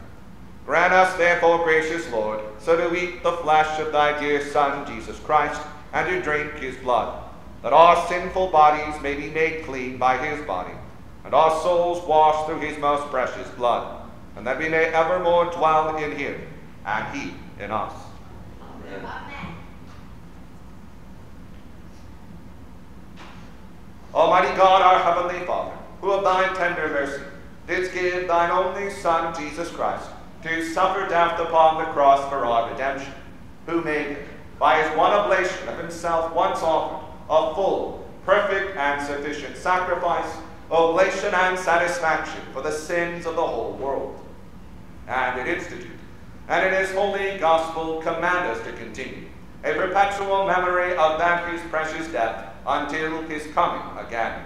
Grant 0.65 0.93
us, 0.93 1.15
therefore, 1.17 1.63
gracious 1.63 2.09
Lord, 2.11 2.41
so 2.59 2.75
to 2.75 2.95
eat 2.95 3.23
the 3.23 3.37
flesh 3.37 3.79
of 3.79 3.91
thy 3.91 4.19
dear 4.19 4.39
Son, 4.39 4.85
Jesus 4.85 5.19
Christ, 5.19 5.61
and 5.93 6.07
to 6.07 6.21
drink 6.21 6.53
his 6.55 6.75
blood, 6.77 7.23
that 7.63 7.73
our 7.73 8.07
sinful 8.07 8.47
bodies 8.47 9.01
may 9.01 9.15
be 9.15 9.29
made 9.29 9.63
clean 9.63 9.97
by 9.97 10.17
his 10.17 10.45
body, 10.45 10.73
and 11.25 11.33
our 11.33 11.51
souls 11.61 12.05
washed 12.07 12.45
through 12.45 12.59
his 12.59 12.77
most 12.77 13.09
precious 13.09 13.47
blood, 13.51 13.88
that 14.49 14.57
we 14.57 14.67
may 14.67 14.85
evermore 14.85 15.45
dwell 15.51 15.95
in 15.97 16.11
him, 16.11 16.41
and 16.83 17.15
he 17.15 17.35
in 17.63 17.69
us. 17.69 17.93
Amen. 18.59 19.05
Amen. 19.05 19.55
Almighty 24.11 24.57
God, 24.57 24.81
our 24.81 25.03
heavenly 25.03 25.45
Father, 25.45 25.77
who 26.01 26.09
of 26.13 26.23
thine 26.23 26.55
tender 26.55 26.87
mercy 26.87 27.21
didst 27.67 27.93
give 27.93 28.27
thine 28.27 28.49
only 28.49 28.89
Son, 28.89 29.39
Jesus 29.39 29.69
Christ, 29.69 30.09
to 30.41 30.65
suffer 30.73 31.07
death 31.07 31.39
upon 31.39 31.77
the 31.77 31.91
cross 31.91 32.27
for 32.27 32.43
our 32.43 32.71
redemption, 32.71 33.13
who 33.67 33.83
made 33.83 34.17
him, 34.17 34.25
by 34.57 34.81
his 34.81 34.97
one 34.97 35.11
oblation 35.11 35.67
of 35.67 35.77
himself 35.77 36.33
once 36.33 36.63
offered, 36.63 37.05
a 37.29 37.53
full, 37.53 38.03
perfect, 38.25 38.75
and 38.77 38.99
sufficient 39.05 39.55
sacrifice, 39.57 40.37
oblation 40.71 41.35
and 41.35 41.59
satisfaction 41.59 42.41
for 42.51 42.63
the 42.63 42.71
sins 42.71 43.27
of 43.27 43.35
the 43.35 43.45
whole 43.45 43.73
world. 43.73 44.25
And 45.09 45.39
it 45.39 45.57
institute, 45.57 45.97
and 46.47 46.67
in 46.67 46.79
his 46.79 46.93
holy 46.93 47.39
gospel 47.39 47.99
command 47.99 48.47
us 48.47 48.63
to 48.63 48.71
continue, 48.73 49.27
a 49.63 49.73
perpetual 49.73 50.45
memory 50.45 50.95
of 50.97 51.17
that 51.17 51.51
his 51.51 51.61
precious 51.71 52.07
death 52.09 52.53
until 52.67 53.23
his 53.23 53.47
coming 53.53 53.81
again. 53.97 54.45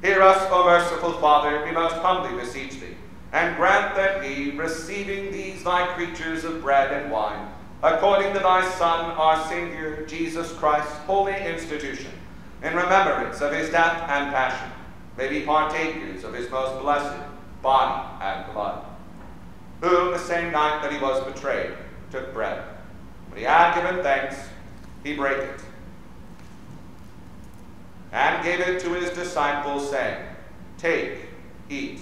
Hear 0.00 0.22
us, 0.22 0.46
O 0.52 0.64
merciful 0.64 1.14
Father, 1.14 1.64
we 1.64 1.72
most 1.72 1.96
humbly 1.96 2.40
beseech 2.40 2.78
thee, 2.78 2.94
and 3.32 3.56
grant 3.56 3.96
that 3.96 4.20
we, 4.20 4.52
receiving 4.52 5.32
these 5.32 5.64
thy 5.64 5.88
creatures 5.94 6.44
of 6.44 6.62
bread 6.62 6.92
and 6.92 7.10
wine, 7.10 7.48
according 7.82 8.32
to 8.34 8.38
thy 8.38 8.64
Son, 8.70 9.10
our 9.10 9.44
Savior, 9.48 10.06
Jesus 10.06 10.52
Christ's 10.52 10.96
holy 10.98 11.34
institution, 11.34 12.12
in 12.62 12.76
remembrance 12.76 13.40
of 13.40 13.52
his 13.52 13.70
death 13.70 14.08
and 14.08 14.32
passion, 14.32 14.70
may 15.18 15.28
be 15.28 15.42
partakers 15.44 16.22
of 16.22 16.32
his 16.32 16.48
most 16.48 16.80
blessed 16.80 17.20
body 17.60 18.08
and 18.22 18.52
blood. 18.52 18.84
Who, 19.80 20.10
the 20.10 20.18
same 20.18 20.52
night 20.52 20.82
that 20.82 20.92
he 20.92 20.98
was 20.98 21.24
betrayed, 21.24 21.72
took 22.10 22.34
bread. 22.34 22.62
When 23.28 23.38
he 23.38 23.44
had 23.44 23.74
given 23.74 24.02
thanks, 24.02 24.36
he 25.02 25.14
brake 25.14 25.38
it, 25.38 25.60
and 28.12 28.44
gave 28.44 28.60
it 28.60 28.80
to 28.82 28.92
his 28.92 29.10
disciples, 29.10 29.88
saying, 29.90 30.22
Take, 30.76 31.26
eat. 31.68 32.00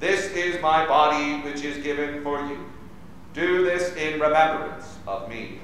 This 0.00 0.30
is 0.32 0.60
my 0.60 0.86
body 0.86 1.40
which 1.40 1.64
is 1.64 1.82
given 1.82 2.22
for 2.22 2.40
you. 2.40 2.58
Do 3.34 3.64
this 3.64 3.94
in 3.96 4.20
remembrance 4.20 4.98
of 5.06 5.28
me. 5.28 5.60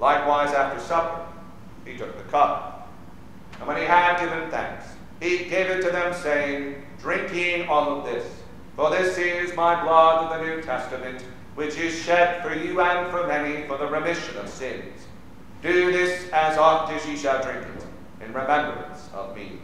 Likewise, 0.00 0.54
after 0.54 0.80
supper, 0.80 1.26
he 1.84 1.96
took 1.96 2.16
the 2.16 2.24
cup. 2.30 2.88
And 3.58 3.68
when 3.68 3.76
he 3.76 3.84
had 3.84 4.18
given 4.18 4.50
thanks, 4.50 4.86
he 5.20 5.44
gave 5.44 5.66
it 5.66 5.82
to 5.82 5.90
them, 5.90 6.14
saying, 6.14 6.82
Drink 7.00 7.32
ye 7.34 7.64
all 7.64 7.98
of 7.98 8.06
this, 8.06 8.26
for 8.76 8.90
this 8.90 9.18
is 9.18 9.54
my 9.54 9.82
blood 9.82 10.24
of 10.24 10.38
the 10.38 10.46
New 10.46 10.62
Testament, 10.62 11.22
which 11.54 11.76
is 11.76 12.02
shed 12.02 12.42
for 12.42 12.54
you 12.54 12.80
and 12.80 13.10
for 13.10 13.26
many 13.26 13.66
for 13.66 13.76
the 13.76 13.86
remission 13.86 14.38
of 14.38 14.48
sins. 14.48 15.06
Do 15.62 15.92
this 15.92 16.30
as 16.32 16.56
oft 16.56 16.90
as 16.92 17.06
ye 17.06 17.16
shall 17.16 17.42
drink 17.42 17.66
it, 17.76 18.24
in 18.24 18.32
remembrance 18.32 19.10
of 19.12 19.36
me. 19.36 19.58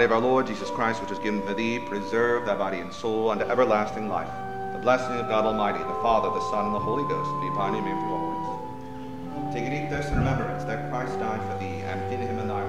Body 0.00 0.06
of 0.06 0.24
our 0.24 0.30
Lord 0.30 0.46
Jesus 0.46 0.70
Christ, 0.70 1.02
which 1.02 1.10
is 1.10 1.18
given 1.18 1.42
for 1.42 1.52
thee, 1.52 1.78
preserve 1.78 2.46
thy 2.46 2.56
body 2.56 2.78
and 2.78 2.90
soul 2.90 3.28
unto 3.28 3.44
everlasting 3.44 4.08
life. 4.08 4.32
The 4.72 4.78
blessing 4.78 5.12
of 5.16 5.28
God 5.28 5.44
Almighty, 5.44 5.80
the 5.80 6.00
Father, 6.00 6.30
the 6.30 6.40
Son, 6.50 6.64
and 6.64 6.74
the 6.74 6.78
Holy 6.78 7.06
Ghost 7.06 7.28
be 7.42 7.48
upon 7.48 7.74
you 7.74 7.84
and 7.84 8.00
for 8.00 8.08
always. 8.08 9.52
Take 9.52 9.64
and 9.64 9.74
eat 9.74 9.90
this 9.90 10.08
in 10.08 10.16
remembrance 10.16 10.64
that 10.64 10.88
Christ 10.88 11.18
died 11.18 11.42
for 11.42 11.58
thee, 11.58 11.82
and 11.84 12.00
feed 12.08 12.20
him 12.20 12.38
in 12.38 12.48
thy 12.48 12.62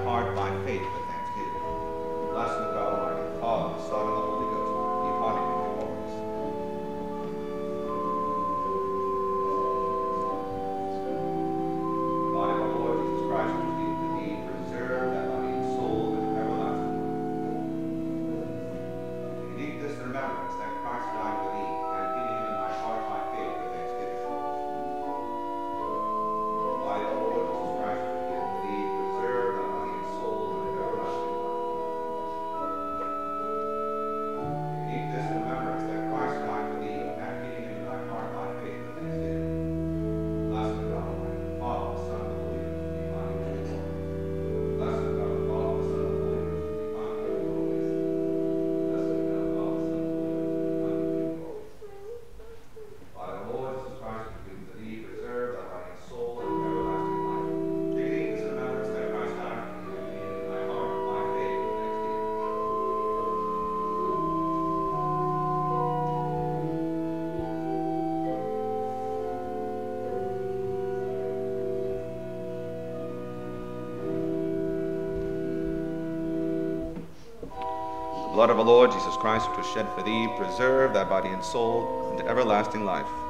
Blood 78.32 78.48
of 78.48 78.58
our 78.58 78.64
Lord 78.64 78.92
Jesus 78.92 79.14
Christ, 79.18 79.50
which 79.50 79.58
was 79.58 79.66
shed 79.66 79.92
for 79.92 80.00
thee, 80.00 80.26
preserve 80.26 80.94
thy 80.94 81.04
body 81.04 81.28
and 81.28 81.44
soul 81.44 82.08
unto 82.10 82.26
everlasting 82.26 82.82
life. 82.82 83.21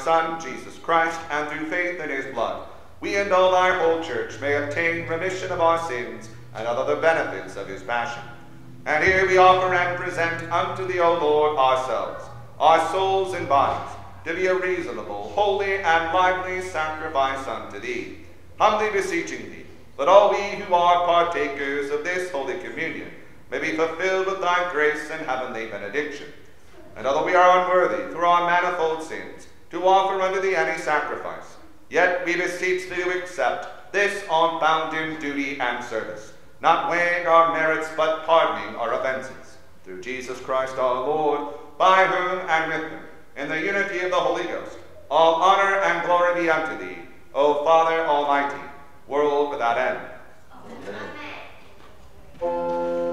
Son, 0.00 0.40
Jesus 0.40 0.78
Christ, 0.78 1.20
and 1.30 1.48
through 1.48 1.66
faith 1.66 2.00
in 2.00 2.08
his 2.08 2.26
blood, 2.34 2.66
we 3.00 3.16
and 3.16 3.32
all 3.32 3.52
thy 3.52 3.78
whole 3.78 4.02
church 4.02 4.40
may 4.40 4.54
obtain 4.56 5.06
remission 5.06 5.52
of 5.52 5.60
our 5.60 5.78
sins 5.88 6.28
and 6.54 6.66
of 6.66 6.78
other 6.78 7.00
benefits 7.00 7.56
of 7.56 7.68
his 7.68 7.82
passion. 7.82 8.22
And 8.86 9.04
here 9.04 9.26
we 9.26 9.36
offer 9.36 9.74
and 9.74 9.98
present 9.98 10.50
unto 10.50 10.86
thee, 10.86 11.00
O 11.00 11.14
Lord, 11.14 11.58
ourselves, 11.58 12.24
our 12.58 12.86
souls 12.90 13.34
and 13.34 13.48
bodies, 13.48 13.94
to 14.24 14.34
be 14.34 14.46
a 14.46 14.54
reasonable, 14.54 15.30
holy, 15.34 15.76
and 15.76 16.14
lively 16.14 16.60
sacrifice 16.62 17.46
unto 17.46 17.78
thee, 17.78 18.18
humbly 18.58 18.90
beseeching 18.90 19.50
thee, 19.50 19.64
that 19.98 20.08
all 20.08 20.30
we 20.30 20.56
who 20.56 20.74
are 20.74 21.06
partakers 21.06 21.90
of 21.90 22.04
this 22.04 22.30
holy 22.30 22.58
communion 22.58 23.10
may 23.50 23.58
be 23.58 23.76
fulfilled 23.76 24.26
with 24.26 24.40
thy 24.40 24.70
grace 24.72 25.10
and 25.10 25.24
heavenly 25.26 25.66
benediction. 25.66 26.26
And 26.96 27.06
although 27.06 27.24
we 27.24 27.34
are 27.34 27.62
unworthy 27.62 28.10
through 28.12 28.26
our 28.26 28.46
manifold 28.46 29.02
sins, 29.02 29.46
to 29.70 29.86
offer 29.86 30.20
unto 30.20 30.40
thee 30.40 30.56
any 30.56 30.78
sacrifice. 30.78 31.56
Yet 31.88 32.24
we 32.24 32.36
beseech 32.36 32.88
thee 32.88 33.02
to 33.02 33.18
accept 33.18 33.92
this 33.92 34.24
on 34.28 34.60
bounden 34.60 35.20
duty 35.20 35.58
and 35.60 35.84
service, 35.84 36.32
not 36.60 36.90
weighing 36.90 37.26
our 37.26 37.52
merits, 37.52 37.88
but 37.96 38.24
pardoning 38.26 38.76
our 38.76 38.94
offences. 38.94 39.58
Through 39.84 40.02
Jesus 40.02 40.40
Christ 40.40 40.76
our 40.76 41.06
Lord, 41.06 41.54
by 41.78 42.04
whom 42.04 42.48
and 42.48 42.72
with 42.72 42.90
whom, 42.90 43.00
in 43.36 43.48
the 43.48 43.60
unity 43.60 44.00
of 44.00 44.10
the 44.10 44.16
Holy 44.16 44.44
Ghost, 44.44 44.78
all 45.10 45.36
honor 45.36 45.76
and 45.80 46.06
glory 46.06 46.42
be 46.42 46.50
unto 46.50 46.78
thee, 46.84 46.98
O 47.34 47.64
Father 47.64 48.06
Almighty, 48.06 48.60
world 49.08 49.50
without 49.50 49.78
end. 49.78 49.98
Amen. 50.54 51.10
Amen. 52.42 53.09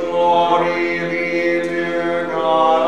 Glory 0.00 1.00
be 1.08 1.68
to 1.68 2.28
God. 2.30 2.85